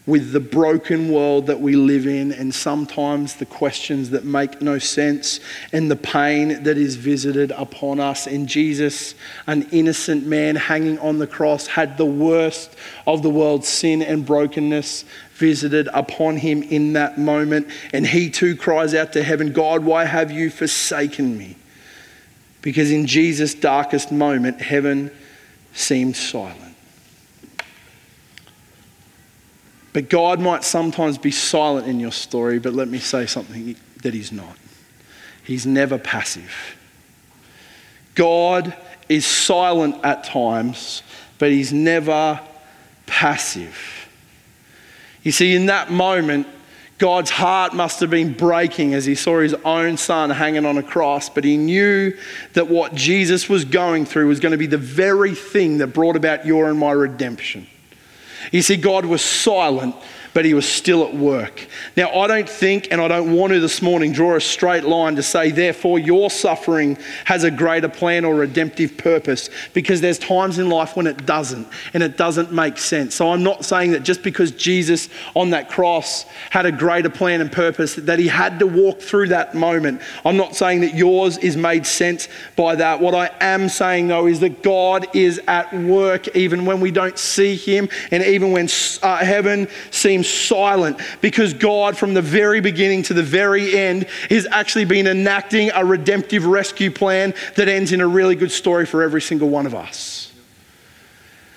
with 0.07 0.31
the 0.31 0.39
broken 0.39 1.11
world 1.11 1.47
that 1.47 1.59
we 1.59 1.75
live 1.75 2.07
in, 2.07 2.31
and 2.31 2.55
sometimes 2.55 3.35
the 3.35 3.45
questions 3.45 4.09
that 4.11 4.23
make 4.23 4.61
no 4.61 4.79
sense, 4.79 5.41
and 5.73 5.91
the 5.91 5.97
pain 5.97 6.63
that 6.63 6.77
is 6.77 6.95
visited 6.95 7.51
upon 7.51 7.99
us. 7.99 8.25
And 8.25 8.47
Jesus, 8.47 9.13
an 9.45 9.67
innocent 9.71 10.25
man 10.25 10.55
hanging 10.55 10.97
on 10.99 11.19
the 11.19 11.27
cross, 11.27 11.67
had 11.67 11.97
the 11.97 12.05
worst 12.05 12.73
of 13.05 13.21
the 13.21 13.29
world's 13.29 13.67
sin 13.67 14.01
and 14.01 14.25
brokenness 14.25 15.03
visited 15.33 15.89
upon 15.93 16.37
him 16.37 16.63
in 16.63 16.93
that 16.93 17.19
moment. 17.19 17.67
And 17.91 18.07
he 18.07 18.29
too 18.29 18.55
cries 18.55 18.95
out 18.95 19.11
to 19.13 19.23
heaven, 19.23 19.51
God, 19.51 19.83
why 19.83 20.05
have 20.05 20.31
you 20.31 20.49
forsaken 20.49 21.37
me? 21.37 21.57
Because 22.61 22.91
in 22.91 23.05
Jesus' 23.05 23.53
darkest 23.53 24.11
moment, 24.11 24.61
heaven 24.61 25.11
seemed 25.73 26.15
silent. 26.15 26.66
But 29.97 30.09
God 30.09 30.39
might 30.39 30.63
sometimes 30.63 31.17
be 31.17 31.31
silent 31.31 31.87
in 31.87 31.99
your 31.99 32.11
story, 32.11 32.59
but 32.59 32.75
let 32.75 32.87
me 32.87 32.99
say 32.99 33.25
something 33.25 33.75
that 34.03 34.13
He's 34.13 34.31
not. 34.31 34.55
He's 35.43 35.65
never 35.65 35.97
passive. 35.97 36.77
God 38.13 38.75
is 39.09 39.25
silent 39.25 39.95
at 40.03 40.23
times, 40.23 41.01
but 41.39 41.49
He's 41.49 41.73
never 41.73 42.39
passive. 43.07 44.07
You 45.23 45.31
see, 45.31 45.55
in 45.55 45.65
that 45.65 45.89
moment, 45.89 46.45
God's 46.99 47.31
heart 47.31 47.73
must 47.73 47.99
have 48.01 48.11
been 48.11 48.33
breaking 48.33 48.93
as 48.93 49.05
he 49.05 49.15
saw 49.15 49.39
his 49.39 49.55
own 49.65 49.97
son 49.97 50.29
hanging 50.29 50.67
on 50.67 50.77
a 50.77 50.83
cross, 50.83 51.27
but 51.27 51.43
he 51.43 51.57
knew 51.57 52.15
that 52.53 52.67
what 52.67 52.93
Jesus 52.93 53.49
was 53.49 53.65
going 53.65 54.05
through 54.05 54.27
was 54.27 54.39
going 54.39 54.51
to 54.51 54.59
be 54.59 54.67
the 54.67 54.77
very 54.77 55.33
thing 55.33 55.79
that 55.79 55.87
brought 55.87 56.15
about 56.15 56.45
your 56.45 56.69
and 56.69 56.77
my 56.77 56.91
redemption. 56.91 57.65
You 58.51 58.61
see, 58.61 58.77
God 58.77 59.05
was 59.05 59.21
silent 59.21 59.95
but 60.37 60.45
he 60.45 60.53
was 60.53 60.69
still 60.69 61.03
at 61.03 61.15
work. 61.15 61.65
Now, 61.95 62.11
I 62.11 62.27
don't 62.27 62.47
think, 62.47 62.89
and 62.91 63.01
I 63.01 63.07
don't 63.07 63.33
want 63.33 63.53
to 63.53 63.59
this 63.59 63.81
morning, 63.81 64.11
draw 64.11 64.35
a 64.35 64.39
straight 64.39 64.83
line 64.83 65.15
to 65.15 65.23
say, 65.23 65.49
therefore, 65.49 65.97
your 65.97 66.29
suffering 66.29 66.95
has 67.25 67.43
a 67.43 67.49
greater 67.49 67.89
plan 67.89 68.23
or 68.23 68.35
redemptive 68.35 68.99
purpose, 68.99 69.49
because 69.73 69.99
there's 69.99 70.19
times 70.19 70.59
in 70.59 70.69
life 70.69 70.95
when 70.95 71.07
it 71.07 71.25
doesn't, 71.25 71.67
and 71.95 72.03
it 72.03 72.17
doesn't 72.17 72.51
make 72.51 72.77
sense. 72.77 73.15
So 73.15 73.31
I'm 73.31 73.41
not 73.41 73.65
saying 73.65 73.93
that 73.93 74.03
just 74.03 74.21
because 74.21 74.51
Jesus 74.51 75.09
on 75.35 75.49
that 75.49 75.71
cross 75.71 76.27
had 76.51 76.67
a 76.67 76.71
greater 76.71 77.09
plan 77.09 77.41
and 77.41 77.51
purpose, 77.51 77.95
that 77.95 78.19
he 78.19 78.27
had 78.27 78.59
to 78.59 78.67
walk 78.67 79.01
through 79.01 79.29
that 79.29 79.55
moment. 79.55 80.03
I'm 80.23 80.37
not 80.37 80.55
saying 80.55 80.81
that 80.81 80.93
yours 80.93 81.39
is 81.39 81.57
made 81.57 81.87
sense 81.87 82.29
by 82.55 82.75
that. 82.75 83.01
What 83.01 83.15
I 83.15 83.31
am 83.41 83.69
saying, 83.69 84.09
though, 84.09 84.27
is 84.27 84.39
that 84.41 84.61
God 84.61 85.07
is 85.15 85.41
at 85.47 85.73
work 85.73 86.35
even 86.35 86.63
when 86.67 86.79
we 86.79 86.91
don't 86.91 87.17
see 87.17 87.55
him, 87.55 87.89
and 88.11 88.21
even 88.23 88.51
when 88.51 88.69
uh, 89.01 89.25
heaven 89.25 89.67
seems 89.89 90.26
silent 90.27 90.99
because 91.21 91.53
God, 91.53 91.97
from 91.97 92.13
the 92.13 92.21
very 92.21 92.61
beginning 92.61 93.03
to 93.03 93.13
the 93.13 93.23
very 93.23 93.77
end, 93.77 94.03
has 94.29 94.47
actually 94.51 94.85
been 94.85 95.07
enacting 95.07 95.71
a 95.73 95.83
redemptive 95.83 96.45
rescue 96.45 96.91
plan 96.91 97.33
that 97.55 97.67
ends 97.67 97.91
in 97.91 98.01
a 98.01 98.07
really 98.07 98.35
good 98.35 98.51
story 98.51 98.85
for 98.85 99.03
every 99.03 99.21
single 99.21 99.49
one 99.49 99.65
of 99.65 99.75
us. 99.75 100.31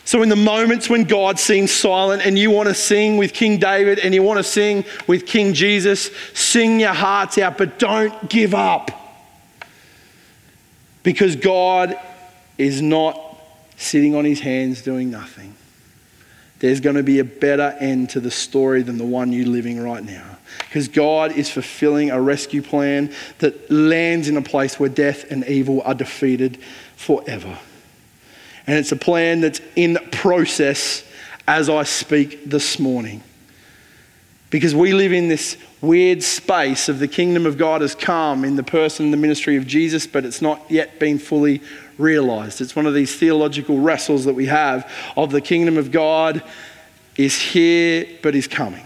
So, 0.04 0.22
in 0.22 0.28
the 0.28 0.37
moments 0.37 0.90
when 0.90 1.04
God 1.04 1.38
seems 1.38 1.70
silent 1.70 2.26
and 2.26 2.37
you 2.38 2.50
want 2.50 2.68
to 2.68 2.74
sing 2.74 3.16
with 3.16 3.33
King 3.33 3.59
David 3.59 4.00
and 4.00 4.12
you 4.12 4.22
want 4.22 4.38
to 4.38 4.44
sing 4.44 4.85
with 5.06 5.24
King 5.24 5.54
Jesus, 5.54 6.11
sing 6.35 6.80
your 6.80 6.92
hearts 6.92 7.38
out, 7.38 7.56
but 7.56 7.78
don't 7.78 8.28
give 8.28 8.52
up. 8.52 8.90
Because 11.02 11.37
God 11.37 11.96
is 12.59 12.83
not 12.83 13.20
sitting 13.76 14.14
on 14.14 14.24
his 14.24 14.40
hands 14.40 14.83
doing 14.83 15.11
nothing 15.11 15.54
there's 16.61 16.81
going 16.81 16.96
to 16.96 17.03
be 17.03 17.18
a 17.18 17.25
better 17.25 17.77
end 17.81 18.11
to 18.11 18.20
the 18.20 18.31
story 18.31 18.83
than 18.83 18.99
the 18.99 19.05
one 19.05 19.33
you're 19.33 19.46
living 19.46 19.83
right 19.83 20.05
now. 20.05 20.38
Because 20.59 20.88
God 20.88 21.33
is 21.33 21.51
fulfilling 21.51 22.11
a 22.11 22.20
rescue 22.20 22.62
plan 22.62 23.12
that 23.38 23.70
lands 23.70 24.29
in 24.29 24.37
a 24.37 24.42
place 24.42 24.79
where 24.79 24.88
death 24.88 25.31
and 25.31 25.44
evil 25.46 25.83
are 25.83 25.94
defeated 25.94 26.59
forever. 26.96 27.59
And 28.66 28.79
it's 28.79 28.92
a 28.92 28.96
plan 28.96 29.40
that's 29.40 29.61
in 29.75 29.99
process 30.12 31.03
as 31.49 31.68
I 31.68 31.83
speak 31.85 32.44
this 32.44 32.79
morning. 32.79 33.23
Because 34.51 34.75
we 34.75 34.92
live 34.92 35.12
in 35.12 35.29
this 35.29 35.57
weird 35.81 36.23
space 36.23 36.88
of 36.88 36.99
the 36.99 37.09
kingdom 37.09 37.46
of 37.46 37.57
God 37.57 37.81
has 37.81 37.94
come 37.94 38.44
in 38.44 38.57
the 38.57 38.62
person 38.62 39.07
and 39.07 39.12
the 39.12 39.16
ministry 39.16 39.57
of 39.57 39.66
Jesus, 39.66 40.07
but 40.07 40.25
it's 40.25 40.42
not 40.42 40.62
yet 40.68 40.99
been 40.99 41.18
fully 41.18 41.62
realized. 42.00 42.60
It's 42.60 42.74
one 42.74 42.86
of 42.86 42.94
these 42.94 43.14
theological 43.14 43.80
wrestles 43.80 44.24
that 44.24 44.34
we 44.34 44.46
have 44.46 44.90
of 45.16 45.30
the 45.30 45.40
kingdom 45.40 45.76
of 45.76 45.90
God 45.90 46.42
is 47.16 47.38
here 47.38 48.06
but 48.22 48.34
is 48.34 48.48
coming. 48.48 48.84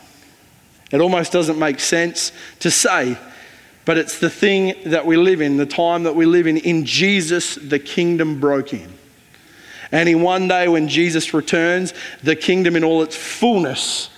It 0.90 1.00
almost 1.00 1.32
doesn't 1.32 1.58
make 1.58 1.80
sense 1.80 2.32
to 2.60 2.70
say, 2.70 3.16
but 3.84 3.98
it's 3.98 4.18
the 4.18 4.30
thing 4.30 4.74
that 4.86 5.04
we 5.04 5.16
live 5.16 5.40
in, 5.40 5.56
the 5.56 5.66
time 5.66 6.04
that 6.04 6.14
we 6.14 6.26
live 6.26 6.46
in. 6.46 6.56
In 6.56 6.84
Jesus, 6.84 7.56
the 7.56 7.78
kingdom 7.78 8.40
broke 8.40 8.72
in. 8.72 8.92
And 9.92 10.08
in 10.08 10.22
one 10.22 10.48
day 10.48 10.68
when 10.68 10.88
Jesus 10.88 11.34
returns, 11.34 11.94
the 12.22 12.34
kingdom 12.34 12.76
in 12.76 12.84
all 12.84 13.02
its 13.02 13.16
fullness 13.16 14.10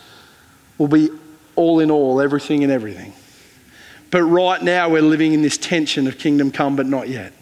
will 0.79 0.89
be 0.89 1.11
all 1.57 1.81
in 1.81 1.91
all, 1.91 2.21
everything 2.21 2.63
in 2.63 2.71
everything. 2.71 3.13
But 4.11 4.23
right 4.23 4.63
now, 4.63 4.89
we're 4.89 5.03
living 5.03 5.33
in 5.33 5.43
this 5.43 5.59
tension 5.59 6.07
of 6.07 6.19
kingdom 6.19 6.51
come, 6.51 6.77
but 6.77 6.87
not 6.87 7.09
yet. 7.09 7.33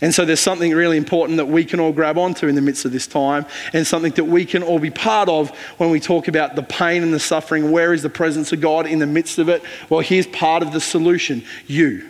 And 0.00 0.14
so 0.14 0.24
there's 0.24 0.40
something 0.40 0.72
really 0.72 0.96
important 0.96 1.36
that 1.36 1.46
we 1.46 1.64
can 1.64 1.80
all 1.80 1.92
grab 1.92 2.18
onto 2.18 2.46
in 2.46 2.54
the 2.54 2.60
midst 2.60 2.84
of 2.84 2.92
this 2.92 3.06
time, 3.06 3.46
and 3.72 3.86
something 3.86 4.12
that 4.12 4.24
we 4.24 4.44
can 4.44 4.62
all 4.62 4.78
be 4.78 4.90
part 4.90 5.28
of 5.28 5.50
when 5.78 5.90
we 5.90 6.00
talk 6.00 6.28
about 6.28 6.56
the 6.56 6.62
pain 6.62 7.02
and 7.02 7.12
the 7.12 7.20
suffering. 7.20 7.70
Where 7.70 7.92
is 7.92 8.02
the 8.02 8.10
presence 8.10 8.52
of 8.52 8.60
God 8.60 8.86
in 8.86 8.98
the 8.98 9.06
midst 9.06 9.38
of 9.38 9.48
it? 9.48 9.62
Well, 9.88 10.00
here's 10.00 10.26
part 10.26 10.62
of 10.62 10.72
the 10.72 10.80
solution 10.80 11.44
you. 11.66 12.08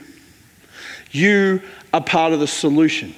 You 1.11 1.63
are 1.93 2.03
part 2.03 2.33
of 2.33 2.41
the 2.41 2.47
solution. 2.47 3.15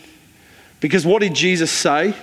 Because 0.80 1.06
what 1.06 1.22
did 1.22 1.34
Jesus 1.34 1.70
say? 1.70 2.14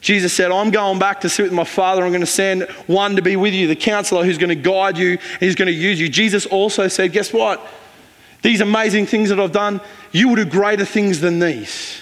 Jesus 0.00 0.32
said, 0.32 0.52
I'm 0.52 0.70
going 0.70 0.98
back 0.98 1.22
to 1.22 1.28
sit 1.28 1.44
with 1.44 1.52
my 1.52 1.64
Father. 1.64 2.02
I'm 2.04 2.10
going 2.10 2.20
to 2.20 2.26
send 2.26 2.64
one 2.86 3.16
to 3.16 3.22
be 3.22 3.36
with 3.36 3.52
you, 3.52 3.66
the 3.66 3.74
counselor 3.74 4.24
who's 4.24 4.38
going 4.38 4.50
to 4.50 4.54
guide 4.54 4.96
you 4.96 5.12
and 5.12 5.40
he's 5.40 5.54
going 5.54 5.66
to 5.66 5.72
use 5.72 5.98
you. 5.98 6.08
Jesus 6.08 6.46
also 6.46 6.86
said, 6.88 7.12
Guess 7.12 7.32
what? 7.32 7.66
These 8.42 8.60
amazing 8.60 9.06
things 9.06 9.30
that 9.30 9.40
I've 9.40 9.52
done, 9.52 9.80
you 10.12 10.28
will 10.28 10.36
do 10.36 10.44
greater 10.44 10.84
things 10.84 11.20
than 11.20 11.38
these. 11.38 12.00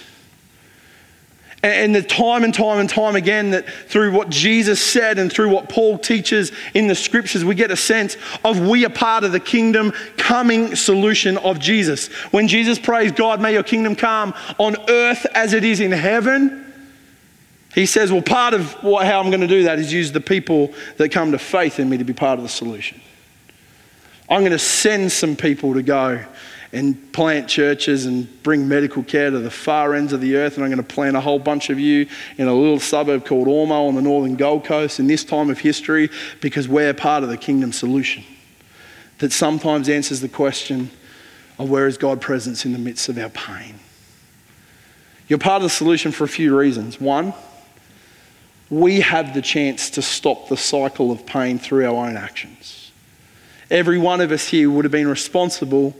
And 1.63 1.95
the 1.95 2.03
time 2.03 2.43
and 2.43 2.53
time 2.53 2.77
and 2.79 2.87
time 2.87 3.15
again 3.15 3.49
that 3.51 3.67
through 3.67 4.11
what 4.11 4.29
Jesus 4.29 4.79
said 4.79 5.17
and 5.17 5.31
through 5.31 5.49
what 5.49 5.69
Paul 5.69 5.97
teaches 5.97 6.51
in 6.75 6.87
the 6.87 6.93
scriptures, 6.93 7.43
we 7.43 7.55
get 7.55 7.71
a 7.71 7.75
sense 7.75 8.15
of 8.45 8.59
we 8.59 8.85
are 8.85 8.89
part 8.89 9.23
of 9.23 9.31
the 9.31 9.39
kingdom 9.39 9.91
coming 10.17 10.75
solution 10.75 11.35
of 11.37 11.59
Jesus. 11.59 12.07
When 12.31 12.47
Jesus 12.47 12.77
prays, 12.77 13.11
God, 13.11 13.41
may 13.41 13.53
your 13.53 13.63
kingdom 13.63 13.95
come 13.95 14.35
on 14.59 14.75
earth 14.87 15.25
as 15.33 15.53
it 15.53 15.63
is 15.63 15.79
in 15.79 15.91
heaven, 15.91 16.63
he 17.73 17.87
says, 17.87 18.11
Well, 18.11 18.21
part 18.21 18.53
of 18.53 18.71
what, 18.83 19.07
how 19.07 19.19
I'm 19.19 19.29
going 19.29 19.41
to 19.41 19.47
do 19.47 19.63
that 19.63 19.79
is 19.79 19.91
use 19.91 20.11
the 20.11 20.21
people 20.21 20.73
that 20.97 21.09
come 21.09 21.31
to 21.31 21.39
faith 21.39 21.79
in 21.79 21.89
me 21.89 21.97
to 21.97 22.03
be 22.03 22.13
part 22.13 22.37
of 22.37 22.43
the 22.43 22.49
solution. 22.49 23.01
I'm 24.29 24.41
going 24.41 24.51
to 24.51 24.59
send 24.59 25.11
some 25.11 25.35
people 25.35 25.73
to 25.73 25.81
go 25.81 26.23
and 26.73 27.13
plant 27.13 27.47
churches 27.47 28.05
and 28.05 28.43
bring 28.43 28.67
medical 28.67 29.01
care 29.01 29.31
to 29.31 29.39
the 29.39 29.49
far 29.49 29.95
ends 29.95 30.11
of 30.11 30.19
the 30.19 30.35
earth. 30.35 30.55
And 30.55 30.65
I'm 30.65 30.69
going 30.69 30.85
to 30.85 30.95
plant 30.95 31.15
a 31.15 31.21
whole 31.21 31.39
bunch 31.39 31.69
of 31.69 31.79
you 31.79 32.07
in 32.37 32.47
a 32.47 32.53
little 32.53 32.79
suburb 32.79 33.25
called 33.25 33.47
Ormeau 33.47 33.87
on 33.87 33.95
the 33.95 34.01
northern 34.01 34.35
Gold 34.35 34.65
Coast 34.65 34.99
in 34.99 35.07
this 35.07 35.23
time 35.23 35.49
of 35.49 35.59
history 35.59 36.09
because 36.41 36.67
we're 36.67 36.93
part 36.93 37.23
of 37.23 37.29
the 37.29 37.37
kingdom 37.37 37.71
solution 37.71 38.23
that 39.19 39.31
sometimes 39.31 39.89
answers 39.89 40.19
the 40.19 40.29
question 40.29 40.91
of 41.57 41.69
where 41.69 41.87
is 41.87 41.97
God 41.97 42.21
presence 42.21 42.65
in 42.65 42.73
the 42.73 42.79
midst 42.79 43.09
of 43.09 43.17
our 43.17 43.29
pain. 43.29 43.79
You're 45.27 45.39
part 45.39 45.57
of 45.57 45.63
the 45.63 45.69
solution 45.69 46.11
for 46.11 46.23
a 46.25 46.29
few 46.29 46.57
reasons. 46.57 47.01
One, 47.01 47.33
we 48.69 49.01
have 49.01 49.33
the 49.33 49.41
chance 49.41 49.89
to 49.91 50.01
stop 50.01 50.49
the 50.49 50.57
cycle 50.57 51.11
of 51.11 51.25
pain 51.25 51.59
through 51.59 51.85
our 51.85 52.07
own 52.07 52.17
actions. 52.17 52.86
Every 53.69 53.97
one 53.97 54.21
of 54.21 54.31
us 54.31 54.47
here 54.47 54.69
would 54.69 54.85
have 54.85 54.91
been 54.91 55.07
responsible 55.07 55.95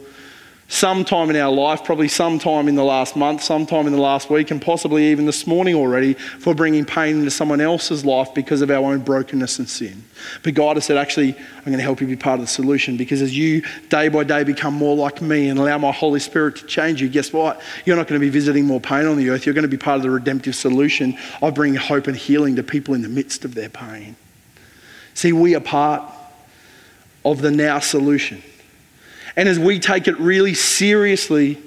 sometime 0.69 1.29
in 1.29 1.35
our 1.37 1.51
life, 1.51 1.83
probably 1.83 2.07
sometime 2.07 2.67
in 2.67 2.75
the 2.75 2.83
last 2.83 3.15
month, 3.15 3.41
sometime 3.41 3.87
in 3.87 3.93
the 3.93 4.01
last 4.01 4.29
week, 4.29 4.51
and 4.51 4.61
possibly 4.61 5.07
even 5.11 5.25
this 5.25 5.47
morning 5.47 5.75
already, 5.75 6.13
for 6.13 6.53
bringing 6.53 6.83
pain 6.83 7.19
into 7.19 7.31
someone 7.31 7.61
else's 7.61 8.03
life 8.03 8.33
because 8.33 8.61
of 8.61 8.69
our 8.69 8.91
own 8.91 8.99
brokenness 8.99 9.59
and 9.59 9.69
sin. 9.69 10.03
But 10.43 10.53
God 10.53 10.75
has 10.75 10.85
said, 10.85 10.97
actually, 10.97 11.35
I'm 11.35 11.65
going 11.65 11.77
to 11.77 11.83
help 11.83 12.01
you 12.01 12.07
be 12.07 12.17
part 12.17 12.39
of 12.39 12.45
the 12.45 12.51
solution 12.51 12.97
because 12.97 13.21
as 13.21 13.37
you 13.37 13.63
day 13.89 14.09
by 14.09 14.23
day 14.23 14.43
become 14.43 14.73
more 14.73 14.95
like 14.95 15.21
me 15.21 15.47
and 15.47 15.57
allow 15.57 15.77
my 15.77 15.91
Holy 15.91 16.19
Spirit 16.19 16.57
to 16.57 16.65
change 16.65 17.01
you, 17.01 17.07
guess 17.07 17.31
what? 17.31 17.61
You're 17.85 17.95
not 17.95 18.07
going 18.07 18.19
to 18.19 18.25
be 18.25 18.29
visiting 18.31 18.65
more 18.65 18.81
pain 18.81 19.05
on 19.05 19.17
the 19.17 19.29
earth. 19.29 19.45
You're 19.45 19.55
going 19.55 19.63
to 19.63 19.69
be 19.69 19.77
part 19.77 19.97
of 19.97 20.03
the 20.03 20.11
redemptive 20.11 20.55
solution 20.55 21.17
of 21.41 21.55
bringing 21.55 21.79
hope 21.79 22.07
and 22.07 22.15
healing 22.15 22.57
to 22.57 22.63
people 22.63 22.93
in 22.93 23.01
the 23.01 23.09
midst 23.09 23.45
of 23.45 23.55
their 23.55 23.69
pain. 23.69 24.15
See, 25.13 25.31
we 25.31 25.55
are 25.55 25.61
part 25.61 26.03
of 27.31 27.41
the 27.41 27.51
now 27.51 27.79
solution. 27.79 28.41
And 29.35 29.47
as 29.47 29.59
we 29.59 29.79
take 29.79 30.07
it 30.07 30.17
really 30.19 30.53
seriously 30.53 31.61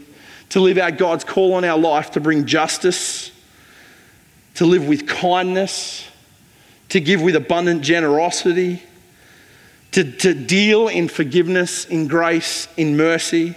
to 0.51 0.61
live 0.61 0.79
out 0.79 0.99
God's 0.99 1.25
call 1.25 1.55
on 1.55 1.65
our 1.65 1.79
life 1.79 2.13
to 2.13 2.21
bring 2.21 2.47
justice, 2.47 3.31
to 4.55 4.67
live 4.67 4.87
with 4.87 5.07
kindness, 5.07 6.07
to 6.89 7.01
give 7.01 7.23
with 7.23 7.37
abundant 7.37 7.83
generosity, 7.83 8.83
to, 9.93 10.11
to 10.19 10.35
deal 10.35 10.89
in 10.89 11.09
forgiveness, 11.09 11.85
in 11.85 12.09
grace, 12.09 12.69
in 12.77 12.97
mercy, 12.97 13.55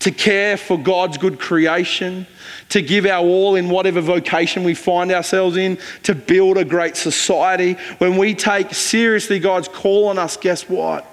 to 0.00 0.10
care 0.10 0.56
for 0.56 0.78
God's 0.78 1.18
good 1.18 1.40
creation, 1.40 2.26
to 2.68 2.82
give 2.82 3.04
our 3.06 3.24
all 3.24 3.56
in 3.56 3.68
whatever 3.68 4.00
vocation 4.00 4.62
we 4.62 4.74
find 4.74 5.10
ourselves 5.10 5.56
in, 5.56 5.78
to 6.04 6.14
build 6.14 6.56
a 6.56 6.64
great 6.64 6.96
society. 6.96 7.72
When 7.98 8.16
we 8.16 8.34
take 8.34 8.74
seriously 8.74 9.38
God's 9.38 9.68
call 9.68 10.08
on 10.08 10.18
us, 10.18 10.36
guess 10.36 10.68
what? 10.68 11.06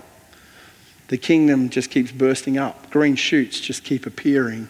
The 1.08 1.18
kingdom 1.18 1.70
just 1.70 1.92
keeps 1.92 2.12
bursting 2.12 2.58
up. 2.58 2.90
Green 2.90 3.16
shoots 3.16 3.60
just 3.60 3.84
keep 3.84 4.06
appearing 4.06 4.68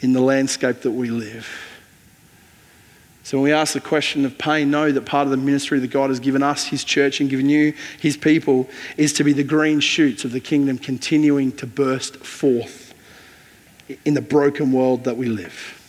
in 0.00 0.12
the 0.12 0.20
landscape 0.20 0.82
that 0.82 0.92
we 0.92 1.10
live. 1.10 1.48
So 3.24 3.38
when 3.38 3.44
we 3.44 3.52
ask 3.52 3.72
the 3.72 3.80
question 3.80 4.26
of 4.26 4.36
pain, 4.36 4.70
know 4.70 4.92
that 4.92 5.06
part 5.06 5.26
of 5.26 5.30
the 5.30 5.38
ministry 5.38 5.78
that 5.78 5.90
God 5.90 6.10
has 6.10 6.20
given 6.20 6.42
us, 6.42 6.66
His 6.66 6.84
church, 6.84 7.20
and 7.20 7.30
given 7.30 7.48
you, 7.48 7.72
His 7.98 8.18
people, 8.18 8.68
is 8.98 9.14
to 9.14 9.24
be 9.24 9.32
the 9.32 9.42
green 9.42 9.80
shoots 9.80 10.26
of 10.26 10.32
the 10.32 10.40
kingdom 10.40 10.76
continuing 10.76 11.50
to 11.52 11.66
burst 11.66 12.18
forth 12.18 12.94
in 14.04 14.12
the 14.12 14.20
broken 14.20 14.72
world 14.72 15.04
that 15.04 15.16
we 15.16 15.26
live. 15.26 15.80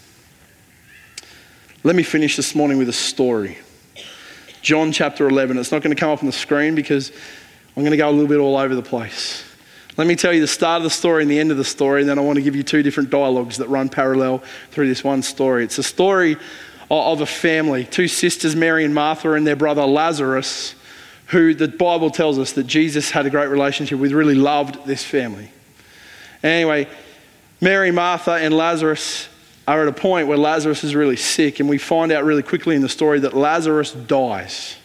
Let 1.84 1.98
me 1.98 2.04
finish 2.04 2.38
this 2.38 2.56
morning 2.56 2.78
with 2.78 2.88
a 2.88 2.94
story. 2.94 3.58
John 4.62 4.94
chapter 4.94 5.28
11. 5.28 5.58
It's 5.58 5.74
not 5.74 5.84
going 5.84 5.96
to 5.96 6.00
come 6.00 6.10
up 6.10 6.20
on 6.20 6.26
the 6.26 6.32
screen 6.32 6.74
because 6.74 7.12
I'm 7.76 7.84
going 7.84 7.92
to 7.92 7.98
go 7.98 8.10
a 8.10 8.12
little 8.12 8.28
bit 8.28 8.40
all 8.40 8.56
over 8.56 8.74
the 8.74 8.82
place. 8.82 9.44
Let 9.98 10.08
me 10.08 10.16
tell 10.16 10.34
you 10.34 10.42
the 10.42 10.48
start 10.48 10.78
of 10.78 10.84
the 10.84 10.90
story 10.90 11.24
and 11.24 11.32
the 11.32 11.40
end 11.40 11.52
of 11.52 11.58
the 11.58 11.64
story, 11.64 12.02
and 12.02 12.10
then 12.10 12.18
I 12.18 12.22
want 12.22 12.38
to 12.38 12.42
give 12.42 12.56
you 12.56 12.64
two 12.64 12.84
different 12.84 13.10
dialogues 13.10 13.58
that 13.58 13.70
run 13.70 13.90
parallel 13.90 14.44
through 14.72 14.88
this 14.88 15.04
one 15.04 15.22
story. 15.22 15.64
It's 15.64 15.78
a 15.78 15.84
story 15.84 16.38
of 16.90 17.22
a 17.22 17.26
family, 17.26 17.86
two 17.86 18.08
sisters, 18.08 18.56
Mary 18.56 18.86
and 18.86 18.94
Martha, 18.94 19.34
and 19.34 19.46
their 19.46 19.56
brother 19.56 19.86
Lazarus, 19.86 20.76
who 21.28 21.54
the 21.54 21.68
Bible 21.68 22.12
tells 22.12 22.38
us 22.38 22.54
that 22.54 22.66
Jesus 22.66 23.12
had 23.12 23.26
a 23.26 23.30
great 23.30 23.48
relationship 23.48 24.00
with, 24.00 24.12
really 24.12 24.36
loved 24.36 24.86
this 24.86 25.04
family. 25.04 25.50
Anyway, 26.44 26.88
Mary, 27.60 27.92
Martha, 27.92 28.34
and 28.34 28.56
Lazarus 28.56 29.28
are 29.68 29.82
at 29.82 29.88
a 29.88 29.94
point 29.94 30.28
where 30.28 30.38
Lazarus 30.38 30.84
is 30.84 30.94
really 30.94 31.16
sick, 31.16 31.60
and 31.60 31.68
we 31.68 31.78
find 31.78 32.12
out 32.12 32.24
really 32.24 32.44
quickly 32.44 32.76
in 32.76 32.82
the 32.82 32.90
story 32.90 33.20
that 33.22 33.34
Lazarus 33.34 33.92
dies. 33.92 34.78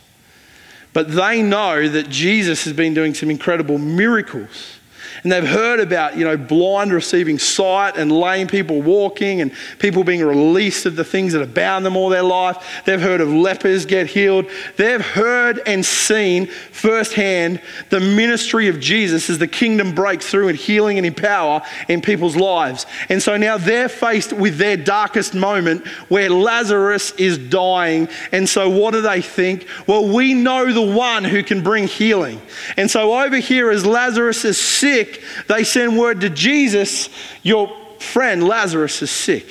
But 0.92 1.12
they 1.12 1.42
know 1.42 1.88
that 1.88 2.08
Jesus 2.08 2.64
has 2.64 2.72
been 2.72 2.94
doing 2.94 3.14
some 3.14 3.30
incredible 3.30 3.78
miracles. 3.78 4.79
And 5.22 5.32
they've 5.32 5.46
heard 5.46 5.80
about, 5.80 6.16
you 6.16 6.24
know, 6.24 6.36
blind 6.36 6.92
receiving 6.92 7.38
sight 7.38 7.96
and 7.96 8.10
lame 8.10 8.46
people 8.46 8.80
walking 8.82 9.40
and 9.40 9.52
people 9.78 10.04
being 10.04 10.24
released 10.24 10.86
of 10.86 10.96
the 10.96 11.04
things 11.04 11.32
that 11.32 11.40
have 11.40 11.54
bound 11.54 11.84
them 11.84 11.96
all 11.96 12.08
their 12.08 12.22
life. 12.22 12.82
They've 12.84 13.00
heard 13.00 13.20
of 13.20 13.28
lepers 13.28 13.86
get 13.86 14.06
healed. 14.06 14.46
They've 14.76 15.00
heard 15.00 15.60
and 15.66 15.84
seen 15.84 16.46
firsthand 16.46 17.60
the 17.90 18.00
ministry 18.00 18.68
of 18.68 18.80
Jesus 18.80 19.30
as 19.30 19.38
the 19.38 19.48
kingdom 19.48 19.94
breaks 19.94 20.30
through 20.30 20.48
in 20.48 20.56
healing 20.56 20.98
and 20.98 21.06
in 21.06 21.14
power 21.14 21.62
in 21.88 22.00
people's 22.00 22.36
lives. 22.36 22.86
And 23.08 23.22
so 23.22 23.36
now 23.36 23.58
they're 23.58 23.88
faced 23.88 24.32
with 24.32 24.58
their 24.58 24.76
darkest 24.76 25.34
moment 25.34 25.86
where 26.08 26.30
Lazarus 26.30 27.12
is 27.12 27.38
dying. 27.38 28.08
And 28.32 28.48
so 28.48 28.68
what 28.68 28.92
do 28.92 29.00
they 29.00 29.22
think? 29.22 29.66
Well, 29.86 30.06
we 30.12 30.34
know 30.34 30.72
the 30.72 30.80
one 30.80 31.24
who 31.24 31.42
can 31.42 31.62
bring 31.62 31.86
healing. 31.86 32.40
And 32.76 32.90
so 32.90 33.18
over 33.18 33.36
here, 33.36 33.70
as 33.70 33.84
Lazarus 33.84 34.44
is 34.44 34.58
sick, 34.58 34.99
sick, 35.04 35.22
they 35.48 35.64
send 35.64 35.98
word 35.98 36.20
to 36.22 36.30
Jesus, 36.30 37.08
Your 37.42 37.74
friend 37.98 38.46
Lazarus 38.46 39.02
is 39.02 39.10
sick. 39.10 39.46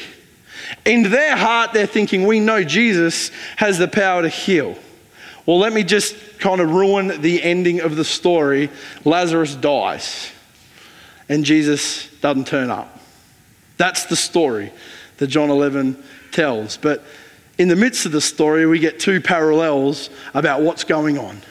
In 0.85 1.03
their 1.03 1.35
heart, 1.35 1.73
they're 1.73 1.87
thinking, 1.87 2.25
We 2.25 2.39
know 2.39 2.63
Jesus 2.63 3.31
has 3.57 3.77
the 3.77 3.87
power 3.87 4.21
to 4.21 4.29
heal. 4.29 4.77
Well, 5.45 5.59
let 5.59 5.73
me 5.73 5.83
just 5.83 6.15
kind 6.39 6.61
of 6.61 6.71
ruin 6.71 7.21
the 7.21 7.41
ending 7.41 7.81
of 7.81 7.95
the 7.95 8.05
story. 8.05 8.69
Lazarus 9.03 9.55
dies, 9.55 10.31
and 11.27 11.43
Jesus 11.43 12.07
doesn't 12.21 12.47
turn 12.47 12.69
up. 12.69 12.99
That's 13.77 14.05
the 14.05 14.15
story 14.15 14.71
that 15.17 15.27
John 15.27 15.49
11 15.49 16.01
tells. 16.31 16.77
But 16.77 17.03
in 17.57 17.67
the 17.67 17.75
midst 17.75 18.05
of 18.05 18.11
the 18.11 18.21
story, 18.21 18.65
we 18.65 18.79
get 18.79 18.99
two 18.99 19.21
parallels 19.21 20.09
about 20.33 20.61
what's 20.61 20.83
going 20.83 21.17
on. 21.17 21.41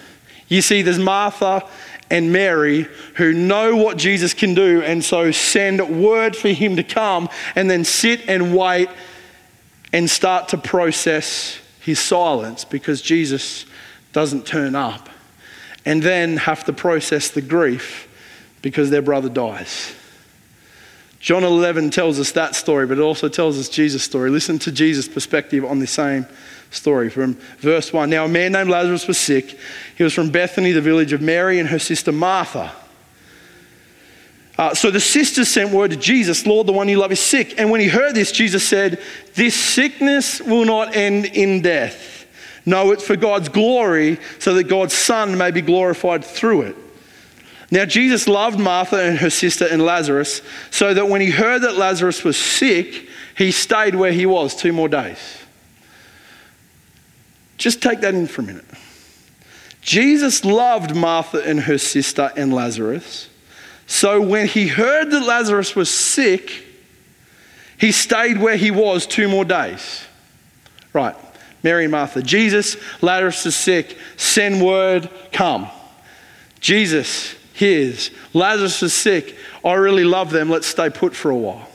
You 0.48 0.62
see, 0.62 0.82
there's 0.82 0.98
Martha 0.98 1.62
and 2.11 2.33
Mary 2.33 2.88
who 3.16 3.33
know 3.33 3.77
what 3.77 3.97
Jesus 3.97 4.35
can 4.35 4.55
do 4.55 4.83
and 4.83 5.05
so 5.05 5.31
send 5.31 6.03
word 6.03 6.37
for 6.37 6.49
him 6.49 6.77
to 6.77 6.83
come 6.83 7.29
and 7.55 7.71
then 7.71 7.85
sit 7.85 8.29
and 8.29 8.57
wait 8.57 8.88
and 9.92 10.09
start 10.09 10.49
to 10.49 10.59
process 10.59 11.59
his 11.81 11.99
silence 11.99 12.64
because 12.64 13.01
Jesus 13.03 13.66
doesn't 14.12 14.47
turn 14.47 14.75
up 14.75 15.09
and 15.85 16.03
then 16.03 16.37
have 16.37 16.64
to 16.64 16.73
process 16.73 17.29
the 17.29 17.40
grief 17.40 18.09
because 18.62 18.90
their 18.90 19.03
brother 19.03 19.29
dies. 19.29 19.94
John 21.20 21.42
11 21.42 21.90
tells 21.90 22.20
us 22.20 22.33
that 22.33 22.54
story, 22.54 22.87
but 22.87 22.98
it 22.98 23.02
also 23.02 23.28
tells 23.28 23.59
us 23.59 23.68
Jesus' 23.68 24.04
story. 24.04 24.31
Listen 24.31 24.59
to 24.61 24.72
Jesus' 24.72 25.09
perspective 25.09 25.64
on 25.64 25.81
the 25.81 25.87
same 25.87 26.26
story 26.70 27.11
from 27.11 27.35
verse 27.59 27.92
1. 27.92 28.09
Now, 28.09 28.26
a 28.26 28.28
man 28.28 28.52
named 28.52 28.70
Lazarus 28.70 29.09
was 29.09 29.18
sick. 29.18 29.59
He 29.96 30.04
was 30.04 30.14
from 30.14 30.31
Bethany, 30.31 30.72
the 30.72 30.81
village 30.81 31.12
of 31.12 31.20
Mary 31.20 31.59
and 31.59 31.68
her 31.68 31.78
sister 31.78 32.12
Martha. 32.12 32.72
Uh, 34.57 34.74
so 34.74 34.90
the 34.90 35.00
sisters 35.00 35.48
sent 35.48 35.70
word 35.70 35.92
to 35.92 35.96
Jesus, 35.96 36.44
Lord, 36.44 36.66
the 36.66 36.72
one 36.72 36.88
you 36.88 36.98
love 36.98 37.12
is 37.12 37.20
sick. 37.20 37.54
And 37.59 37.70
when 37.70 37.81
he 37.81 37.88
heard 37.88 38.14
this, 38.14 38.33
Jesus 38.33 38.66
said, 38.66 39.00
This 39.35 39.54
sickness 39.54 40.40
will 40.40 40.64
not 40.64 40.96
end 40.96 41.26
in 41.26 41.62
death. 41.62 42.26
No, 42.66 42.90
it's 42.90 43.07
for 43.07 43.16
God's 43.16 43.48
glory, 43.48 44.18
so 44.40 44.54
that 44.54 44.64
God's 44.64 44.94
Son 44.94 45.38
may 45.38 45.52
be 45.52 45.62
glorified 45.62 46.24
through 46.24 46.62
it. 46.62 46.76
Now, 47.70 47.85
Jesus 47.85 48.26
loved 48.26 48.59
Martha 48.59 48.96
and 48.96 49.18
her 49.18 49.31
sister 49.31 49.66
and 49.66 49.85
Lazarus, 49.85 50.40
so 50.70 50.94
that 50.94 51.09
when 51.09 51.20
he 51.20 51.31
heard 51.31 51.62
that 51.62 51.76
Lazarus 51.76 52.24
was 52.24 52.37
sick, 52.37 53.09
he 53.37 53.52
stayed 53.52 53.94
where 53.94 54.12
he 54.12 54.24
was 54.24 54.57
two 54.57 54.72
more 54.72 54.88
days. 54.88 55.18
Just 57.59 57.83
take 57.83 58.00
that 58.00 58.14
in 58.14 58.26
for 58.26 58.40
a 58.40 58.44
minute. 58.44 58.64
Jesus 59.83 60.44
loved 60.44 60.96
Martha 60.96 61.42
and 61.44 61.61
her 61.61 61.78
sister 61.78 62.33
and 62.37 62.52
Lazarus. 62.54 63.28
So 63.87 64.20
when 64.20 64.46
he 64.46 64.68
heard 64.68 65.11
that 65.11 65.20
Lazarus 65.20 65.74
was 65.76 65.90
sick, 65.90 66.64
he 67.78 67.92
stayed 67.92 68.38
where 68.38 68.57
he 68.57 68.70
was 68.70 69.07
two 69.07 69.28
more 69.28 69.44
days. 69.44 70.04
Right, 70.92 71.16
Mary 71.62 71.85
and 71.85 71.92
Martha. 71.92 72.22
Jesus, 72.22 72.76
Lazarus 73.02 73.44
is 73.46 73.57
sick. 73.57 73.96
Send 74.16 74.64
word, 74.64 75.11
come. 75.33 75.68
Jesus 76.61 77.35
hears. 77.59 78.12
Lazarus 78.35 78.83
is 78.85 78.94
sick. 78.94 79.37
I 79.64 79.75
really 79.75 80.05
love 80.05 80.31
them. 80.31 80.49
Let's 80.49 80.68
stay 80.68 80.90
put 80.90 81.16
for 81.16 81.31
a 81.31 81.37
while. 81.37 81.68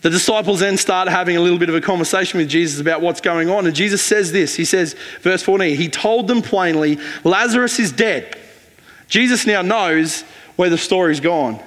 The 0.00 0.10
disciples 0.10 0.60
then 0.60 0.78
start 0.78 1.08
having 1.08 1.36
a 1.36 1.40
little 1.40 1.58
bit 1.58 1.68
of 1.68 1.74
a 1.74 1.80
conversation 1.82 2.38
with 2.38 2.48
Jesus 2.48 2.80
about 2.80 3.02
what's 3.02 3.20
going 3.20 3.50
on. 3.50 3.66
And 3.66 3.76
Jesus 3.76 4.00
says 4.00 4.32
this 4.32 4.56
He 4.56 4.64
says, 4.64 4.94
verse 5.20 5.42
14, 5.42 5.76
He 5.76 5.88
told 5.88 6.28
them 6.28 6.40
plainly, 6.40 6.98
Lazarus 7.24 7.78
is 7.78 7.92
dead. 7.92 8.38
Jesus 9.08 9.46
now 9.46 9.60
knows 9.60 10.22
where 10.56 10.70
the 10.70 10.78
story's 10.78 11.20
gone. 11.20 11.60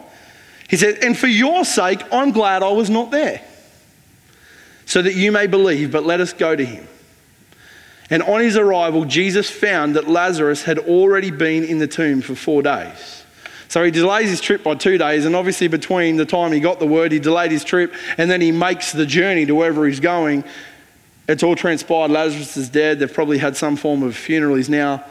He 0.70 0.78
said, 0.78 1.04
And 1.04 1.18
for 1.18 1.28
your 1.28 1.66
sake, 1.66 2.02
I'm 2.12 2.32
glad 2.32 2.64
I 2.64 2.72
was 2.72 2.90
not 2.90 3.12
there, 3.12 3.42
so 4.86 5.04
that 5.04 5.14
you 5.14 5.32
may 5.32 5.46
believe, 5.46 5.92
but 5.92 6.04
let 6.04 6.20
us 6.20 6.34
go 6.34 6.56
to 6.56 6.66
him. 6.66 6.88
And 8.12 8.22
on 8.22 8.42
his 8.42 8.58
arrival, 8.58 9.06
Jesus 9.06 9.50
found 9.50 9.96
that 9.96 10.08
Lazarus 10.08 10.64
had 10.64 10.78
already 10.78 11.32
been 11.32 11.64
in 11.64 11.80
the 11.80 11.88
tomb 11.88 12.22
for 12.22 12.36
four 12.36 12.62
days. 12.62 13.24
So 13.70 13.84
he 13.84 13.90
delays 13.90 14.30
his 14.30 14.42
trip 14.42 14.64
by 14.64 14.76
two 14.76 14.98
days, 14.98 15.26
and 15.26 15.34
obviously, 15.34 15.70
between 15.70 16.18
the 16.18 16.26
time 16.26 16.52
he 16.52 16.60
got 16.60 16.80
the 16.80 16.86
word, 16.86 17.14
he 17.14 17.20
delayed 17.20 17.52
his 17.52 17.64
trip, 17.64 17.94
and 18.18 18.30
then 18.30 18.42
he 18.42 18.52
makes 18.52 18.92
the 18.92 19.06
journey 19.06 19.46
to 19.46 19.56
wherever 19.56 19.88
he's 19.88 20.02
going. 20.02 20.44
It's 21.30 21.42
all 21.42 21.56
transpired. 21.56 22.12
Lazarus 22.12 22.58
is 22.58 22.68
dead. 22.68 23.00
They've 23.00 23.12
probably 23.12 23.38
had 23.38 23.56
some 23.56 23.78
form 23.78 24.04
of 24.04 24.14
funeral. 24.14 24.56
He's 24.56 24.70
now 24.70 25.06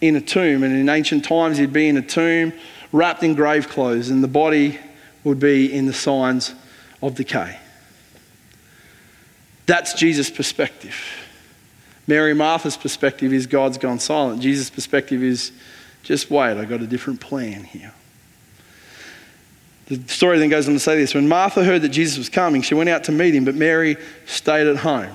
in 0.00 0.16
a 0.16 0.20
tomb, 0.20 0.64
and 0.64 0.74
in 0.74 0.88
ancient 0.88 1.24
times, 1.24 1.56
he'd 1.56 1.72
be 1.72 1.88
in 1.88 1.96
a 1.96 2.02
tomb 2.02 2.52
wrapped 2.92 3.22
in 3.22 3.34
grave 3.34 3.68
clothes, 3.68 4.10
and 4.10 4.24
the 4.24 4.28
body 4.28 4.80
would 5.22 5.38
be 5.38 5.72
in 5.72 5.86
the 5.86 5.92
signs 5.92 6.54
of 7.00 7.14
decay. 7.14 7.58
That's 9.66 9.94
Jesus' 9.94 10.30
perspective. 10.30 10.96
Mary 12.10 12.34
Martha's 12.34 12.76
perspective 12.76 13.32
is 13.32 13.46
God's 13.46 13.78
gone 13.78 14.00
silent. 14.00 14.42
Jesus' 14.42 14.68
perspective 14.68 15.22
is 15.22 15.52
just 16.02 16.28
wait, 16.28 16.56
I've 16.56 16.68
got 16.68 16.80
a 16.80 16.86
different 16.86 17.20
plan 17.20 17.62
here. 17.62 17.92
The 19.86 19.96
story 20.08 20.40
then 20.40 20.48
goes 20.48 20.66
on 20.66 20.74
to 20.74 20.80
say 20.80 20.96
this 20.96 21.14
When 21.14 21.28
Martha 21.28 21.62
heard 21.62 21.82
that 21.82 21.90
Jesus 21.90 22.18
was 22.18 22.28
coming, 22.28 22.62
she 22.62 22.74
went 22.74 22.88
out 22.88 23.04
to 23.04 23.12
meet 23.12 23.32
him, 23.32 23.44
but 23.44 23.54
Mary 23.54 23.96
stayed 24.26 24.66
at 24.66 24.78
home. 24.78 25.14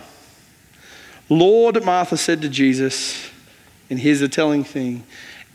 Lord, 1.27 1.83
Martha 1.83 2.15
said 2.15 2.41
to 2.43 2.49
Jesus, 2.49 3.29
and 3.89 3.99
here's 3.99 4.21
the 4.21 4.29
telling 4.29 4.63
thing 4.63 5.03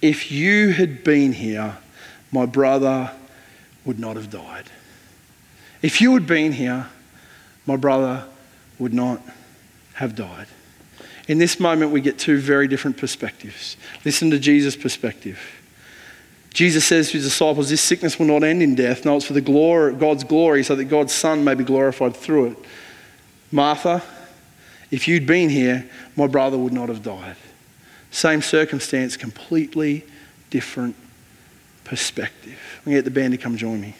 if 0.02 0.30
you 0.30 0.74
had 0.74 1.02
been 1.02 1.32
here, 1.32 1.78
my 2.32 2.44
brother 2.44 3.12
would 3.86 3.98
not 3.98 4.16
have 4.16 4.28
died. 4.28 4.66
If 5.80 6.02
you 6.02 6.12
had 6.12 6.26
been 6.26 6.52
here, 6.52 6.88
my 7.64 7.76
brother 7.76 8.26
would 8.78 8.92
not 8.92 9.22
have 9.94 10.14
died. 10.14 10.46
In 11.30 11.38
this 11.38 11.60
moment, 11.60 11.92
we 11.92 12.00
get 12.00 12.18
two 12.18 12.40
very 12.40 12.66
different 12.66 12.96
perspectives. 12.96 13.76
Listen 14.04 14.32
to 14.32 14.38
Jesus' 14.40 14.74
perspective. 14.74 15.38
Jesus 16.52 16.84
says 16.84 17.06
to 17.06 17.18
his 17.18 17.22
disciples, 17.22 17.70
This 17.70 17.80
sickness 17.80 18.18
will 18.18 18.26
not 18.26 18.42
end 18.42 18.64
in 18.64 18.74
death. 18.74 19.04
No, 19.04 19.14
it's 19.14 19.26
for 19.26 19.34
the 19.34 19.40
glory, 19.40 19.94
God's 19.94 20.24
glory, 20.24 20.64
so 20.64 20.74
that 20.74 20.86
God's 20.86 21.12
Son 21.12 21.44
may 21.44 21.54
be 21.54 21.62
glorified 21.62 22.16
through 22.16 22.46
it. 22.46 22.58
Martha, 23.52 24.02
if 24.90 25.06
you'd 25.06 25.24
been 25.24 25.50
here, 25.50 25.88
my 26.16 26.26
brother 26.26 26.58
would 26.58 26.72
not 26.72 26.88
have 26.88 27.04
died. 27.04 27.36
Same 28.10 28.42
circumstance, 28.42 29.16
completely 29.16 30.04
different 30.50 30.96
perspective. 31.84 32.58
I'm 32.78 32.86
going 32.86 32.96
to 32.96 33.02
get 33.02 33.04
the 33.04 33.20
band 33.20 33.34
to 33.34 33.38
come 33.38 33.56
join 33.56 33.80
me. 33.80 33.94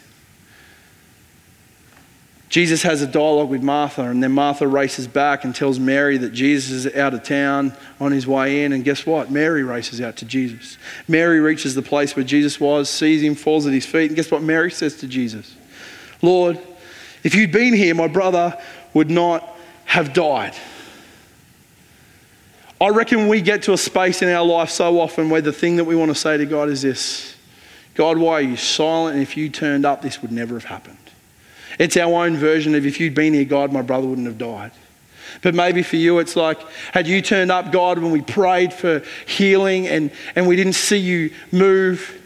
Jesus 2.51 2.83
has 2.83 3.01
a 3.01 3.07
dialogue 3.07 3.49
with 3.49 3.63
Martha, 3.63 4.03
and 4.03 4.21
then 4.21 4.33
Martha 4.33 4.67
races 4.67 5.07
back 5.07 5.45
and 5.45 5.55
tells 5.55 5.79
Mary 5.79 6.19
that 6.19 6.33
Jesus 6.33 6.85
is 6.85 6.97
out 6.97 7.15
of 7.15 7.23
town 7.23 7.73
on 8.01 8.11
his 8.11 8.27
way 8.27 8.65
in. 8.65 8.73
And 8.73 8.83
guess 8.83 9.07
what? 9.07 9.31
Mary 9.31 9.63
races 9.63 10.01
out 10.01 10.17
to 10.17 10.25
Jesus. 10.25 10.77
Mary 11.07 11.39
reaches 11.39 11.77
the 11.77 11.83
place 11.83 12.17
where 12.17 12.25
Jesus 12.25 12.59
was, 12.59 12.91
sees 12.91 13.23
him, 13.23 13.37
falls 13.37 13.69
at 13.69 13.73
his 13.73 13.87
feet. 13.87 14.09
And 14.09 14.17
guess 14.17 14.33
what 14.33 14.43
Mary 14.43 14.73
says 14.73 14.97
to 14.97 15.07
Jesus? 15.07 15.55
Lord, 16.23 16.59
if 17.23 17.37
you'd 17.37 17.53
been 17.53 17.73
here, 17.73 17.95
my 17.95 18.09
brother 18.09 18.61
would 18.95 19.13
not 19.13 19.49
have 19.85 20.13
died. 20.13 20.57
I 22.81 22.89
reckon 22.89 23.29
we 23.29 23.43
get 23.43 23.63
to 23.65 23.75
a 23.75 23.79
space 23.79 24.23
in 24.23 24.29
our 24.29 24.45
life 24.45 24.71
so 24.71 24.99
often 24.99 25.31
where 25.31 25.41
the 25.41 25.53
thing 25.53 25.77
that 25.77 25.85
we 25.85 25.95
want 25.95 26.11
to 26.11 26.17
say 26.17 26.37
to 26.37 26.47
God 26.47 26.69
is 26.69 26.83
this 26.83 27.37
God, 27.95 28.19
why 28.19 28.33
are 28.35 28.41
you 28.41 28.57
silent? 28.57 29.15
And 29.15 29.23
if 29.23 29.37
you 29.37 29.49
turned 29.51 29.87
up, 29.87 30.03
this 30.03 30.21
would 30.21 30.33
never 30.33 30.55
have 30.55 30.65
happened. 30.65 30.97
It's 31.81 31.97
our 31.97 32.27
own 32.27 32.37
version 32.37 32.75
of 32.75 32.85
if 32.85 33.01
you'd 33.01 33.15
been 33.15 33.33
here, 33.33 33.47
God, 33.47 33.73
my 33.73 33.81
brother 33.81 34.07
wouldn't 34.07 34.27
have 34.27 34.37
died. 34.37 34.71
But 35.41 35.55
maybe 35.55 35.83
for 35.83 35.97
you, 35.97 36.19
it's 36.19 36.37
like, 36.37 36.61
had 36.93 37.07
you 37.07 37.23
turned 37.23 37.51
up, 37.51 37.73
God, 37.73 37.99
when 37.99 38.11
we 38.11 38.21
prayed 38.21 38.75
for 38.75 39.03
healing 39.27 39.89
and, 39.89 40.11
and 40.37 40.47
we 40.47 40.57
didn't 40.57 40.75
see 40.75 40.99
you 40.99 41.33
move? 41.51 42.21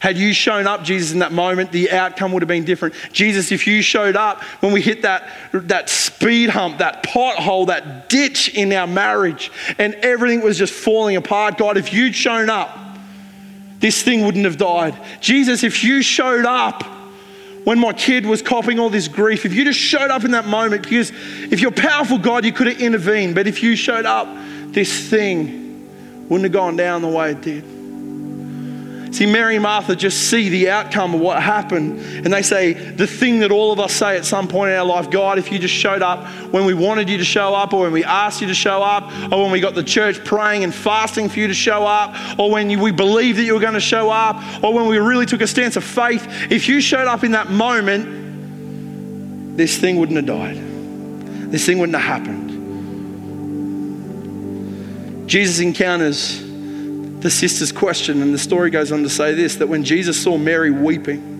Had 0.00 0.18
you 0.18 0.32
shown 0.32 0.66
up, 0.66 0.82
Jesus, 0.82 1.12
in 1.12 1.20
that 1.20 1.30
moment, 1.30 1.70
the 1.70 1.92
outcome 1.92 2.32
would 2.32 2.42
have 2.42 2.48
been 2.48 2.64
different. 2.64 2.96
Jesus, 3.12 3.52
if 3.52 3.64
you 3.68 3.80
showed 3.80 4.16
up 4.16 4.42
when 4.60 4.72
we 4.72 4.80
hit 4.80 5.02
that, 5.02 5.28
that 5.52 5.88
speed 5.88 6.50
hump, 6.50 6.78
that 6.78 7.04
pothole, 7.04 7.68
that 7.68 8.08
ditch 8.08 8.48
in 8.56 8.72
our 8.72 8.88
marriage, 8.88 9.52
and 9.78 9.94
everything 9.96 10.42
was 10.42 10.58
just 10.58 10.72
falling 10.72 11.14
apart, 11.14 11.58
God, 11.58 11.76
if 11.76 11.92
you'd 11.92 12.16
shown 12.16 12.50
up, 12.50 12.76
this 13.78 14.02
thing 14.02 14.26
wouldn't 14.26 14.46
have 14.46 14.58
died. 14.58 14.96
Jesus, 15.20 15.62
if 15.62 15.84
you 15.84 16.02
showed 16.02 16.44
up, 16.44 16.95
when 17.66 17.80
my 17.80 17.92
kid 17.92 18.24
was 18.24 18.42
copping 18.42 18.78
all 18.78 18.88
this 18.88 19.08
grief, 19.08 19.44
if 19.44 19.52
you 19.52 19.64
just 19.64 19.80
showed 19.80 20.12
up 20.12 20.22
in 20.22 20.30
that 20.30 20.46
moment, 20.46 20.84
because 20.84 21.10
if 21.50 21.58
you're 21.58 21.72
a 21.72 21.74
powerful 21.74 22.16
God, 22.16 22.44
you 22.44 22.52
could 22.52 22.68
have 22.68 22.80
intervened. 22.80 23.34
But 23.34 23.48
if 23.48 23.60
you 23.60 23.74
showed 23.74 24.06
up, 24.06 24.28
this 24.72 25.10
thing 25.10 26.28
wouldn't 26.28 26.44
have 26.44 26.52
gone 26.52 26.76
down 26.76 27.02
the 27.02 27.08
way 27.08 27.32
it 27.32 27.40
did. 27.40 27.64
See, 29.16 29.24
Mary 29.24 29.56
and 29.56 29.62
Martha 29.62 29.96
just 29.96 30.28
see 30.28 30.50
the 30.50 30.68
outcome 30.68 31.14
of 31.14 31.22
what 31.22 31.42
happened, 31.42 32.00
and 32.00 32.30
they 32.30 32.42
say 32.42 32.74
the 32.74 33.06
thing 33.06 33.40
that 33.40 33.50
all 33.50 33.72
of 33.72 33.80
us 33.80 33.94
say 33.94 34.18
at 34.18 34.26
some 34.26 34.46
point 34.46 34.72
in 34.72 34.76
our 34.76 34.84
life 34.84 35.08
God, 35.08 35.38
if 35.38 35.50
you 35.50 35.58
just 35.58 35.72
showed 35.72 36.02
up 36.02 36.26
when 36.52 36.66
we 36.66 36.74
wanted 36.74 37.08
you 37.08 37.16
to 37.16 37.24
show 37.24 37.54
up, 37.54 37.72
or 37.72 37.80
when 37.80 37.92
we 37.92 38.04
asked 38.04 38.42
you 38.42 38.48
to 38.48 38.54
show 38.54 38.82
up, 38.82 39.04
or 39.32 39.42
when 39.42 39.52
we 39.52 39.58
got 39.58 39.74
the 39.74 39.82
church 39.82 40.22
praying 40.22 40.64
and 40.64 40.74
fasting 40.74 41.30
for 41.30 41.38
you 41.38 41.48
to 41.48 41.54
show 41.54 41.86
up, 41.86 42.14
or 42.38 42.50
when 42.50 42.68
you, 42.68 42.78
we 42.78 42.92
believed 42.92 43.38
that 43.38 43.44
you 43.44 43.54
were 43.54 43.60
going 43.60 43.72
to 43.72 43.80
show 43.80 44.10
up, 44.10 44.36
or 44.62 44.74
when 44.74 44.86
we 44.86 44.98
really 44.98 45.24
took 45.24 45.40
a 45.40 45.46
stance 45.46 45.76
of 45.76 45.84
faith, 45.84 46.28
if 46.50 46.68
you 46.68 46.82
showed 46.82 47.08
up 47.08 47.24
in 47.24 47.30
that 47.30 47.48
moment, 47.48 49.56
this 49.56 49.78
thing 49.78 49.96
wouldn't 49.96 50.18
have 50.18 50.26
died. 50.26 50.56
This 51.50 51.64
thing 51.64 51.78
wouldn't 51.78 51.96
have 51.96 52.04
happened. 52.04 52.50
Jesus 55.26 55.60
encounters 55.60 56.45
the 57.26 57.30
sister's 57.30 57.72
question. 57.72 58.22
And 58.22 58.32
the 58.32 58.38
story 58.38 58.70
goes 58.70 58.92
on 58.92 59.02
to 59.02 59.10
say 59.10 59.34
this 59.34 59.56
that 59.56 59.66
when 59.66 59.82
Jesus 59.82 60.22
saw 60.22 60.38
Mary 60.38 60.70
weeping, 60.70 61.34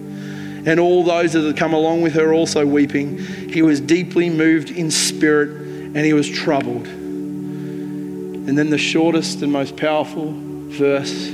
and 0.66 0.80
all 0.80 1.04
those 1.04 1.32
that 1.34 1.44
had 1.44 1.56
come 1.56 1.72
along 1.72 2.02
with 2.02 2.14
her 2.14 2.34
also 2.34 2.66
weeping, 2.66 3.18
he 3.18 3.62
was 3.62 3.80
deeply 3.80 4.28
moved 4.28 4.68
in 4.70 4.90
spirit 4.90 5.50
and 5.50 5.98
he 5.98 6.12
was 6.12 6.28
troubled. 6.28 6.88
And 6.88 8.58
then 8.58 8.70
the 8.70 8.78
shortest 8.78 9.42
and 9.42 9.52
most 9.52 9.76
powerful 9.76 10.32
verse 10.34 11.30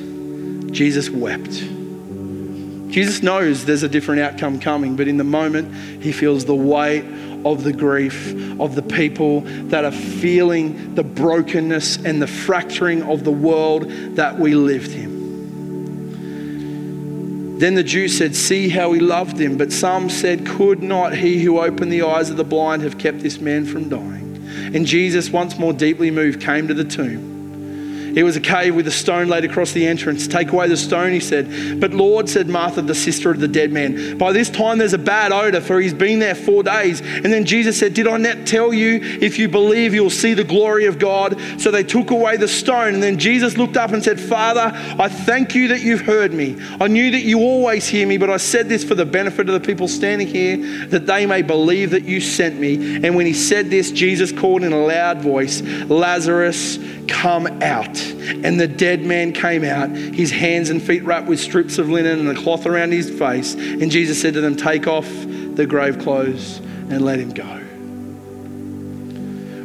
Jesus 0.70 1.08
wept. 1.08 1.52
Jesus 2.92 3.22
knows 3.22 3.64
there's 3.64 3.82
a 3.82 3.88
different 3.88 4.20
outcome 4.20 4.60
coming, 4.60 4.96
but 4.96 5.08
in 5.08 5.16
the 5.16 5.24
moment, 5.24 6.02
he 6.02 6.12
feels 6.12 6.44
the 6.44 6.54
weight 6.54 7.04
of 7.44 7.64
the 7.64 7.72
grief 7.72 8.32
of 8.60 8.74
the 8.74 8.82
people 8.82 9.40
that 9.68 9.84
are 9.84 9.92
feeling 9.92 10.94
the 10.94 11.04
brokenness 11.04 12.04
and 12.04 12.20
the 12.20 12.26
fracturing 12.26 13.02
of 13.02 13.24
the 13.24 13.32
world 13.32 13.90
that 14.16 14.38
we 14.38 14.54
lived 14.54 14.92
in. 14.92 15.12
Then 17.58 17.74
the 17.76 17.84
Jews 17.84 18.18
said, 18.18 18.34
See 18.34 18.68
how 18.68 18.92
he 18.92 18.98
loved 18.98 19.38
him. 19.38 19.56
But 19.56 19.72
some 19.72 20.10
said, 20.10 20.44
Could 20.44 20.82
not 20.82 21.14
he 21.14 21.40
who 21.42 21.60
opened 21.60 21.92
the 21.92 22.02
eyes 22.02 22.28
of 22.28 22.36
the 22.36 22.42
blind 22.44 22.82
have 22.82 22.98
kept 22.98 23.20
this 23.20 23.38
man 23.38 23.66
from 23.66 23.88
dying? 23.88 24.20
And 24.74 24.84
Jesus, 24.84 25.30
once 25.30 25.56
more 25.58 25.72
deeply 25.72 26.10
moved, 26.10 26.40
came 26.42 26.66
to 26.66 26.74
the 26.74 26.82
tomb. 26.82 27.31
It 28.14 28.24
was 28.24 28.36
a 28.36 28.40
cave 28.40 28.74
with 28.74 28.86
a 28.86 28.92
stone 28.92 29.28
laid 29.28 29.44
across 29.44 29.72
the 29.72 29.86
entrance. 29.86 30.26
Take 30.26 30.52
away 30.52 30.68
the 30.68 30.76
stone, 30.76 31.12
he 31.12 31.20
said. 31.20 31.80
But 31.80 31.92
Lord, 31.92 32.28
said 32.28 32.48
Martha, 32.48 32.82
the 32.82 32.94
sister 32.94 33.30
of 33.30 33.40
the 33.40 33.48
dead 33.48 33.72
man, 33.72 34.18
by 34.18 34.32
this 34.32 34.50
time 34.50 34.78
there's 34.78 34.92
a 34.92 34.98
bad 34.98 35.32
odor, 35.32 35.60
for 35.60 35.80
he's 35.80 35.94
been 35.94 36.18
there 36.18 36.34
four 36.34 36.62
days. 36.62 37.00
And 37.00 37.26
then 37.26 37.44
Jesus 37.44 37.78
said, 37.78 37.94
Did 37.94 38.06
I 38.06 38.16
not 38.16 38.46
tell 38.46 38.72
you, 38.72 39.00
if 39.02 39.38
you 39.38 39.48
believe, 39.48 39.94
you'll 39.94 40.10
see 40.10 40.34
the 40.34 40.44
glory 40.44 40.86
of 40.86 40.98
God? 40.98 41.40
So 41.58 41.70
they 41.70 41.84
took 41.84 42.10
away 42.10 42.36
the 42.36 42.48
stone. 42.48 42.94
And 42.94 43.02
then 43.02 43.18
Jesus 43.18 43.56
looked 43.56 43.76
up 43.76 43.92
and 43.92 44.02
said, 44.02 44.20
Father, 44.20 44.70
I 44.98 45.08
thank 45.08 45.54
you 45.54 45.68
that 45.68 45.80
you've 45.80 46.02
heard 46.02 46.32
me. 46.32 46.56
I 46.80 46.88
knew 46.88 47.10
that 47.10 47.22
you 47.22 47.40
always 47.40 47.86
hear 47.86 48.06
me, 48.06 48.18
but 48.18 48.30
I 48.30 48.36
said 48.36 48.68
this 48.68 48.84
for 48.84 48.94
the 48.94 49.06
benefit 49.06 49.48
of 49.48 49.54
the 49.54 49.66
people 49.66 49.88
standing 49.88 50.26
here, 50.26 50.56
that 50.88 51.06
they 51.06 51.26
may 51.26 51.42
believe 51.42 51.90
that 51.90 52.04
you 52.04 52.20
sent 52.20 52.58
me. 52.58 52.96
And 53.04 53.14
when 53.16 53.26
he 53.26 53.34
said 53.34 53.70
this, 53.70 53.90
Jesus 53.90 54.32
called 54.32 54.64
in 54.64 54.72
a 54.72 54.84
loud 54.84 55.20
voice, 55.20 55.62
Lazarus, 55.62 56.78
come 57.06 57.46
out. 57.62 58.01
And 58.10 58.58
the 58.58 58.68
dead 58.68 59.02
man 59.02 59.32
came 59.32 59.64
out, 59.64 59.90
his 59.90 60.30
hands 60.30 60.70
and 60.70 60.82
feet 60.82 61.04
wrapped 61.04 61.28
with 61.28 61.40
strips 61.40 61.78
of 61.78 61.88
linen 61.88 62.20
and 62.20 62.36
a 62.36 62.40
cloth 62.40 62.66
around 62.66 62.92
his 62.92 63.10
face. 63.10 63.54
And 63.54 63.90
Jesus 63.90 64.20
said 64.20 64.34
to 64.34 64.40
them, 64.40 64.56
Take 64.56 64.86
off 64.86 65.08
the 65.08 65.66
grave 65.66 65.98
clothes 65.98 66.58
and 66.58 67.04
let 67.04 67.18
him 67.18 67.30
go. 67.30 67.60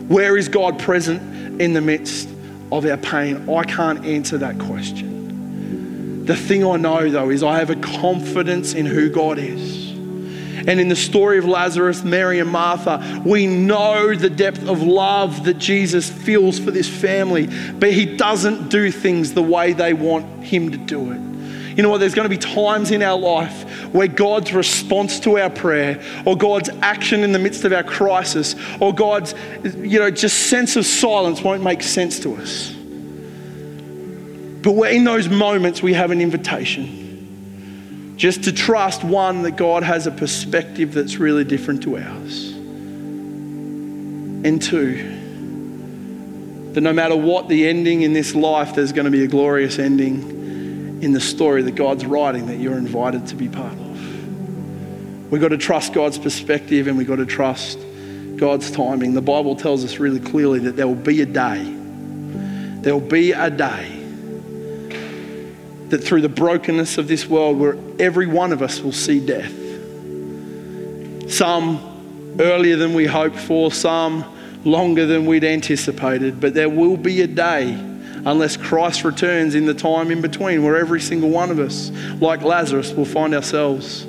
Where 0.07 0.37
is 0.37 0.47
God 0.47 0.79
present 0.79 1.61
in 1.61 1.73
the 1.73 1.81
midst 1.81 2.29
of 2.71 2.85
our 2.85 2.97
pain? 2.97 3.49
I 3.49 3.63
can't 3.63 4.05
answer 4.05 4.37
that 4.37 4.57
question. 4.59 6.25
The 6.25 6.35
thing 6.35 6.65
I 6.65 6.77
know, 6.77 7.09
though, 7.09 7.29
is 7.29 7.43
I 7.43 7.59
have 7.59 7.69
a 7.69 7.75
confidence 7.75 8.73
in 8.73 8.85
who 8.85 9.09
God 9.09 9.37
is. 9.37 9.86
And 10.67 10.81
in 10.81 10.89
the 10.89 10.97
story 10.97 11.37
of 11.37 11.45
Lazarus, 11.45 12.03
Mary, 12.03 12.39
and 12.39 12.49
Martha, 12.49 13.21
we 13.25 13.47
know 13.47 14.13
the 14.13 14.29
depth 14.29 14.67
of 14.67 14.83
love 14.83 15.45
that 15.45 15.57
Jesus 15.57 16.09
feels 16.09 16.59
for 16.59 16.71
this 16.71 16.89
family, 16.89 17.47
but 17.79 17.93
he 17.93 18.17
doesn't 18.17 18.67
do 18.67 18.91
things 18.91 19.33
the 19.33 19.41
way 19.41 19.71
they 19.71 19.93
want 19.93 20.43
him 20.43 20.71
to 20.71 20.77
do 20.77 21.13
it. 21.13 21.21
You 21.77 21.83
know 21.83 21.89
what? 21.89 21.99
There's 21.99 22.15
going 22.15 22.29
to 22.29 22.35
be 22.35 22.37
times 22.37 22.91
in 22.91 23.01
our 23.01 23.17
life 23.17 23.63
where 23.93 24.09
God's 24.09 24.51
response 24.51 25.21
to 25.21 25.39
our 25.39 25.49
prayer, 25.49 26.03
or 26.25 26.35
God's 26.35 26.69
action 26.81 27.23
in 27.23 27.31
the 27.31 27.39
midst 27.39 27.63
of 27.63 27.71
our 27.71 27.83
crisis, 27.83 28.55
or 28.81 28.93
God's, 28.93 29.35
you 29.63 29.99
know, 29.99 30.11
just 30.11 30.49
sense 30.49 30.75
of 30.75 30.85
silence 30.85 31.41
won't 31.41 31.63
make 31.63 31.81
sense 31.81 32.19
to 32.21 32.35
us. 32.35 32.73
But 34.63 34.91
in 34.91 35.05
those 35.05 35.29
moments, 35.29 35.81
we 35.81 35.93
have 35.93 36.11
an 36.11 36.19
invitation 36.19 37.06
just 38.17 38.43
to 38.45 38.51
trust 38.51 39.03
one, 39.03 39.43
that 39.43 39.51
God 39.51 39.83
has 39.83 40.07
a 40.07 40.11
perspective 40.11 40.93
that's 40.93 41.17
really 41.17 41.43
different 41.43 41.83
to 41.83 41.97
ours. 41.97 42.51
And 44.43 44.59
two, 44.59 44.95
that 46.73 46.81
no 46.81 46.91
matter 46.93 47.15
what 47.15 47.47
the 47.47 47.67
ending 47.67 48.01
in 48.01 48.13
this 48.13 48.33
life, 48.33 48.73
there's 48.75 48.91
going 48.91 49.05
to 49.05 49.11
be 49.11 49.23
a 49.23 49.27
glorious 49.27 49.77
ending 49.77 51.01
in 51.01 51.11
the 51.11 51.21
story 51.21 51.61
that 51.61 51.75
God's 51.75 52.05
writing 52.05 52.47
that 52.47 52.57
you're 52.57 52.77
invited 52.77 53.27
to 53.27 53.35
be 53.35 53.47
part 53.47 53.73
of. 53.73 55.31
We've 55.31 55.41
got 55.41 55.49
to 55.49 55.57
trust 55.57 55.93
God's 55.93 56.17
perspective 56.17 56.87
and 56.87 56.97
we've 56.97 57.07
got 57.07 57.17
to 57.17 57.25
trust 57.25 57.77
God's 58.35 58.71
timing. 58.71 59.13
The 59.13 59.21
Bible 59.21 59.55
tells 59.55 59.85
us 59.85 59.99
really 59.99 60.19
clearly 60.19 60.59
that 60.59 60.75
there 60.75 60.87
will 60.87 60.95
be 60.95 61.21
a 61.21 61.25
day. 61.25 61.63
There 62.81 62.93
will 62.93 63.07
be 63.07 63.33
a 63.33 63.51
day 63.51 63.96
that 65.89 65.99
through 65.99 66.21
the 66.21 66.29
brokenness 66.29 66.97
of 66.97 67.07
this 67.07 67.27
world, 67.27 67.57
where 67.57 67.77
every 67.99 68.27
one 68.27 68.51
of 68.51 68.61
us 68.61 68.81
will 68.81 68.91
see 68.91 69.19
death. 69.25 69.51
Some 71.31 72.35
earlier 72.39 72.75
than 72.75 72.93
we 72.93 73.05
hoped 73.05 73.37
for, 73.37 73.71
some 73.71 74.25
longer 74.65 75.05
than 75.05 75.25
we'd 75.25 75.43
anticipated, 75.43 76.41
but 76.41 76.53
there 76.53 76.69
will 76.69 76.97
be 76.97 77.21
a 77.21 77.27
day, 77.27 77.71
unless 78.25 78.57
Christ 78.57 79.03
returns 79.03 79.55
in 79.55 79.65
the 79.65 79.73
time 79.73 80.11
in 80.11 80.21
between, 80.21 80.63
where 80.63 80.75
every 80.75 80.99
single 80.99 81.29
one 81.29 81.51
of 81.51 81.59
us, 81.59 81.91
like 82.19 82.41
Lazarus, 82.41 82.91
will 82.91 83.05
find 83.05 83.33
ourselves 83.33 84.05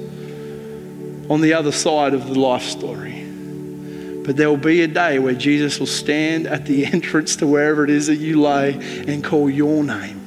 on 1.31 1.41
the 1.41 1.55
other 1.55 1.73
side 1.73 2.15
of 2.15 2.27
the 2.27 2.39
life 2.39 2.63
story. 2.65 3.25
But 4.25 4.37
there 4.37 4.51
will 4.51 4.57
be 4.57 4.83
a 4.83 4.89
day 4.89 5.19
where 5.19 5.35
Jesus 5.35 5.79
will 5.79 5.87
stand 5.87 6.47
at 6.47 6.67
the 6.67 6.87
entrance 6.93 7.37
to 7.37 7.47
wherever 7.47 7.85
it 7.85 7.91
is 7.91 8.09
that 8.09 8.17
you 8.17 8.41
lay 8.41 8.75
and 9.07 9.23
call 9.23 9.49
your 9.49 9.85
name 9.85 10.18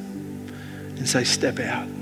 and 1.01 1.09
say, 1.09 1.23
Step 1.23 1.59
out. 1.59 2.00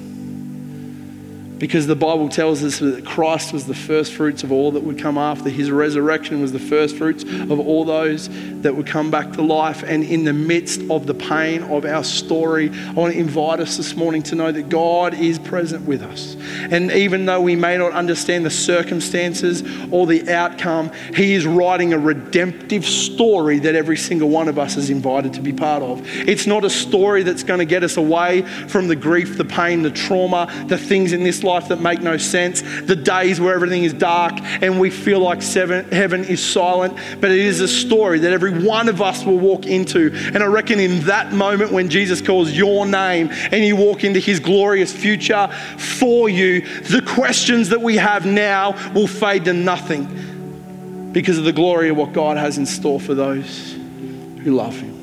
Because 1.59 1.87
the 1.87 1.95
Bible 1.95 2.29
tells 2.29 2.63
us 2.63 2.79
that 2.79 3.05
Christ 3.05 3.51
was 3.51 3.65
the 3.65 3.75
first 3.75 4.13
fruits 4.13 4.43
of 4.43 4.51
all 4.51 4.71
that 4.71 4.83
would 4.83 4.97
come 4.97 5.17
after. 5.17 5.49
His 5.49 5.69
resurrection 5.69 6.41
was 6.41 6.53
the 6.53 6.59
first 6.59 6.95
fruits 6.95 7.23
of 7.23 7.59
all 7.59 7.83
those 7.83 8.29
that 8.61 8.73
would 8.75 8.87
come 8.87 9.11
back 9.11 9.33
to 9.33 9.41
life. 9.41 9.83
And 9.83 10.03
in 10.05 10.23
the 10.23 10.31
midst 10.31 10.81
of 10.89 11.05
the 11.05 11.13
pain 11.13 11.63
of 11.63 11.83
our 11.83 12.05
story, 12.05 12.71
I 12.71 12.93
want 12.93 13.13
to 13.13 13.19
invite 13.19 13.59
us 13.59 13.75
this 13.75 13.93
morning 13.97 14.23
to 14.23 14.35
know 14.35 14.53
that 14.53 14.69
God 14.69 15.13
is 15.13 15.37
present 15.37 15.85
with 15.85 16.01
us. 16.01 16.37
And 16.71 16.91
even 16.91 17.25
though 17.25 17.41
we 17.41 17.57
may 17.57 17.77
not 17.77 17.91
understand 17.91 18.45
the 18.45 18.49
circumstances 18.49 19.61
or 19.91 20.07
the 20.07 20.33
outcome, 20.33 20.91
He 21.13 21.33
is 21.33 21.45
writing 21.45 21.91
a 21.91 21.99
redemptive 21.99 22.85
story 22.85 23.59
that 23.59 23.75
every 23.75 23.97
single 23.97 24.29
one 24.29 24.47
of 24.47 24.57
us 24.57 24.77
is 24.77 24.89
invited 24.89 25.33
to 25.33 25.41
be 25.41 25.51
part 25.51 25.83
of. 25.83 26.01
It's 26.05 26.47
not 26.47 26.63
a 26.63 26.69
story 26.69 27.23
that's 27.23 27.43
going 27.43 27.59
to 27.59 27.65
get 27.65 27.83
us 27.83 27.97
away 27.97 28.43
from 28.69 28.87
the 28.87 28.95
grief, 28.95 29.37
the 29.37 29.43
pain, 29.43 29.81
the 29.81 29.91
trauma, 29.91 30.47
the 30.67 30.77
things 30.77 31.11
in 31.11 31.23
this 31.23 31.43
life 31.43 31.48
that 31.69 31.81
make 31.81 32.01
no 32.01 32.17
sense, 32.17 32.61
the 32.61 32.95
days 32.95 33.39
where 33.39 33.53
everything 33.53 33.83
is 33.83 33.93
dark 33.93 34.33
and 34.39 34.79
we 34.79 34.89
feel 34.89 35.19
like 35.19 35.41
seven, 35.41 35.89
heaven 35.91 36.23
is 36.23 36.43
silent. 36.43 36.97
But 37.19 37.31
it 37.31 37.39
is 37.39 37.59
a 37.59 37.67
story 37.67 38.19
that 38.19 38.31
every 38.31 38.63
one 38.63 38.87
of 38.87 39.01
us 39.01 39.25
will 39.25 39.39
walk 39.39 39.65
into. 39.65 40.11
And 40.13 40.43
I 40.43 40.45
reckon 40.45 40.79
in 40.79 41.01
that 41.01 41.33
moment 41.33 41.71
when 41.71 41.89
Jesus 41.89 42.21
calls 42.21 42.51
your 42.51 42.85
name 42.85 43.29
and 43.31 43.65
you 43.65 43.75
walk 43.75 44.03
into 44.03 44.19
his 44.19 44.39
glorious 44.39 44.93
future 44.93 45.47
for 45.77 46.29
you, 46.29 46.61
the 46.81 47.01
questions 47.01 47.69
that 47.69 47.81
we 47.81 47.97
have 47.97 48.25
now 48.25 48.71
will 48.93 49.07
fade 49.07 49.45
to 49.45 49.53
nothing 49.53 51.11
because 51.11 51.37
of 51.37 51.43
the 51.43 51.53
glory 51.53 51.89
of 51.89 51.97
what 51.97 52.13
God 52.13 52.37
has 52.37 52.57
in 52.57 52.65
store 52.65 52.99
for 52.99 53.13
those 53.15 53.73
who 54.43 54.51
love 54.51 54.79
him. 54.79 54.99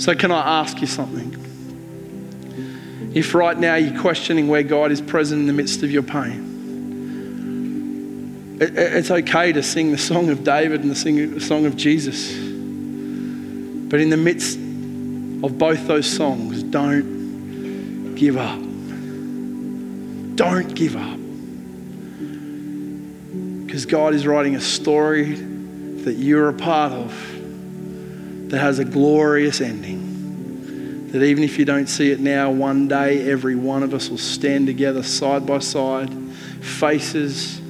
So, 0.00 0.14
can 0.14 0.32
I 0.32 0.60
ask 0.60 0.80
you 0.80 0.86
something? 0.86 1.41
If 3.14 3.34
right 3.34 3.58
now 3.58 3.74
you're 3.74 4.00
questioning 4.00 4.48
where 4.48 4.62
God 4.62 4.90
is 4.90 5.00
present 5.02 5.40
in 5.40 5.46
the 5.46 5.52
midst 5.52 5.82
of 5.82 5.90
your 5.90 6.02
pain, 6.02 6.50
it's 8.60 9.10
okay 9.10 9.52
to 9.52 9.62
sing 9.62 9.90
the 9.90 9.98
song 9.98 10.30
of 10.30 10.44
David 10.44 10.82
and 10.82 10.90
the 10.90 11.40
song 11.40 11.66
of 11.66 11.76
Jesus. 11.76 12.32
But 12.32 14.00
in 14.00 14.08
the 14.08 14.16
midst 14.16 14.56
of 14.56 15.58
both 15.58 15.86
those 15.86 16.06
songs, 16.06 16.62
don't 16.62 18.14
give 18.14 18.36
up. 18.38 18.60
Don't 20.36 20.74
give 20.74 20.96
up. 20.96 21.18
Because 23.66 23.84
God 23.84 24.14
is 24.14 24.26
writing 24.26 24.56
a 24.56 24.60
story 24.60 25.34
that 25.34 26.14
you're 26.14 26.48
a 26.48 26.54
part 26.54 26.92
of 26.92 27.10
that 28.50 28.58
has 28.58 28.78
a 28.78 28.84
glorious 28.84 29.60
ending 29.60 30.01
that 31.12 31.22
even 31.22 31.44
if 31.44 31.58
you 31.58 31.66
don't 31.66 31.88
see 31.88 32.10
it 32.10 32.20
now, 32.20 32.50
one 32.50 32.88
day 32.88 33.30
every 33.30 33.54
one 33.54 33.82
of 33.82 33.92
us 33.92 34.08
will 34.08 34.16
stand 34.16 34.66
together 34.66 35.02
side 35.02 35.46
by 35.46 35.58
side, 35.58 36.10
faces 36.60 37.60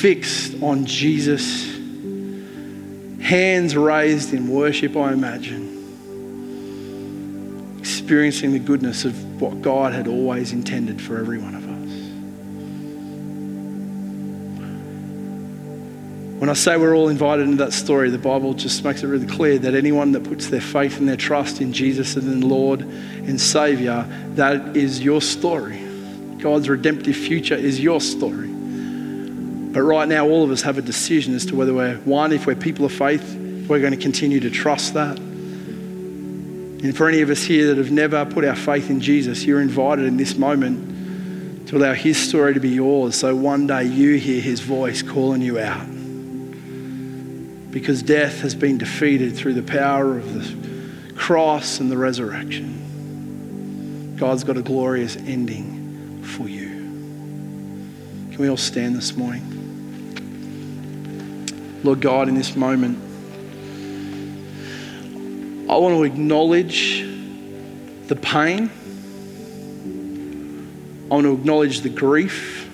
fixed 0.00 0.62
on 0.62 0.86
Jesus, 0.86 1.64
hands 3.20 3.76
raised 3.76 4.32
in 4.32 4.48
worship, 4.48 4.96
I 4.96 5.12
imagine, 5.12 5.68
experiencing 7.78 8.52
the 8.52 8.58
goodness 8.58 9.04
of 9.04 9.40
what 9.40 9.60
God 9.60 9.92
had 9.92 10.08
always 10.08 10.52
intended 10.52 11.00
for 11.00 11.18
every 11.18 11.38
one 11.38 11.54
of 11.54 11.64
us. 11.64 11.69
I 16.50 16.54
say 16.54 16.76
we're 16.76 16.96
all 16.96 17.08
invited 17.08 17.44
into 17.44 17.64
that 17.64 17.72
story, 17.72 18.10
the 18.10 18.18
Bible 18.18 18.54
just 18.54 18.82
makes 18.82 19.04
it 19.04 19.06
really 19.06 19.28
clear 19.28 19.56
that 19.60 19.76
anyone 19.76 20.10
that 20.12 20.24
puts 20.24 20.48
their 20.48 20.60
faith 20.60 20.98
and 20.98 21.08
their 21.08 21.16
trust 21.16 21.60
in 21.60 21.72
Jesus 21.72 22.16
and 22.16 22.26
in 22.26 22.40
Lord 22.40 22.80
and 22.80 23.40
Savior, 23.40 24.04
that 24.34 24.76
is 24.76 25.00
your 25.00 25.22
story. 25.22 25.78
God's 26.38 26.68
redemptive 26.68 27.14
future 27.14 27.54
is 27.54 27.78
your 27.78 28.00
story. 28.00 28.48
But 28.48 29.82
right 29.82 30.08
now, 30.08 30.26
all 30.26 30.42
of 30.42 30.50
us 30.50 30.62
have 30.62 30.76
a 30.76 30.82
decision 30.82 31.36
as 31.36 31.46
to 31.46 31.54
whether 31.54 31.72
we're, 31.72 31.98
one, 31.98 32.32
if 32.32 32.46
we're 32.46 32.56
people 32.56 32.84
of 32.84 32.92
faith, 32.92 33.36
we're 33.68 33.78
going 33.78 33.92
to 33.92 33.96
continue 33.96 34.40
to 34.40 34.50
trust 34.50 34.94
that. 34.94 35.20
And 35.20 36.96
for 36.96 37.08
any 37.08 37.20
of 37.20 37.30
us 37.30 37.44
here 37.44 37.68
that 37.68 37.76
have 37.78 37.92
never 37.92 38.24
put 38.24 38.44
our 38.44 38.56
faith 38.56 38.90
in 38.90 39.00
Jesus, 39.00 39.44
you're 39.44 39.62
invited 39.62 40.04
in 40.04 40.16
this 40.16 40.34
moment 40.34 41.68
to 41.68 41.76
allow 41.76 41.92
His 41.92 42.18
story 42.18 42.54
to 42.54 42.60
be 42.60 42.70
yours 42.70 43.14
so 43.14 43.36
one 43.36 43.68
day 43.68 43.84
you 43.84 44.16
hear 44.16 44.40
His 44.40 44.58
voice 44.58 45.00
calling 45.00 45.42
you 45.42 45.60
out 45.60 45.86
because 47.70 48.02
death 48.02 48.40
has 48.40 48.54
been 48.54 48.78
defeated 48.78 49.36
through 49.36 49.54
the 49.54 49.62
power 49.62 50.18
of 50.18 50.34
the 50.34 51.14
cross 51.14 51.80
and 51.80 51.90
the 51.90 51.96
resurrection. 51.96 54.16
God's 54.16 54.44
got 54.44 54.56
a 54.56 54.62
glorious 54.62 55.16
ending 55.16 56.22
for 56.22 56.48
you. 56.48 56.68
Can 58.30 58.38
we 58.38 58.48
all 58.48 58.56
stand 58.56 58.96
this 58.96 59.16
morning? 59.16 59.58
Lord 61.84 62.00
God, 62.00 62.28
in 62.28 62.34
this 62.34 62.56
moment, 62.56 62.98
I 65.70 65.76
want 65.76 65.94
to 65.94 66.02
acknowledge 66.02 67.06
the 68.08 68.16
pain. 68.16 68.70
I 71.06 71.14
want 71.14 71.26
to 71.26 71.32
acknowledge 71.32 71.80
the 71.80 71.88
grief. 71.88 72.68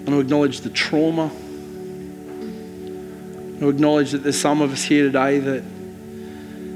I 0.00 0.04
want 0.04 0.06
to 0.06 0.20
acknowledge 0.20 0.60
the 0.60 0.70
trauma 0.70 1.30
to 3.60 3.68
acknowledge 3.68 4.12
that 4.12 4.22
there's 4.22 4.40
some 4.40 4.62
of 4.62 4.72
us 4.72 4.82
here 4.82 5.04
today 5.04 5.38
that 5.38 5.62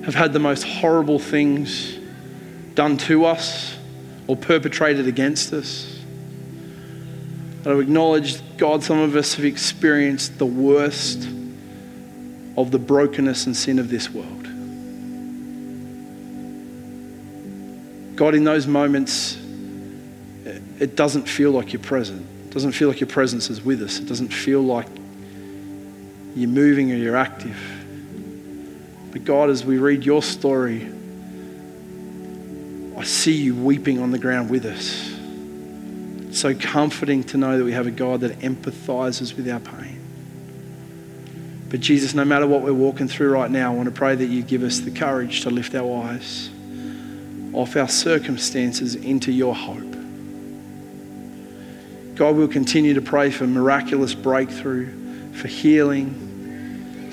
have 0.05 0.15
had 0.15 0.35
the 0.35 0.39
most 0.39 0.65
horrible 0.65 1.19
things 1.19 1.99
done 2.75 2.99
to 2.99 3.25
us 3.25 3.77
or 4.27 4.37
perpetrated 4.37 5.09
against 5.09 5.53
us. 5.55 5.99
I 7.65 7.71
acknowledge, 7.71 8.43
God, 8.59 8.83
some 8.83 8.99
of 8.99 9.17
us 9.17 9.35
have 9.37 9.47
experienced 9.47 10.39
the 10.39 10.45
worst 10.45 11.27
of 12.59 12.71
the 12.71 12.79
brokenness 12.79 13.47
and 13.47 13.57
sin 13.57 13.79
of 13.79 13.89
this 13.89 14.11
world. 14.11 14.43
God, 18.17 18.35
in 18.35 18.45
those 18.45 18.67
moments, 18.67 19.39
it 20.79 20.97
doesn't 20.97 21.27
feel 21.27 21.51
like 21.51 21.73
you're 21.73 21.83
present. 21.83 22.27
It 22.47 22.51
doesn't 22.51 22.73
feel 22.73 22.89
like 22.89 23.01
your 23.01 23.09
presence 23.09 23.49
is 23.49 23.65
with 23.65 23.81
us. 23.83 23.99
It 23.99 24.07
doesn't 24.07 24.29
feel 24.29 24.61
like 24.61 24.87
you're 26.35 26.51
moving 26.51 26.93
or 26.93 26.97
you're 26.97 27.17
active. 27.17 27.59
But 29.13 29.25
God, 29.25 29.51
as 29.51 29.65
we 29.65 29.79
read 29.79 30.05
your 30.05 30.23
story, 30.23 30.89
I 32.97 33.05
see 33.05 33.33
you 33.33 33.55
weeping 33.55 34.01
on 34.01 34.11
the 34.11 34.19
ground 34.19 34.51
with 34.51 34.65
us. 34.65 35.13
It's 36.29 36.41
so 36.41 36.55
comforting 36.55 37.23
to 37.25 37.37
know 37.37 37.59
that 37.59 37.65
we 37.65 37.73
have 37.73 37.87
a 37.87 37.93
God 37.93 38.21
that 38.23 38.41
empathizes 38.41 39.37
with 39.37 39.49
our 39.49 39.61
pain. 39.61 40.01
But 41.71 41.81
Jesus, 41.81 42.15
no 42.15 42.25
matter 42.25 42.47
what 42.47 42.63
we're 42.63 42.73
walking 42.73 43.09
through 43.09 43.31
right 43.31 43.51
now, 43.51 43.73
I 43.73 43.75
want 43.75 43.87
to 43.89 43.95
pray 43.95 44.15
that 44.15 44.27
you 44.27 44.43
give 44.43 44.63
us 44.63 44.81
the 44.81 44.91
courage 44.91 45.43
to 45.43 45.51
lift 45.51 45.75
our 45.75 46.05
eyes 46.05 46.51
off 47.53 47.77
our 47.77 47.89
circumstances 47.89 48.95
into 48.97 49.33
your 49.33 49.55
hope. 49.55 49.95
God, 52.15 52.37
we'll 52.37 52.49
continue 52.49 52.95
to 52.95 53.03
pray 53.03 53.31
for 53.31 53.47
miraculous 53.47 54.15
breakthrough, 54.15 55.33
for 55.33 55.49
healing, 55.49 56.24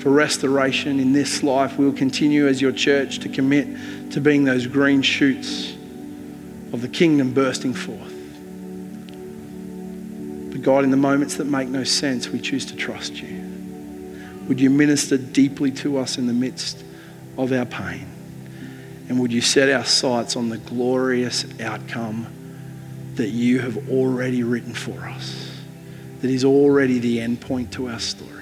for 0.02 0.10
restoration 0.10 0.98
in 0.98 1.12
this 1.12 1.44
life. 1.44 1.78
We'll 1.78 1.92
continue 1.92 2.48
as 2.48 2.60
your 2.60 2.72
church 2.72 3.20
to 3.20 3.28
commit 3.28 4.10
to 4.10 4.20
being 4.20 4.42
those 4.42 4.66
green 4.66 5.00
shoots 5.00 5.74
of 6.72 6.82
the 6.82 6.88
kingdom 6.88 7.32
bursting 7.32 7.72
forth. 7.72 8.12
But 10.50 10.60
God, 10.62 10.82
in 10.82 10.90
the 10.90 10.96
moments 10.96 11.36
that 11.36 11.44
make 11.44 11.68
no 11.68 11.84
sense, 11.84 12.28
we 12.30 12.40
choose 12.40 12.66
to 12.66 12.76
trust 12.76 13.22
you. 13.22 13.48
Would 14.48 14.60
you 14.60 14.70
minister 14.70 15.16
deeply 15.16 15.70
to 15.70 15.98
us 15.98 16.18
in 16.18 16.26
the 16.26 16.32
midst 16.32 16.84
of 17.38 17.52
our 17.52 17.64
pain? 17.64 18.08
And 19.08 19.20
would 19.20 19.32
you 19.32 19.40
set 19.40 19.70
our 19.70 19.84
sights 19.84 20.34
on 20.34 20.48
the 20.48 20.58
glorious 20.58 21.46
outcome 21.60 22.26
that 23.14 23.28
you 23.28 23.60
have 23.60 23.88
already 23.88 24.42
written 24.42 24.74
for 24.74 24.98
us, 25.04 25.60
that 26.22 26.30
is 26.30 26.44
already 26.44 26.98
the 26.98 27.20
end 27.20 27.40
point 27.40 27.72
to 27.74 27.88
our 27.88 28.00
story? 28.00 28.41